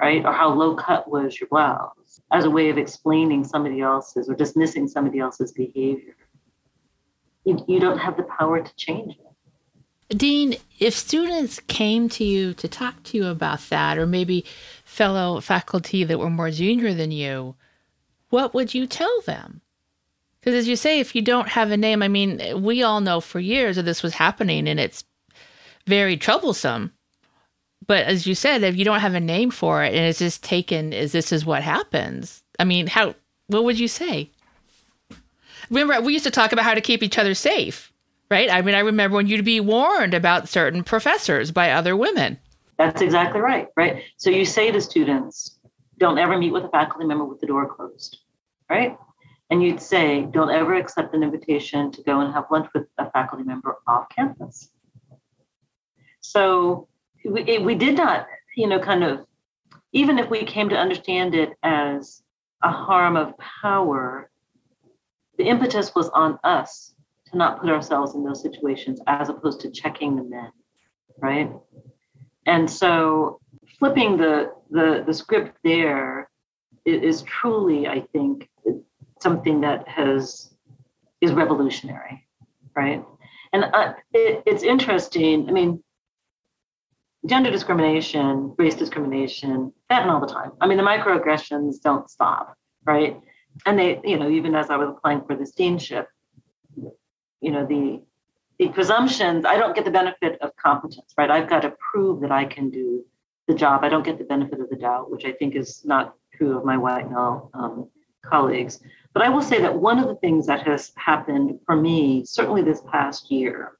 right, 0.00 0.24
or 0.24 0.32
how 0.32 0.52
low 0.52 0.74
cut 0.74 1.08
was 1.08 1.38
your 1.38 1.48
blouse, 1.48 1.92
as 2.32 2.44
a 2.44 2.50
way 2.50 2.70
of 2.70 2.78
explaining 2.78 3.44
somebody 3.44 3.80
else's 3.80 4.28
or 4.28 4.34
dismissing 4.34 4.88
somebody 4.88 5.18
else's 5.18 5.52
behavior, 5.52 6.16
you, 7.44 7.64
you 7.68 7.80
don't 7.80 7.98
have 7.98 8.16
the 8.16 8.24
power 8.24 8.62
to 8.62 8.76
change 8.76 9.16
it. 9.16 10.18
Dean, 10.18 10.56
if 10.78 10.94
students 10.94 11.60
came 11.60 12.08
to 12.10 12.24
you 12.24 12.52
to 12.54 12.68
talk 12.68 13.02
to 13.04 13.16
you 13.16 13.26
about 13.26 13.60
that, 13.70 13.96
or 13.96 14.06
maybe 14.06 14.44
fellow 14.84 15.40
faculty 15.40 16.04
that 16.04 16.18
were 16.18 16.30
more 16.30 16.50
junior 16.50 16.92
than 16.92 17.10
you, 17.10 17.54
what 18.28 18.52
would 18.52 18.74
you 18.74 18.86
tell 18.86 19.20
them? 19.22 19.62
Because 20.40 20.54
as 20.54 20.68
you 20.68 20.76
say, 20.76 21.00
if 21.00 21.14
you 21.14 21.22
don't 21.22 21.48
have 21.48 21.70
a 21.70 21.76
name, 21.76 22.02
I 22.02 22.08
mean, 22.08 22.62
we 22.62 22.82
all 22.82 23.00
know 23.00 23.20
for 23.20 23.40
years 23.40 23.76
that 23.76 23.84
this 23.84 24.02
was 24.02 24.14
happening 24.14 24.68
and 24.68 24.80
it's 24.80 25.04
very 25.86 26.16
troublesome. 26.16 26.92
But 27.92 28.06
as 28.06 28.26
you 28.26 28.34
said, 28.34 28.62
if 28.62 28.74
you 28.74 28.86
don't 28.86 29.00
have 29.00 29.12
a 29.12 29.20
name 29.20 29.50
for 29.50 29.84
it 29.84 29.92
and 29.92 30.06
it's 30.06 30.18
just 30.18 30.42
taken 30.42 30.94
as 30.94 31.12
this 31.12 31.30
is 31.30 31.44
what 31.44 31.62
happens, 31.62 32.42
I 32.58 32.64
mean, 32.64 32.86
how, 32.86 33.14
what 33.48 33.64
would 33.64 33.78
you 33.78 33.86
say? 33.86 34.30
Remember, 35.68 36.00
we 36.00 36.14
used 36.14 36.24
to 36.24 36.30
talk 36.30 36.52
about 36.52 36.64
how 36.64 36.72
to 36.72 36.80
keep 36.80 37.02
each 37.02 37.18
other 37.18 37.34
safe 37.34 37.92
right? 38.32 38.50
I 38.50 38.62
mean, 38.62 38.74
I 38.74 38.78
remember 38.78 39.16
when 39.16 39.26
you'd 39.26 39.44
be 39.44 39.60
warned 39.60 40.14
about 40.14 40.48
certain 40.48 40.82
professors 40.82 41.50
by 41.50 41.70
other 41.70 41.94
women. 41.94 42.38
That's 42.78 43.02
exactly 43.02 43.42
right, 43.42 43.68
right? 43.76 44.04
So 44.16 44.30
you 44.30 44.46
say 44.46 44.72
to 44.72 44.80
students, 44.80 45.58
don't 45.98 46.16
ever 46.16 46.38
meet 46.38 46.50
with 46.50 46.64
a 46.64 46.70
faculty 46.70 47.04
member 47.04 47.26
with 47.26 47.40
the 47.40 47.46
door 47.46 47.68
closed, 47.68 48.20
right? 48.70 48.96
And 49.50 49.62
you'd 49.62 49.82
say, 49.82 50.22
don't 50.22 50.48
ever 50.48 50.72
accept 50.76 51.14
an 51.14 51.22
invitation 51.22 51.92
to 51.92 52.02
go 52.04 52.20
and 52.20 52.32
have 52.32 52.46
lunch 52.50 52.68
with 52.74 52.86
a 52.96 53.10
faculty 53.10 53.44
member 53.44 53.76
off 53.86 54.06
campus. 54.08 54.70
So 56.22 56.88
we, 57.24 57.42
it, 57.42 57.62
we 57.62 57.74
did 57.74 57.96
not, 57.96 58.26
you 58.56 58.66
know, 58.66 58.78
kind 58.78 59.04
of, 59.04 59.26
even 59.92 60.18
if 60.18 60.30
we 60.30 60.44
came 60.44 60.68
to 60.68 60.76
understand 60.76 61.34
it 61.34 61.50
as 61.62 62.22
a 62.62 62.70
harm 62.70 63.16
of 63.16 63.34
power, 63.38 64.30
the 65.38 65.44
impetus 65.44 65.94
was 65.94 66.08
on 66.10 66.38
us 66.44 66.94
to 67.26 67.36
not 67.36 67.60
put 67.60 67.70
ourselves 67.70 68.14
in 68.14 68.24
those 68.24 68.42
situations 68.42 69.00
as 69.06 69.28
opposed 69.28 69.60
to 69.60 69.70
checking 69.70 70.16
the 70.16 70.22
men, 70.22 70.50
right? 71.18 71.50
And 72.46 72.70
so 72.70 73.40
flipping 73.78 74.16
the 74.16 74.52
the, 74.70 75.04
the 75.06 75.14
script 75.14 75.58
there 75.64 76.30
is 76.84 77.22
truly, 77.22 77.86
I 77.86 78.00
think, 78.12 78.48
something 79.20 79.60
that 79.60 79.86
has 79.86 80.54
is 81.20 81.32
revolutionary, 81.32 82.26
right? 82.74 83.04
And 83.52 83.64
uh, 83.64 83.92
it, 84.12 84.42
it's 84.46 84.62
interesting. 84.62 85.48
I 85.48 85.52
mean, 85.52 85.82
gender 87.26 87.50
discrimination, 87.50 88.54
race 88.58 88.74
discrimination, 88.74 89.72
that 89.88 90.02
and 90.02 90.10
all 90.10 90.20
the 90.20 90.26
time. 90.26 90.52
I 90.60 90.66
mean, 90.66 90.76
the 90.76 90.84
microaggressions 90.84 91.80
don't 91.82 92.10
stop, 92.10 92.56
right? 92.84 93.20
And 93.66 93.78
they, 93.78 94.00
you 94.04 94.18
know, 94.18 94.28
even 94.28 94.54
as 94.54 94.70
I 94.70 94.76
was 94.76 94.88
applying 94.88 95.24
for 95.24 95.36
this 95.36 95.54
deanship, 95.54 96.06
you 97.42 97.50
know 97.50 97.66
the 97.66 98.00
the 98.58 98.68
presumptions 98.68 99.44
i 99.44 99.56
don't 99.56 99.74
get 99.74 99.84
the 99.84 99.90
benefit 99.90 100.40
of 100.40 100.56
competence 100.56 101.12
right 101.18 101.30
i've 101.30 101.50
got 101.50 101.60
to 101.60 101.74
prove 101.92 102.20
that 102.20 102.32
i 102.32 102.44
can 102.44 102.70
do 102.70 103.04
the 103.48 103.54
job 103.54 103.84
i 103.84 103.88
don't 103.88 104.04
get 104.04 104.16
the 104.16 104.24
benefit 104.24 104.60
of 104.60 104.70
the 104.70 104.76
doubt 104.76 105.10
which 105.10 105.26
i 105.26 105.32
think 105.32 105.54
is 105.54 105.84
not 105.84 106.14
true 106.34 106.56
of 106.56 106.64
my 106.64 106.78
white 106.78 107.10
male 107.10 107.50
um, 107.52 107.88
colleagues 108.24 108.80
but 109.12 109.22
i 109.22 109.28
will 109.28 109.42
say 109.42 109.60
that 109.60 109.74
one 109.74 109.98
of 109.98 110.06
the 110.06 110.14
things 110.16 110.46
that 110.46 110.66
has 110.66 110.92
happened 110.96 111.58
for 111.66 111.76
me 111.76 112.24
certainly 112.24 112.62
this 112.62 112.80
past 112.90 113.30
year 113.30 113.72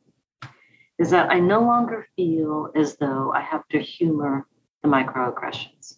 is 1.02 1.10
that 1.10 1.30
i 1.30 1.38
no 1.38 1.60
longer 1.60 2.06
feel 2.16 2.70
as 2.74 2.96
though 2.96 3.32
i 3.32 3.40
have 3.40 3.66
to 3.68 3.78
humor 3.78 4.46
the 4.82 4.88
microaggressions 4.88 5.96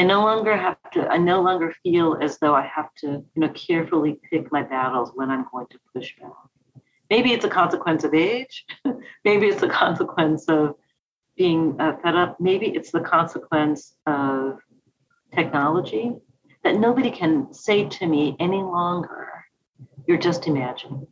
I 0.00 0.02
no 0.02 0.22
longer 0.22 0.56
have 0.56 0.78
to, 0.92 1.06
I 1.08 1.18
no 1.18 1.42
longer 1.42 1.74
feel 1.82 2.16
as 2.22 2.38
though 2.38 2.54
I 2.54 2.66
have 2.74 2.88
to, 3.00 3.06
you 3.06 3.24
know, 3.36 3.50
carefully 3.50 4.18
pick 4.30 4.50
my 4.50 4.62
battles 4.62 5.10
when 5.14 5.30
I'm 5.30 5.44
going 5.52 5.66
to 5.72 5.78
push 5.92 6.16
back. 6.18 6.30
Maybe 7.10 7.34
it's 7.34 7.44
a 7.44 7.50
consequence 7.50 8.02
of 8.04 8.14
age. 8.14 8.64
Maybe 9.26 9.48
it's 9.48 9.62
a 9.62 9.68
consequence 9.68 10.46
of 10.48 10.76
being 11.36 11.78
uh, 11.78 11.96
fed 12.02 12.14
up. 12.14 12.40
Maybe 12.40 12.68
it's 12.68 12.90
the 12.90 13.00
consequence 13.00 13.94
of 14.06 14.60
technology 15.34 16.12
that 16.64 16.76
nobody 16.76 17.10
can 17.10 17.52
say 17.52 17.86
to 17.86 18.06
me 18.06 18.36
any 18.40 18.62
longer, 18.62 19.28
you're 20.06 20.16
just 20.16 20.46
imagining. 20.46 21.06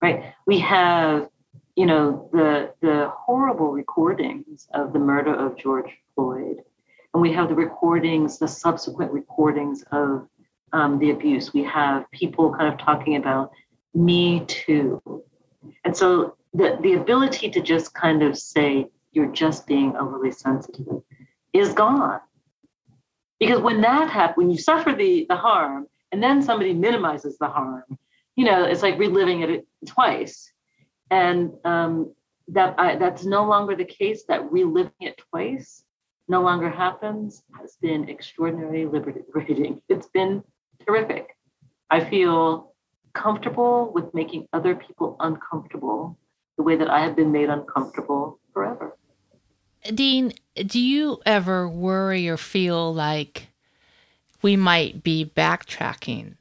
Right? 0.00 0.32
We 0.46 0.60
have, 0.60 1.28
you 1.76 1.86
know, 1.86 2.28
the 2.32 2.74
the 2.80 3.10
horrible 3.16 3.72
recordings 3.72 4.68
of 4.74 4.92
the 4.92 4.98
murder 4.98 5.34
of 5.34 5.56
George 5.56 5.90
Floyd 6.14 6.62
and 7.14 7.20
we 7.20 7.32
have 7.32 7.48
the 7.48 7.54
recordings, 7.54 8.38
the 8.38 8.48
subsequent 8.48 9.12
recordings 9.12 9.84
of 9.92 10.28
um, 10.72 10.98
the 10.98 11.10
abuse. 11.10 11.52
We 11.52 11.62
have 11.64 12.10
people 12.10 12.54
kind 12.54 12.72
of 12.72 12.78
talking 12.78 13.16
about 13.16 13.52
me 13.94 14.44
too. 14.46 15.02
And 15.84 15.94
so 15.96 16.36
the, 16.54 16.78
the 16.82 16.94
ability 16.94 17.50
to 17.50 17.60
just 17.60 17.92
kind 17.94 18.22
of 18.22 18.38
say, 18.38 18.88
you're 19.12 19.32
just 19.32 19.66
being 19.66 19.94
overly 19.96 20.30
sensitive 20.30 21.02
is 21.52 21.74
gone. 21.74 22.20
Because 23.38 23.60
when 23.60 23.82
that 23.82 24.08
happens, 24.08 24.36
when 24.36 24.50
you 24.50 24.56
suffer 24.56 24.94
the, 24.94 25.26
the 25.28 25.36
harm 25.36 25.86
and 26.12 26.22
then 26.22 26.40
somebody 26.40 26.72
minimizes 26.72 27.36
the 27.36 27.48
harm, 27.48 27.84
you 28.36 28.46
know, 28.46 28.64
it's 28.64 28.82
like 28.82 28.98
reliving 28.98 29.42
it 29.42 29.66
twice. 29.86 30.50
And 31.12 31.52
um, 31.66 32.14
that 32.48 32.74
I, 32.78 32.96
that's 32.96 33.26
no 33.26 33.44
longer 33.44 33.76
the 33.76 33.84
case, 33.84 34.24
that 34.28 34.50
reliving 34.50 34.92
it 35.00 35.20
twice 35.30 35.84
no 36.26 36.40
longer 36.40 36.70
happens 36.70 37.42
has 37.60 37.76
been 37.82 38.08
extraordinarily 38.08 38.86
liberating. 38.86 39.82
It's 39.90 40.08
been 40.08 40.42
terrific. 40.86 41.36
I 41.90 42.02
feel 42.02 42.72
comfortable 43.12 43.92
with 43.94 44.14
making 44.14 44.48
other 44.54 44.74
people 44.74 45.16
uncomfortable 45.20 46.16
the 46.56 46.62
way 46.62 46.76
that 46.76 46.88
I 46.88 47.00
have 47.00 47.14
been 47.14 47.30
made 47.30 47.50
uncomfortable 47.50 48.38
forever. 48.54 48.96
Dean, 49.94 50.32
do 50.54 50.80
you 50.80 51.20
ever 51.26 51.68
worry 51.68 52.26
or 52.26 52.38
feel 52.38 52.94
like 52.94 53.48
we 54.40 54.56
might 54.56 55.02
be 55.02 55.26
backtracking 55.26 56.36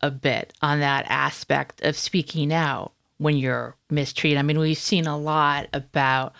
a 0.00 0.12
bit 0.12 0.52
on 0.62 0.78
that 0.78 1.06
aspect 1.08 1.82
of 1.82 1.96
speaking 1.96 2.52
out 2.52 2.92
when 3.22 3.36
you're 3.36 3.76
mistreated? 3.90 4.38
I 4.38 4.42
mean, 4.42 4.58
we've 4.58 4.76
seen 4.76 5.06
a 5.06 5.18
lot 5.18 5.68
about 5.72 6.34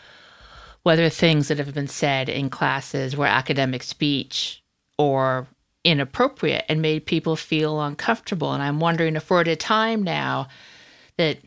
whether 0.83 1.09
things 1.09 1.49
that 1.49 1.59
have 1.59 1.75
been 1.75 1.89
said 1.89 2.29
in 2.29 2.51
classes 2.51 3.17
were 3.17 3.27
academic 3.27 3.83
speech 3.83 4.63
or 4.99 5.47
inappropriate 5.85 6.65
and 6.69 6.83
made 6.83 7.07
people 7.07 7.37
feel 7.37 7.81
uncomfortable. 7.81 8.53
And 8.53 8.63
I'm 8.63 8.81
wondering 8.81 9.17
if 9.17 9.31
we're 9.31 9.41
at 9.41 9.49
a 9.49 9.57
time 9.57 10.03
now 10.03 10.49
that 11.17 11.39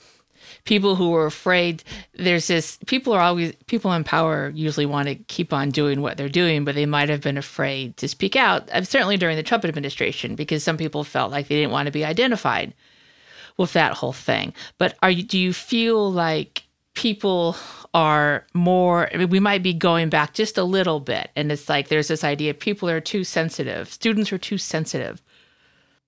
people 0.64 0.96
who 0.96 1.14
are 1.16 1.26
afraid 1.26 1.84
there's 2.14 2.48
this 2.48 2.78
people 2.86 3.14
are 3.14 3.22
always 3.22 3.54
people 3.68 3.92
in 3.94 4.04
power 4.04 4.52
usually 4.54 4.86
want 4.86 5.08
to 5.08 5.16
keep 5.16 5.54
on 5.54 5.70
doing 5.70 6.02
what 6.02 6.18
they're 6.18 6.30
doing 6.30 6.66
but 6.66 6.76
they 6.76 6.86
might 6.86 7.10
have 7.10 7.22
been 7.22 7.38
afraid 7.38 7.96
to 7.98 8.08
speak 8.08 8.36
out 8.36 8.70
uh, 8.72 8.82
certainly 8.84 9.18
during 9.18 9.36
the 9.36 9.44
trump 9.44 9.66
administration 9.66 10.36
because 10.36 10.64
some 10.64 10.78
people 10.78 11.04
felt 11.04 11.32
like 11.32 11.48
they 11.48 11.56
didn't 11.56 11.72
want 11.72 11.86
to 11.88 11.92
be 11.92 12.06
identified 12.06 12.74
with 13.58 13.74
that 13.74 13.94
whole 13.94 14.14
thing. 14.14 14.54
But 14.78 14.96
are 15.02 15.10
you 15.10 15.24
do 15.24 15.38
you 15.38 15.54
feel 15.54 16.12
like 16.12 16.64
people 16.94 17.56
are 17.94 18.46
more 18.54 19.14
I 19.14 19.18
mean, 19.18 19.30
we 19.30 19.40
might 19.40 19.64
be 19.64 19.74
going 19.74 20.10
back 20.10 20.34
just 20.34 20.58
a 20.58 20.64
little 20.64 21.00
bit 21.00 21.30
and 21.36 21.52
it's 21.52 21.70
like 21.70 21.90
there's 21.90 22.08
this 22.08 22.24
idea 22.24 22.54
people 22.54 22.90
are 22.90 23.02
too 23.02 23.24
sensitive 23.24 23.92
students 23.92 24.32
are 24.34 24.38
too 24.38 24.58
sensitive. 24.58 25.22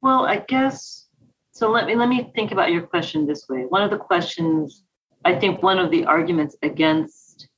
Well 0.01 0.25
i 0.25 0.37
guess 0.37 1.05
so 1.51 1.69
let 1.69 1.87
me 1.87 1.95
let 1.95 2.09
me 2.09 2.31
think 2.35 2.51
about 2.51 2.71
your 2.71 2.83
question 2.83 3.25
this 3.25 3.47
way. 3.49 3.65
One 3.65 3.81
of 3.83 3.91
the 3.91 3.97
questions 3.97 4.83
i 5.25 5.35
think 5.35 5.61
one 5.61 5.79
of 5.79 5.91
the 5.91 6.05
arguments 6.05 6.55
against 6.63 7.49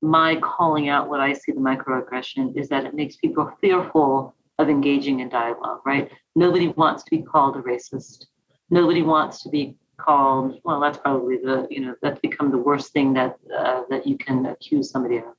my 0.00 0.36
calling 0.36 0.88
out 0.88 1.08
what 1.08 1.20
i 1.20 1.32
see 1.32 1.52
the 1.52 1.60
microaggression 1.60 2.56
is 2.56 2.68
that 2.68 2.84
it 2.84 2.94
makes 2.94 3.16
people 3.16 3.52
fearful 3.60 4.34
of 4.58 4.68
engaging 4.68 5.20
in 5.20 5.28
dialogue 5.28 5.80
right? 5.84 6.10
Nobody 6.34 6.68
wants 6.68 7.02
to 7.04 7.10
be 7.10 7.22
called 7.22 7.56
a 7.56 7.62
racist 7.62 8.26
nobody 8.70 9.02
wants 9.02 9.42
to 9.42 9.48
be 9.48 9.76
called 9.98 10.58
well 10.64 10.80
that's 10.80 10.98
probably 10.98 11.36
the 11.36 11.66
you 11.70 11.80
know 11.80 11.94
that's 12.02 12.18
become 12.20 12.50
the 12.50 12.58
worst 12.58 12.92
thing 12.92 13.12
that 13.12 13.38
uh, 13.56 13.82
that 13.88 14.06
you 14.06 14.16
can 14.16 14.46
accuse 14.46 14.90
somebody 14.90 15.18
of. 15.18 15.34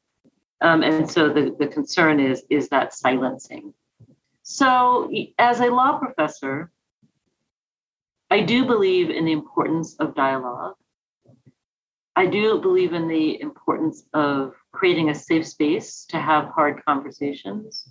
Um, 0.61 0.81
and 0.81 1.09
so 1.09 1.27
the, 1.27 1.55
the 1.59 1.67
concern 1.67 2.19
is 2.19 2.43
is 2.49 2.69
that 2.69 2.93
silencing. 2.93 3.73
So 4.43 5.11
as 5.37 5.59
a 5.59 5.67
law 5.67 5.97
professor 5.97 6.71
i 8.33 8.41
do 8.41 8.65
believe 8.65 9.11
in 9.11 9.25
the 9.25 9.31
importance 9.31 9.95
of 9.99 10.15
dialogue. 10.15 10.73
I 12.15 12.25
do 12.25 12.59
believe 12.59 12.93
in 12.93 13.07
the 13.07 13.39
importance 13.41 14.05
of 14.13 14.55
creating 14.71 15.09
a 15.09 15.15
safe 15.15 15.47
space 15.47 16.05
to 16.09 16.19
have 16.19 16.45
hard 16.45 16.83
conversations. 16.83 17.87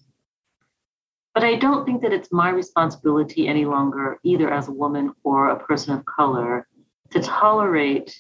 But 1.35 1.45
I 1.45 1.55
don't 1.57 1.87
think 1.87 2.03
that 2.03 2.13
it's 2.13 2.31
my 2.31 2.51
responsibility 2.51 3.49
any 3.49 3.65
longer, 3.65 4.19
either 4.23 4.53
as 4.53 4.69
a 4.69 4.73
woman 4.73 5.13
or 5.25 5.51
a 5.51 5.59
person 5.59 5.95
of 5.95 6.05
color, 6.05 6.69
to 7.11 7.21
tolerate 7.21 8.15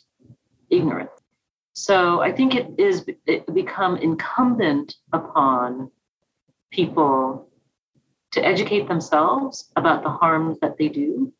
ignorance. 0.70 1.10
So 1.74 2.20
I 2.20 2.32
think 2.32 2.54
it 2.54 2.68
is 2.78 3.04
it 3.26 3.52
become 3.54 3.96
incumbent 3.96 4.96
upon 5.12 5.90
people 6.70 7.48
to 8.32 8.44
educate 8.44 8.88
themselves 8.88 9.70
about 9.76 10.02
the 10.02 10.10
harms 10.10 10.58
that 10.60 10.76
they 10.78 10.88
do. 10.88 11.32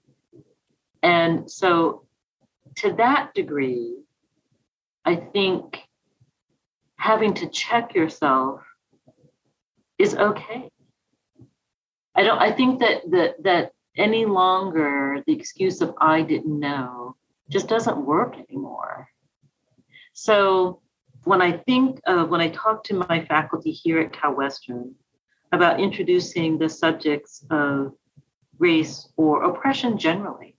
And 1.03 1.51
so 1.51 2.07
to 2.77 2.93
that 2.95 3.35
degree, 3.35 3.97
I 5.05 5.16
think 5.16 5.83
having 6.97 7.35
to 7.35 7.49
check 7.49 7.95
yourself 7.95 8.61
is 9.99 10.14
okay. 10.14 10.70
I 12.14 12.22
don't 12.22 12.38
I 12.38 12.52
think 12.52 12.80
that 12.80 13.10
that 13.10 13.42
that 13.42 13.72
any 13.96 14.24
longer 14.24 15.22
the 15.26 15.32
excuse 15.32 15.80
of 15.80 15.94
I 16.00 16.22
didn't 16.22 16.58
know 16.58 17.16
just 17.50 17.68
doesn't 17.68 18.04
work 18.04 18.36
anymore. 18.38 19.08
So 20.12 20.80
when 21.24 21.40
I 21.40 21.52
think 21.52 22.00
of 22.06 22.28
when 22.28 22.40
I 22.40 22.48
talk 22.48 22.84
to 22.84 22.94
my 22.94 23.24
faculty 23.26 23.70
here 23.70 24.00
at 24.00 24.12
Cal 24.12 24.34
Western 24.34 24.94
about 25.52 25.80
introducing 25.80 26.58
the 26.58 26.68
subjects 26.68 27.44
of 27.50 27.92
race 28.58 29.08
or 29.16 29.44
oppression 29.44 29.98
generally, 29.98 30.56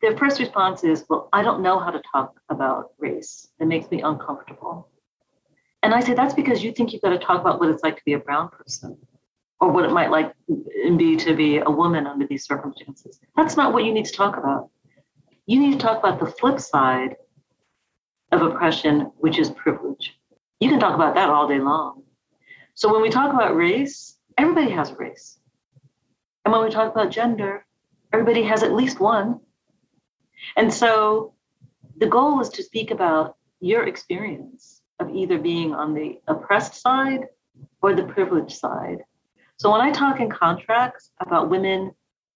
their 0.00 0.16
first 0.16 0.40
response 0.40 0.84
is, 0.84 1.04
Well, 1.08 1.28
I 1.32 1.42
don't 1.42 1.62
know 1.62 1.78
how 1.78 1.90
to 1.90 2.02
talk 2.10 2.34
about 2.48 2.90
race. 2.98 3.48
It 3.60 3.66
makes 3.66 3.90
me 3.90 4.02
uncomfortable. 4.02 4.88
And 5.82 5.94
I 5.94 6.00
say, 6.00 6.14
That's 6.14 6.34
because 6.34 6.62
you 6.62 6.72
think 6.72 6.92
you've 6.92 7.02
got 7.02 7.10
to 7.10 7.18
talk 7.18 7.40
about 7.40 7.60
what 7.60 7.70
it's 7.70 7.82
like 7.82 7.96
to 7.96 8.02
be 8.04 8.14
a 8.14 8.18
brown 8.18 8.48
person 8.50 8.98
or 9.62 9.70
what 9.70 9.84
it 9.84 9.92
might 9.92 10.10
like 10.10 10.34
be 10.96 11.14
to 11.14 11.36
be 11.36 11.58
a 11.58 11.70
woman 11.70 12.04
under 12.04 12.26
these 12.26 12.44
circumstances. 12.44 13.20
That's 13.36 13.56
not 13.56 13.72
what 13.72 13.84
you 13.84 13.92
need 13.94 14.06
to 14.06 14.12
talk 14.12 14.36
about. 14.36 14.70
You 15.46 15.60
need 15.60 15.74
to 15.74 15.78
talk 15.78 16.00
about 16.00 16.18
the 16.18 16.26
flip 16.26 16.58
side 16.58 17.14
of 18.32 18.42
oppression, 18.42 19.12
which 19.18 19.38
is 19.38 19.50
privilege. 19.50 20.18
You 20.58 20.68
can 20.68 20.80
talk 20.80 20.96
about 20.96 21.14
that 21.14 21.30
all 21.30 21.46
day 21.46 21.60
long. 21.60 22.02
So 22.74 22.92
when 22.92 23.02
we 23.02 23.08
talk 23.08 23.32
about 23.32 23.54
race, 23.54 24.18
everybody 24.36 24.72
has 24.72 24.90
a 24.90 24.96
race. 24.96 25.38
And 26.44 26.52
when 26.52 26.64
we 26.64 26.70
talk 26.70 26.90
about 26.90 27.12
gender, 27.12 27.64
everybody 28.12 28.42
has 28.42 28.64
at 28.64 28.72
least 28.72 28.98
one. 28.98 29.38
And 30.56 30.74
so 30.74 31.34
the 31.98 32.08
goal 32.08 32.40
is 32.40 32.48
to 32.48 32.64
speak 32.64 32.90
about 32.90 33.36
your 33.60 33.86
experience 33.86 34.82
of 34.98 35.14
either 35.14 35.38
being 35.38 35.72
on 35.72 35.94
the 35.94 36.20
oppressed 36.26 36.74
side 36.74 37.26
or 37.80 37.94
the 37.94 38.02
privileged 38.02 38.56
side. 38.58 39.04
So 39.62 39.70
when 39.70 39.80
I 39.80 39.92
talk 39.92 40.18
in 40.18 40.28
contracts 40.28 41.12
about 41.20 41.48
women 41.48 41.92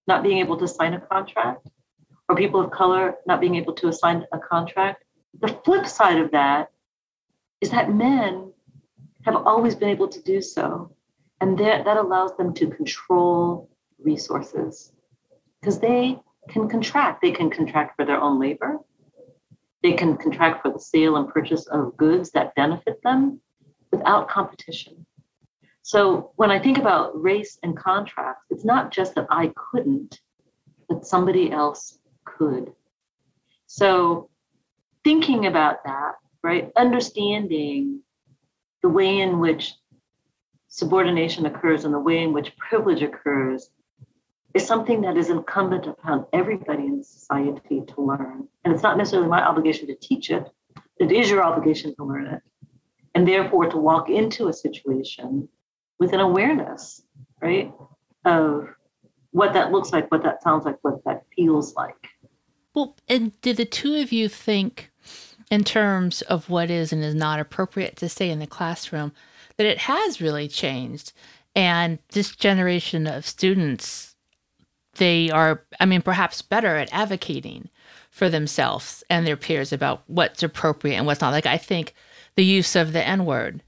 not 0.07 0.23
being 0.23 0.37
able 0.37 0.55
to 0.55 0.65
sign 0.65 0.93
a 0.93 1.01
contract 1.01 1.67
or 2.29 2.37
people 2.37 2.61
of 2.61 2.71
color 2.71 3.15
not 3.25 3.41
being 3.41 3.55
able 3.55 3.73
to 3.73 3.89
assign 3.89 4.23
a 4.31 4.39
contract, 4.39 5.03
the 5.41 5.49
flip 5.65 5.85
side 5.87 6.19
of 6.19 6.31
that 6.31 6.69
is 7.59 7.69
that 7.71 7.93
men 7.93 8.53
have 9.25 9.35
always 9.35 9.75
been 9.75 9.89
able 9.89 10.07
to 10.07 10.21
do 10.21 10.41
so. 10.41 10.95
And 11.41 11.57
that, 11.57 11.83
that 11.83 11.97
allows 11.97 12.31
them 12.37 12.53
to 12.53 12.67
control 12.67 13.69
resources 13.99 14.93
because 15.59 15.81
they 15.81 16.17
can 16.47 16.69
contract. 16.69 17.21
They 17.21 17.31
can 17.31 17.49
contract 17.49 17.97
for 17.97 18.05
their 18.05 18.21
own 18.21 18.39
labor. 18.39 18.77
They 19.83 19.91
can 19.91 20.15
contract 20.15 20.61
for 20.61 20.71
the 20.71 20.79
sale 20.79 21.17
and 21.17 21.27
purchase 21.27 21.67
of 21.67 21.97
goods 21.97 22.31
that 22.31 22.55
benefit 22.55 23.03
them 23.03 23.41
without 23.91 24.29
competition. 24.29 25.06
So 25.87 26.31
when 26.35 26.51
I 26.51 26.59
think 26.59 26.77
about 26.77 27.13
race 27.15 27.59
and 27.63 27.73
contracts, 27.77 28.43
it's 28.49 28.65
not 28.65 28.91
just 28.91 29.15
that 29.15 29.25
I 29.29 29.53
couldn't, 29.55 30.19
but 30.89 31.05
somebody 31.07 31.49
else 31.49 31.97
could. 32.25 32.73
So 33.67 34.29
thinking 35.05 35.45
about 35.45 35.85
that, 35.85 36.15
right? 36.43 36.73
Understanding 36.75 38.01
the 38.83 38.89
way 38.89 39.21
in 39.21 39.39
which 39.39 39.75
subordination 40.67 41.45
occurs 41.45 41.85
and 41.85 41.93
the 41.93 41.99
way 41.99 42.21
in 42.21 42.33
which 42.33 42.57
privilege 42.57 43.01
occurs 43.01 43.69
is 44.53 44.67
something 44.67 44.99
that 45.03 45.15
is 45.15 45.29
incumbent 45.29 45.87
upon 45.87 46.25
everybody 46.33 46.83
in 46.83 47.01
society 47.01 47.81
to 47.87 48.01
learn. 48.01 48.45
And 48.65 48.73
it's 48.73 48.83
not 48.83 48.97
necessarily 48.97 49.29
my 49.29 49.41
obligation 49.41 49.87
to 49.87 49.95
teach 49.95 50.31
it, 50.31 50.49
it 50.99 51.13
is 51.13 51.29
your 51.29 51.43
obligation 51.45 51.95
to 51.95 52.03
learn 52.03 52.27
it. 52.27 52.41
And 53.15 53.25
therefore, 53.25 53.69
to 53.69 53.77
walk 53.77 54.09
into 54.09 54.49
a 54.49 54.53
situation 54.53 55.47
with 55.99 56.13
an 56.13 56.19
awareness, 56.19 57.01
right, 57.41 57.71
of 58.25 58.67
what 59.31 59.53
that 59.53 59.71
looks 59.71 59.91
like, 59.91 60.11
what 60.11 60.23
that 60.23 60.41
sounds 60.41 60.65
like, 60.65 60.77
what 60.81 61.03
that 61.05 61.23
feels 61.35 61.75
like. 61.75 62.07
Well, 62.73 62.95
and 63.07 63.39
did 63.41 63.57
the 63.57 63.65
two 63.65 63.95
of 63.95 64.11
you 64.11 64.29
think 64.29 64.91
in 65.49 65.63
terms 65.63 66.21
of 66.23 66.49
what 66.49 66.69
is 66.69 66.91
and 66.91 67.03
is 67.03 67.15
not 67.15 67.39
appropriate 67.39 67.95
to 67.97 68.09
say 68.09 68.29
in 68.29 68.39
the 68.39 68.47
classroom, 68.47 69.13
that 69.57 69.65
it 69.65 69.79
has 69.79 70.21
really 70.21 70.47
changed. 70.47 71.13
And 71.55 71.99
this 72.09 72.35
generation 72.35 73.07
of 73.07 73.25
students, 73.25 74.15
they 74.95 75.31
are, 75.31 75.63
I 75.79 75.85
mean, 75.85 76.01
perhaps 76.01 76.41
better 76.41 76.75
at 76.75 76.93
advocating 76.93 77.69
for 78.11 78.29
themselves 78.29 79.03
and 79.09 79.25
their 79.25 79.37
peers 79.37 79.71
about 79.71 80.03
what's 80.07 80.43
appropriate 80.43 80.95
and 80.95 81.05
what's 81.05 81.21
not. 81.21 81.31
Like, 81.31 81.45
I 81.45 81.57
think 81.57 81.93
the 82.35 82.45
use 82.45 82.75
of 82.75 82.93
the 82.93 83.05
N 83.05 83.25
word 83.25 83.63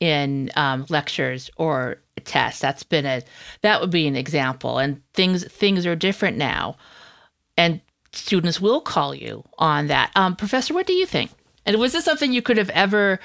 in 0.00 0.50
um, 0.56 0.86
lectures 0.88 1.50
or 1.56 1.98
tests, 2.24 2.60
that's 2.60 2.82
been 2.82 3.06
a, 3.06 3.22
that 3.62 3.80
would 3.80 3.90
be 3.90 4.06
an 4.06 4.16
example. 4.16 4.78
And 4.78 5.02
things, 5.14 5.44
things 5.44 5.86
are 5.86 5.96
different 5.96 6.36
now. 6.36 6.76
And 7.56 7.80
students 8.12 8.60
will 8.60 8.80
call 8.80 9.14
you 9.14 9.44
on 9.58 9.88
that. 9.88 10.10
Um, 10.14 10.36
Professor, 10.36 10.74
what 10.74 10.86
do 10.86 10.92
you 10.92 11.06
think? 11.06 11.30
And 11.66 11.76
was 11.78 11.92
this 11.92 12.04
something 12.04 12.32
you 12.32 12.42
could 12.42 12.56
have 12.56 12.70
ever, 12.70 13.20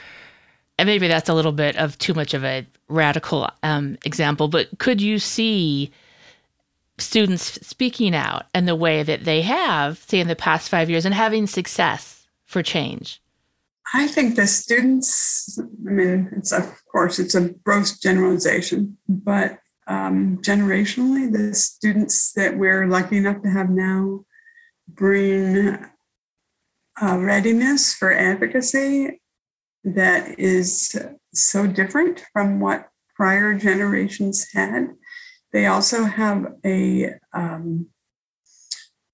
and 0.78 0.88
maybe 0.88 1.07
that's 1.07 1.30
a 1.30 1.34
little 1.34 1.51
bit 1.51 1.78
of 1.78 1.97
too 1.97 2.13
much 2.13 2.34
of 2.34 2.43
a 2.43 2.65
radical 2.89 3.49
um, 3.63 3.97
example, 4.03 4.47
but 4.47 4.67
could 4.80 5.01
you 5.01 5.19
see 5.19 5.91
students 6.97 7.65
speaking 7.65 8.13
out 8.13 8.45
in 8.53 8.65
the 8.65 8.76
way 8.76 9.01
that 9.01 9.24
they 9.24 9.41
have, 9.41 9.97
say, 9.97 10.19
in 10.19 10.28
the 10.28 10.36
past 10.36 10.69
five 10.69 10.89
years 10.89 11.05
and 11.05 11.15
having 11.15 11.47
success 11.47 12.28
for 12.45 12.61
change? 12.61 13.21
I 13.93 14.07
think 14.07 14.36
the 14.36 14.47
students, 14.47 15.59
I 15.59 15.89
mean, 15.89 16.29
it's 16.38 16.51
of 16.51 16.73
course, 16.91 17.19
it's 17.19 17.36
a 17.36 17.49
gross 17.65 17.99
generalization, 17.99 18.97
but 19.07 19.59
um, 19.88 20.38
generationally, 20.38 21.31
the 21.31 21.53
students 21.53 22.31
that 22.34 22.57
we're 22.57 22.88
lucky 22.88 23.17
enough 23.17 23.41
to 23.41 23.49
have 23.49 23.69
now 23.69 24.25
bring 24.88 25.77
a 27.01 27.19
readiness 27.19 27.93
for 27.93 28.13
advocacy 28.13 29.21
that 29.84 30.39
is 30.39 30.95
so 31.34 31.67
different 31.67 32.23
from 32.31 32.59
what 32.59 32.89
prior 33.15 33.53
generations 33.53 34.47
had. 34.53 34.88
They 35.51 35.65
also 35.65 36.05
have 36.05 36.53
a 36.65 37.15
um, 37.34 37.88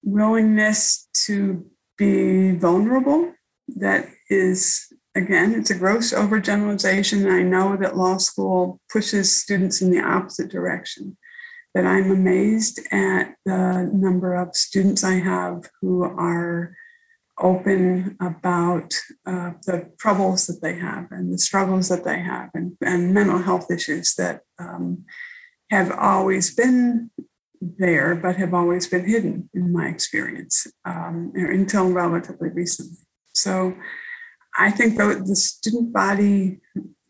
willingness 0.03 1.07
to 1.25 1.65
be 1.97 2.51
vulnerable 2.51 3.33
that 3.77 4.07
is 4.29 4.85
again 5.15 5.53
it's 5.53 5.69
a 5.69 5.75
gross 5.75 6.13
overgeneralization 6.13 7.31
i 7.31 7.41
know 7.41 7.75
that 7.75 7.97
law 7.97 8.17
school 8.17 8.79
pushes 8.91 9.35
students 9.35 9.81
in 9.81 9.91
the 9.91 10.01
opposite 10.01 10.49
direction 10.49 11.17
that 11.75 11.85
I'm 11.85 12.11
amazed 12.11 12.79
at 12.91 13.35
the 13.45 13.89
number 13.93 14.33
of 14.33 14.55
students 14.55 15.03
I 15.03 15.19
have 15.19 15.69
who 15.81 16.03
are 16.03 16.75
open 17.39 18.17
about 18.19 18.93
uh, 19.25 19.51
the 19.65 19.91
troubles 19.97 20.47
that 20.47 20.61
they 20.61 20.77
have 20.77 21.07
and 21.11 21.33
the 21.33 21.37
struggles 21.37 21.87
that 21.89 22.03
they 22.03 22.19
have 22.19 22.49
and, 22.53 22.75
and 22.81 23.13
mental 23.13 23.39
health 23.39 23.71
issues 23.71 24.15
that 24.15 24.41
um, 24.57 25.05
have 25.69 25.91
always 25.91 26.53
been 26.53 27.11
there 27.61 28.15
but 28.15 28.35
have 28.37 28.53
always 28.53 28.87
been 28.87 29.05
hidden 29.05 29.49
in 29.53 29.71
my 29.71 29.87
experience 29.87 30.67
um, 30.85 31.31
until 31.35 31.91
relatively 31.91 32.49
recently. 32.49 32.97
So 33.43 33.75
I 34.57 34.71
think 34.71 34.97
the, 34.97 35.23
the 35.25 35.35
student 35.35 35.93
body 35.93 36.59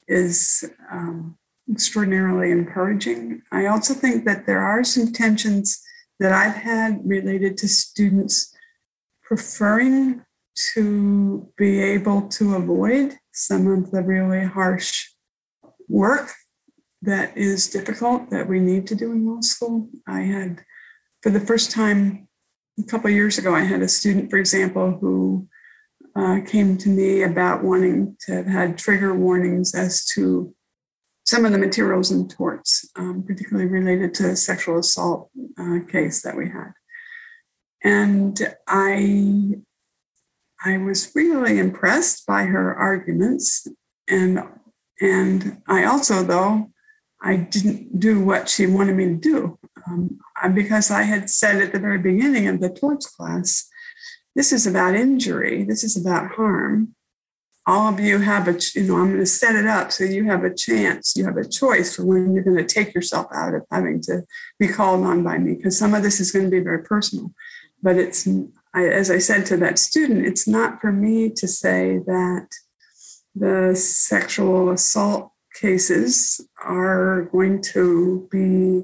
is 0.07 0.63
um, 0.91 1.37
extraordinarily 1.69 2.51
encouraging. 2.51 3.41
I 3.51 3.67
also 3.67 3.93
think 3.93 4.25
that 4.25 4.45
there 4.45 4.61
are 4.61 4.83
some 4.83 5.11
tensions 5.13 5.81
that 6.19 6.31
I've 6.31 6.55
had 6.55 7.01
related 7.05 7.57
to 7.57 7.67
students 7.67 8.53
preferring 9.23 10.25
to 10.73 11.47
be 11.57 11.81
able 11.81 12.27
to 12.27 12.55
avoid 12.55 13.17
some 13.31 13.67
of 13.67 13.91
the 13.91 14.01
really 14.01 14.45
harsh 14.45 15.07
work 15.87 16.31
that 17.01 17.37
is 17.37 17.67
difficult 17.67 18.29
that 18.29 18.47
we 18.47 18.59
need 18.59 18.85
to 18.87 18.95
do 18.95 19.11
in 19.11 19.25
law 19.25 19.41
school. 19.41 19.89
I 20.07 20.21
had, 20.21 20.65
for 21.21 21.29
the 21.29 21.39
first 21.39 21.71
time 21.71 22.27
a 22.77 22.83
couple 22.83 23.09
years 23.09 23.37
ago, 23.37 23.55
I 23.55 23.61
had 23.63 23.81
a 23.81 23.87
student, 23.87 24.29
for 24.29 24.37
example, 24.37 24.97
who 24.99 25.47
uh, 26.19 26.41
came 26.41 26.77
to 26.77 26.89
me 26.89 27.23
about 27.23 27.63
wanting 27.63 28.17
to 28.19 28.33
have 28.33 28.45
had 28.45 28.77
trigger 28.77 29.15
warnings 29.15 29.73
as 29.73 30.05
to 30.05 30.53
some 31.25 31.45
of 31.45 31.53
the 31.53 31.57
materials 31.57 32.11
and 32.11 32.29
torts, 32.29 32.89
um, 32.97 33.23
particularly 33.25 33.69
related 33.69 34.13
to 34.13 34.23
the 34.23 34.35
sexual 34.35 34.79
assault 34.79 35.29
uh, 35.57 35.79
case 35.89 36.21
that 36.23 36.35
we 36.35 36.49
had. 36.49 36.73
And 37.83 38.55
I, 38.67 39.61
I 40.65 40.77
was 40.77 41.11
really 41.15 41.57
impressed 41.57 42.25
by 42.25 42.43
her 42.43 42.75
arguments, 42.75 43.65
and 44.09 44.43
and 44.99 45.61
I 45.67 45.85
also, 45.85 46.23
though, 46.23 46.71
I 47.21 47.37
didn't 47.37 47.97
do 47.97 48.19
what 48.19 48.49
she 48.49 48.67
wanted 48.67 48.97
me 48.97 49.05
to 49.05 49.15
do 49.15 49.57
um, 49.87 50.19
because 50.53 50.91
I 50.91 51.03
had 51.03 51.29
said 51.29 51.61
at 51.61 51.71
the 51.71 51.79
very 51.79 51.99
beginning 51.99 52.49
of 52.49 52.59
the 52.59 52.69
torts 52.69 53.07
class, 53.07 53.68
this 54.35 54.51
is 54.51 54.67
about 54.67 54.95
injury, 54.95 55.63
this 55.63 55.83
is 55.83 55.97
about 55.97 56.31
harm. 56.31 56.95
All 57.65 57.87
of 57.87 57.99
you 57.99 58.19
have 58.19 58.47
a, 58.47 58.57
you 58.73 58.83
know, 58.83 58.97
I'm 58.97 59.09
going 59.09 59.19
to 59.19 59.25
set 59.25 59.55
it 59.55 59.67
up 59.67 59.91
so 59.91 60.03
you 60.03 60.25
have 60.25 60.43
a 60.43 60.53
chance, 60.53 61.15
you 61.15 61.25
have 61.25 61.37
a 61.37 61.47
choice 61.47 61.95
for 61.95 62.05
when 62.05 62.33
you're 62.33 62.43
going 62.43 62.57
to 62.57 62.63
take 62.63 62.95
yourself 62.95 63.27
out 63.33 63.53
of 63.53 63.63
having 63.69 64.01
to 64.03 64.23
be 64.57 64.67
called 64.67 65.03
on 65.05 65.23
by 65.23 65.37
me, 65.37 65.55
because 65.55 65.77
some 65.77 65.93
of 65.93 66.01
this 66.01 66.19
is 66.19 66.31
going 66.31 66.45
to 66.45 66.51
be 66.51 66.61
very 66.61 66.83
personal. 66.83 67.31
But 67.81 67.97
it's, 67.97 68.27
I, 68.73 68.87
as 68.87 69.11
I 69.11 69.19
said 69.19 69.45
to 69.47 69.57
that 69.57 69.77
student, 69.77 70.25
it's 70.25 70.47
not 70.47 70.81
for 70.81 70.91
me 70.91 71.29
to 71.31 71.47
say 71.47 71.99
that 72.05 72.47
the 73.35 73.75
sexual 73.75 74.71
assault 74.71 75.31
cases 75.53 76.41
are 76.63 77.23
going 77.31 77.61
to 77.61 78.27
be 78.31 78.83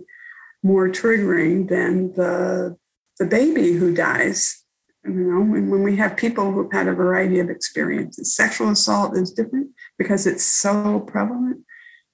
more 0.64 0.90
triggering 0.90 1.70
than 1.70 2.14
the 2.14 2.78
the 3.18 3.26
baby 3.26 3.74
who 3.74 3.94
dies. 3.94 4.65
You 5.08 5.14
know, 5.14 5.40
when, 5.40 5.70
when 5.70 5.84
we 5.84 5.98
have 5.98 6.18
people 6.18 6.52
who've 6.52 6.72
had 6.72 6.88
a 6.88 6.94
variety 6.94 7.40
of 7.40 7.50
experiences, 7.50 8.36
sexual 8.36 8.70
assault 8.70 9.16
is 9.16 9.32
different 9.32 9.70
because 9.98 10.26
it's 10.26 10.44
so 10.44 11.00
prevalent, 11.02 11.64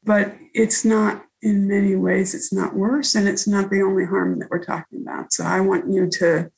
but 0.04 0.36
it's 0.54 0.84
not 0.84 1.26
in 1.42 1.68
many 1.68 1.96
ways, 1.96 2.36
it's 2.36 2.54
not 2.54 2.76
worse 2.76 3.16
and 3.16 3.28
it's 3.28 3.48
not 3.48 3.70
the 3.70 3.82
only 3.82 4.06
harm 4.06 4.39
that 4.39 4.50
we're 4.50 4.64
talking 4.64 5.02
about. 5.02 5.34
So 5.34 5.44
I 5.44 5.62
want 5.62 5.92
you 5.92 6.10
to 6.10 6.52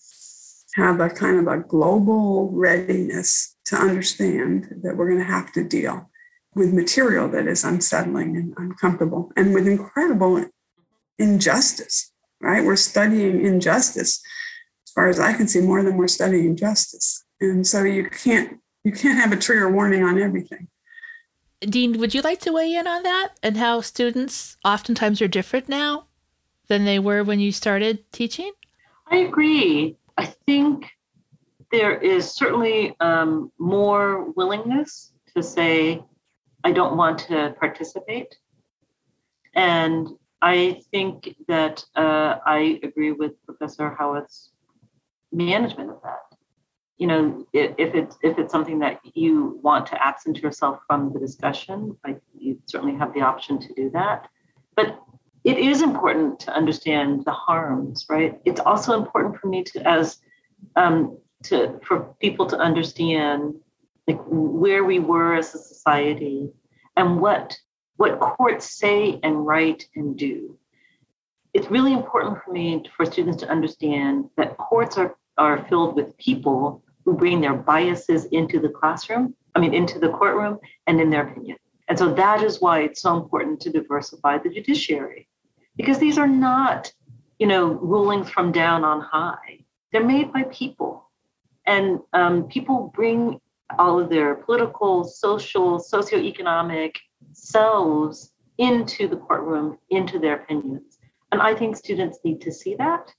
have 0.75 0.99
a 0.99 1.09
kind 1.09 1.39
of 1.39 1.47
a 1.47 1.59
global 1.59 2.49
readiness 2.51 3.55
to 3.65 3.75
understand 3.75 4.81
that 4.81 4.97
we're 4.97 5.07
going 5.07 5.19
to 5.19 5.25
have 5.25 5.51
to 5.53 5.63
deal 5.63 6.09
with 6.55 6.73
material 6.73 7.29
that 7.29 7.47
is 7.47 7.63
unsettling 7.63 8.35
and 8.35 8.53
uncomfortable 8.57 9.31
and 9.35 9.53
with 9.53 9.67
incredible 9.67 10.45
injustice, 11.17 12.11
right? 12.41 12.63
We're 12.63 12.75
studying 12.75 13.45
injustice, 13.45 14.21
far 14.93 15.07
as 15.07 15.19
I 15.19 15.33
can 15.33 15.47
see, 15.47 15.61
more 15.61 15.83
than 15.83 15.97
we're 15.97 16.07
studying 16.07 16.55
justice. 16.55 17.23
And 17.41 17.65
so 17.65 17.83
you 17.83 18.09
can't 18.09 18.59
you 18.83 18.91
can't 18.91 19.19
have 19.19 19.31
a 19.31 19.37
trigger 19.37 19.71
warning 19.71 20.03
on 20.03 20.19
everything. 20.19 20.67
Dean, 21.61 21.99
would 21.99 22.13
you 22.13 22.21
like 22.21 22.41
to 22.41 22.51
weigh 22.51 22.75
in 22.75 22.87
on 22.87 23.03
that 23.03 23.29
and 23.41 23.55
how 23.55 23.79
students 23.79 24.57
oftentimes 24.65 25.21
are 25.21 25.27
different 25.29 25.69
now 25.69 26.07
than 26.67 26.83
they 26.83 26.99
were 26.99 27.23
when 27.23 27.39
you 27.39 27.51
started 27.51 28.11
teaching? 28.11 28.51
I 29.07 29.17
agree. 29.17 29.95
I 30.17 30.25
think 30.45 30.89
there 31.71 31.97
is 31.97 32.31
certainly 32.31 32.95
um, 32.99 33.51
more 33.57 34.31
willingness 34.31 35.13
to 35.35 35.41
say, 35.41 36.03
I 36.63 36.71
don't 36.71 36.97
want 36.97 37.19
to 37.19 37.55
participate. 37.59 38.35
And 39.55 40.09
I 40.41 40.81
think 40.91 41.35
that 41.47 41.83
uh, 41.95 42.37
I 42.45 42.79
agree 42.83 43.11
with 43.11 43.33
Professor 43.45 43.89
Howarth's 43.89 44.51
management 45.33 45.89
of 45.89 46.01
that. 46.03 46.19
You 46.97 47.07
know, 47.07 47.45
if, 47.53 47.95
it's 47.95 48.17
if 48.21 48.37
it's 48.37 48.51
something 48.51 48.79
that 48.79 48.99
you 49.15 49.59
want 49.61 49.87
to 49.87 50.05
absent 50.05 50.37
yourself 50.37 50.79
from 50.87 51.11
the 51.11 51.19
discussion, 51.19 51.97
like 52.05 52.21
you 52.37 52.59
certainly 52.67 52.95
have 52.97 53.13
the 53.13 53.21
option 53.21 53.59
to 53.59 53.73
do 53.73 53.89
that. 53.91 54.27
But 54.75 54.99
it 55.43 55.57
is 55.57 55.81
important 55.81 56.39
to 56.41 56.53
understand 56.53 57.25
the 57.25 57.31
harms, 57.31 58.05
right? 58.09 58.39
It's 58.45 58.61
also 58.61 58.93
important 58.93 59.37
for 59.39 59.47
me 59.47 59.63
to, 59.63 59.87
as 59.87 60.19
um, 60.75 61.17
to 61.45 61.79
for 61.85 62.15
people 62.21 62.45
to 62.47 62.57
understand 62.57 63.55
like 64.07 64.19
where 64.27 64.83
we 64.83 64.99
were 64.99 65.35
as 65.35 65.53
a 65.53 65.57
society 65.57 66.49
and 66.95 67.19
what 67.19 67.55
what 67.97 68.19
courts 68.19 68.77
say 68.77 69.19
and 69.23 69.45
write 69.45 69.87
and 69.95 70.17
do. 70.17 70.57
It's 71.53 71.69
really 71.69 71.93
important 71.93 72.39
for 72.43 72.51
me 72.51 72.83
for 72.95 73.05
students 73.05 73.37
to 73.41 73.49
understand 73.49 74.29
that 74.37 74.57
courts 74.57 74.97
are, 74.97 75.15
are 75.37 75.65
filled 75.67 75.95
with 75.95 76.17
people 76.17 76.83
who 77.05 77.13
bring 77.13 77.41
their 77.41 77.53
biases 77.53 78.25
into 78.25 78.59
the 78.59 78.69
classroom, 78.69 79.35
I 79.55 79.59
mean, 79.59 79.73
into 79.73 79.99
the 79.99 80.09
courtroom 80.09 80.59
and 80.87 80.99
in 81.01 81.09
their 81.09 81.27
opinion. 81.27 81.57
And 81.89 81.99
so 81.99 82.13
that 82.13 82.41
is 82.41 82.61
why 82.61 82.81
it's 82.81 83.01
so 83.01 83.17
important 83.17 83.59
to 83.61 83.71
diversify 83.71 84.37
the 84.37 84.49
judiciary, 84.49 85.27
because 85.75 85.99
these 85.99 86.17
are 86.17 86.27
not, 86.27 86.91
you 87.39 87.47
know, 87.47 87.67
rulings 87.67 88.29
from 88.29 88.51
down 88.51 88.83
on 88.83 89.01
high. 89.01 89.65
They're 89.91 90.03
made 90.03 90.31
by 90.31 90.43
people. 90.43 91.09
And 91.65 91.99
um, 92.13 92.47
people 92.47 92.91
bring 92.95 93.39
all 93.77 93.99
of 93.99 94.09
their 94.09 94.35
political, 94.35 95.03
social, 95.03 95.79
socioeconomic 95.79 96.95
selves 97.33 98.31
into 98.57 99.07
the 99.07 99.17
courtroom, 99.17 99.77
into 99.89 100.19
their 100.19 100.35
opinions. 100.35 100.99
And 101.31 101.41
I 101.41 101.55
think 101.55 101.75
students 101.75 102.19
need 102.23 102.41
to 102.41 102.51
see 102.51 102.75
that 102.75 103.11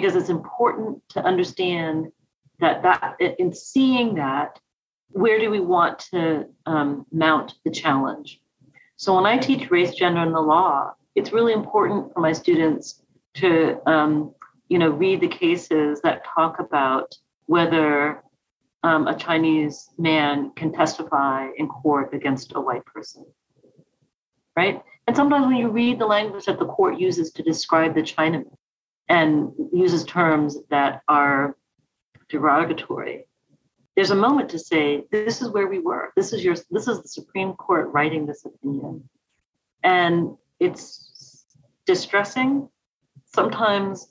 because 0.00 0.14
it's 0.14 0.28
important 0.28 1.02
to 1.10 1.24
understand 1.24 2.06
that 2.60 2.82
that 2.82 3.16
in 3.38 3.52
seeing 3.52 4.14
that, 4.14 4.58
where 5.08 5.38
do 5.40 5.50
we 5.50 5.60
want 5.60 5.98
to 6.10 6.46
um, 6.66 7.04
mount 7.10 7.54
the 7.64 7.70
challenge? 7.70 8.40
So 8.96 9.14
when 9.16 9.26
I 9.26 9.38
teach 9.38 9.70
race, 9.70 9.94
gender, 9.94 10.20
and 10.20 10.34
the 10.34 10.40
law, 10.40 10.92
it's 11.14 11.32
really 11.32 11.52
important 11.52 12.12
for 12.12 12.20
my 12.20 12.32
students 12.32 13.02
to 13.34 13.80
um, 13.88 14.34
you 14.68 14.78
know 14.78 14.90
read 14.90 15.20
the 15.20 15.28
cases 15.28 16.00
that 16.02 16.24
talk 16.24 16.60
about 16.60 17.12
whether 17.46 18.22
um, 18.84 19.08
a 19.08 19.16
Chinese 19.16 19.90
man 19.98 20.52
can 20.54 20.72
testify 20.72 21.48
in 21.56 21.66
court 21.66 22.14
against 22.14 22.52
a 22.54 22.60
white 22.60 22.84
person, 22.86 23.24
right? 24.56 24.80
And 25.08 25.16
sometimes 25.16 25.46
when 25.46 25.56
you 25.56 25.70
read 25.70 25.98
the 25.98 26.06
language 26.06 26.44
that 26.44 26.58
the 26.58 26.66
court 26.66 27.00
uses 27.00 27.32
to 27.32 27.42
describe 27.42 27.94
the 27.94 28.02
Chinaman 28.02 28.54
and 29.08 29.52
uses 29.72 30.04
terms 30.04 30.58
that 30.70 31.02
are 31.08 31.56
derogatory, 32.28 33.26
there's 33.96 34.10
a 34.10 34.14
moment 34.16 34.48
to 34.50 34.58
say, 34.58 35.04
this 35.10 35.42
is 35.42 35.50
where 35.50 35.66
we 35.66 35.80
were. 35.80 36.12
This 36.16 36.32
is 36.32 36.44
your 36.44 36.54
this 36.70 36.86
is 36.86 37.02
the 37.02 37.08
Supreme 37.08 37.54
Court 37.54 37.88
writing 37.92 38.26
this 38.26 38.44
opinion. 38.44 39.08
And 39.82 40.36
it's 40.60 41.46
distressing. 41.86 42.68
Sometimes 43.24 44.08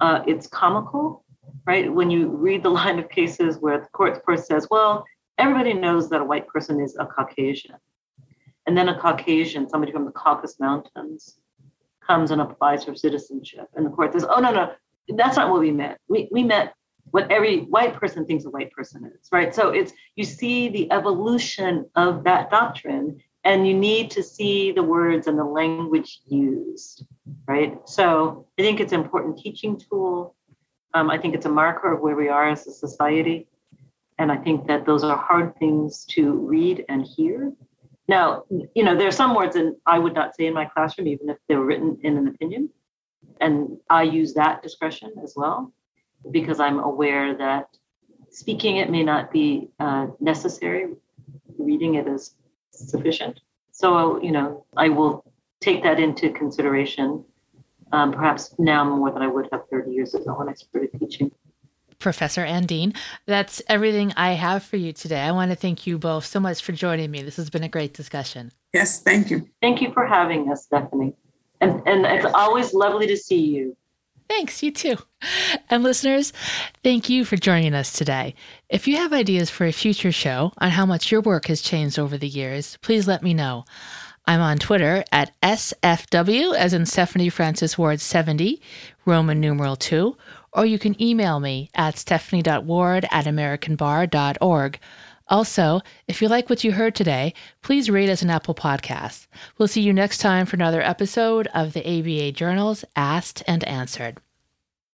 uh, 0.00 0.22
it's 0.26 0.46
comical 0.46 1.24
right? 1.66 1.92
When 1.92 2.10
you 2.10 2.28
read 2.28 2.62
the 2.62 2.70
line 2.80 2.98
of 2.98 3.08
cases 3.08 3.58
where 3.58 3.80
the 3.80 3.88
court 3.88 4.22
first 4.24 4.46
says, 4.46 4.68
well, 4.70 5.04
everybody 5.38 5.74
knows 5.74 6.08
that 6.10 6.20
a 6.20 6.24
white 6.24 6.46
person 6.48 6.80
is 6.80 6.96
a 6.98 7.06
Caucasian. 7.06 7.76
And 8.66 8.76
then 8.76 8.88
a 8.88 8.98
Caucasian, 8.98 9.68
somebody 9.68 9.92
from 9.92 10.06
the 10.06 10.12
Caucasus 10.12 10.58
Mountains, 10.58 11.38
comes 12.06 12.30
and 12.30 12.40
applies 12.40 12.84
for 12.84 12.94
citizenship. 12.94 13.68
And 13.74 13.86
the 13.86 13.90
court 13.90 14.12
says, 14.12 14.24
oh, 14.28 14.40
no, 14.40 14.52
no, 14.52 14.72
that's 15.16 15.36
not 15.36 15.50
what 15.50 15.60
we 15.60 15.70
meant. 15.70 15.98
We, 16.08 16.28
we 16.30 16.42
meant 16.42 16.70
what 17.10 17.30
every 17.30 17.60
white 17.60 17.94
person 17.94 18.26
thinks 18.26 18.44
a 18.44 18.50
white 18.50 18.72
person 18.72 19.04
is, 19.04 19.28
right? 19.30 19.54
So 19.54 19.68
it's, 19.68 19.92
you 20.16 20.24
see 20.24 20.68
the 20.68 20.90
evolution 20.90 21.88
of 21.94 22.24
that 22.24 22.50
doctrine 22.50 23.20
and 23.44 23.68
you 23.68 23.74
need 23.74 24.10
to 24.12 24.22
see 24.22 24.72
the 24.72 24.82
words 24.82 25.26
and 25.26 25.38
the 25.38 25.44
language 25.44 26.20
used, 26.26 27.04
right? 27.46 27.78
So 27.84 28.46
I 28.58 28.62
think 28.62 28.80
it's 28.80 28.92
an 28.92 29.02
important 29.02 29.38
teaching 29.38 29.78
tool. 29.78 30.34
Um, 30.94 31.10
I 31.10 31.18
think 31.18 31.34
it's 31.34 31.46
a 31.46 31.50
marker 31.50 31.92
of 31.92 32.00
where 32.00 32.16
we 32.16 32.28
are 32.28 32.48
as 32.48 32.66
a 32.66 32.72
society. 32.72 33.46
And 34.18 34.32
I 34.32 34.36
think 34.36 34.66
that 34.68 34.86
those 34.86 35.04
are 35.04 35.16
hard 35.16 35.56
things 35.58 36.04
to 36.10 36.32
read 36.32 36.84
and 36.88 37.04
hear. 37.04 37.52
Now, 38.06 38.44
you 38.74 38.84
know, 38.84 38.96
there 38.96 39.08
are 39.08 39.12
some 39.12 39.34
words 39.34 39.54
that 39.54 39.76
I 39.86 39.98
would 39.98 40.14
not 40.14 40.36
say 40.36 40.46
in 40.46 40.54
my 40.54 40.66
classroom, 40.66 41.08
even 41.08 41.30
if 41.30 41.38
they 41.48 41.56
were 41.56 41.64
written 41.64 41.98
in 42.02 42.16
an 42.18 42.28
opinion. 42.28 42.70
And 43.40 43.78
I 43.88 44.02
use 44.02 44.34
that 44.34 44.62
discretion 44.62 45.12
as 45.22 45.34
well, 45.36 45.72
because 46.30 46.60
I'm 46.60 46.78
aware 46.78 47.34
that 47.36 47.68
speaking 48.30 48.76
it 48.76 48.90
may 48.90 49.02
not 49.02 49.32
be 49.32 49.70
uh, 49.80 50.08
necessary, 50.20 50.94
reading 51.58 51.94
it 51.94 52.06
is 52.06 52.36
sufficient. 52.72 53.40
So, 53.72 54.20
you 54.22 54.32
know, 54.32 54.66
I 54.76 54.88
will 54.88 55.24
take 55.60 55.82
that 55.82 55.98
into 55.98 56.30
consideration 56.30 57.24
um, 57.92 58.12
perhaps 58.12 58.54
now 58.58 58.84
more 58.84 59.12
than 59.12 59.22
I 59.22 59.28
would 59.28 59.48
have 59.52 59.68
30 59.70 59.92
years 59.92 60.14
ago 60.14 60.34
when 60.34 60.48
I 60.48 60.54
started 60.54 60.90
teaching. 60.98 61.30
Professor 61.98 62.42
Ann 62.42 62.66
Dean, 62.66 62.94
that's 63.26 63.62
everything 63.68 64.12
I 64.16 64.32
have 64.32 64.62
for 64.62 64.76
you 64.76 64.92
today. 64.92 65.20
I 65.20 65.32
want 65.32 65.50
to 65.50 65.56
thank 65.56 65.86
you 65.86 65.98
both 65.98 66.26
so 66.26 66.40
much 66.40 66.62
for 66.62 66.72
joining 66.72 67.10
me. 67.10 67.22
This 67.22 67.36
has 67.36 67.50
been 67.50 67.64
a 67.64 67.68
great 67.68 67.94
discussion. 67.94 68.52
Yes, 68.72 69.00
thank 69.02 69.30
you. 69.30 69.48
Thank 69.62 69.80
you 69.80 69.92
for 69.92 70.06
having 70.06 70.50
us, 70.50 70.64
Stephanie. 70.64 71.14
And, 71.60 71.82
and 71.86 72.04
it's 72.04 72.26
always 72.34 72.74
lovely 72.74 73.06
to 73.06 73.16
see 73.16 73.40
you. 73.40 73.76
Thanks, 74.28 74.62
you 74.62 74.70
too. 74.70 74.96
And 75.68 75.82
listeners, 75.82 76.32
thank 76.82 77.08
you 77.08 77.24
for 77.24 77.36
joining 77.36 77.74
us 77.74 77.92
today. 77.92 78.34
If 78.68 78.88
you 78.88 78.96
have 78.96 79.12
ideas 79.12 79.50
for 79.50 79.66
a 79.66 79.72
future 79.72 80.12
show 80.12 80.52
on 80.58 80.70
how 80.70 80.86
much 80.86 81.12
your 81.12 81.20
work 81.20 81.46
has 81.46 81.60
changed 81.60 81.98
over 81.98 82.16
the 82.16 82.28
years, 82.28 82.78
please 82.80 83.06
let 83.06 83.22
me 83.22 83.34
know. 83.34 83.64
I'm 84.26 84.40
on 84.40 84.56
Twitter 84.56 85.04
at 85.12 85.38
SFW, 85.42 86.54
as 86.54 86.72
in 86.72 86.86
Stephanie 86.86 87.28
Francis 87.28 87.76
Ward 87.76 88.00
70, 88.00 88.60
Roman 89.04 89.38
numeral 89.38 89.76
2, 89.76 90.16
or 90.54 90.64
you 90.64 90.78
can 90.78 91.00
email 91.02 91.40
me 91.40 91.70
at 91.74 91.98
stephanie.ward 91.98 93.06
at 93.10 93.24
americanbar.org. 93.26 94.78
Also, 95.28 95.80
if 96.06 96.20
you 96.20 96.28
like 96.28 96.50
what 96.50 96.64
you 96.64 96.72
heard 96.72 96.94
today, 96.94 97.32
please 97.62 97.90
rate 97.90 98.10
us 98.10 98.22
an 98.22 98.30
Apple 98.30 98.54
Podcast. 98.54 99.26
We'll 99.56 99.68
see 99.68 99.80
you 99.80 99.92
next 99.92 100.18
time 100.18 100.46
for 100.46 100.56
another 100.56 100.82
episode 100.82 101.46
of 101.54 101.72
the 101.72 101.80
ABA 101.80 102.32
Journals 102.32 102.84
Asked 102.94 103.42
and 103.46 103.64
Answered. 103.64 104.23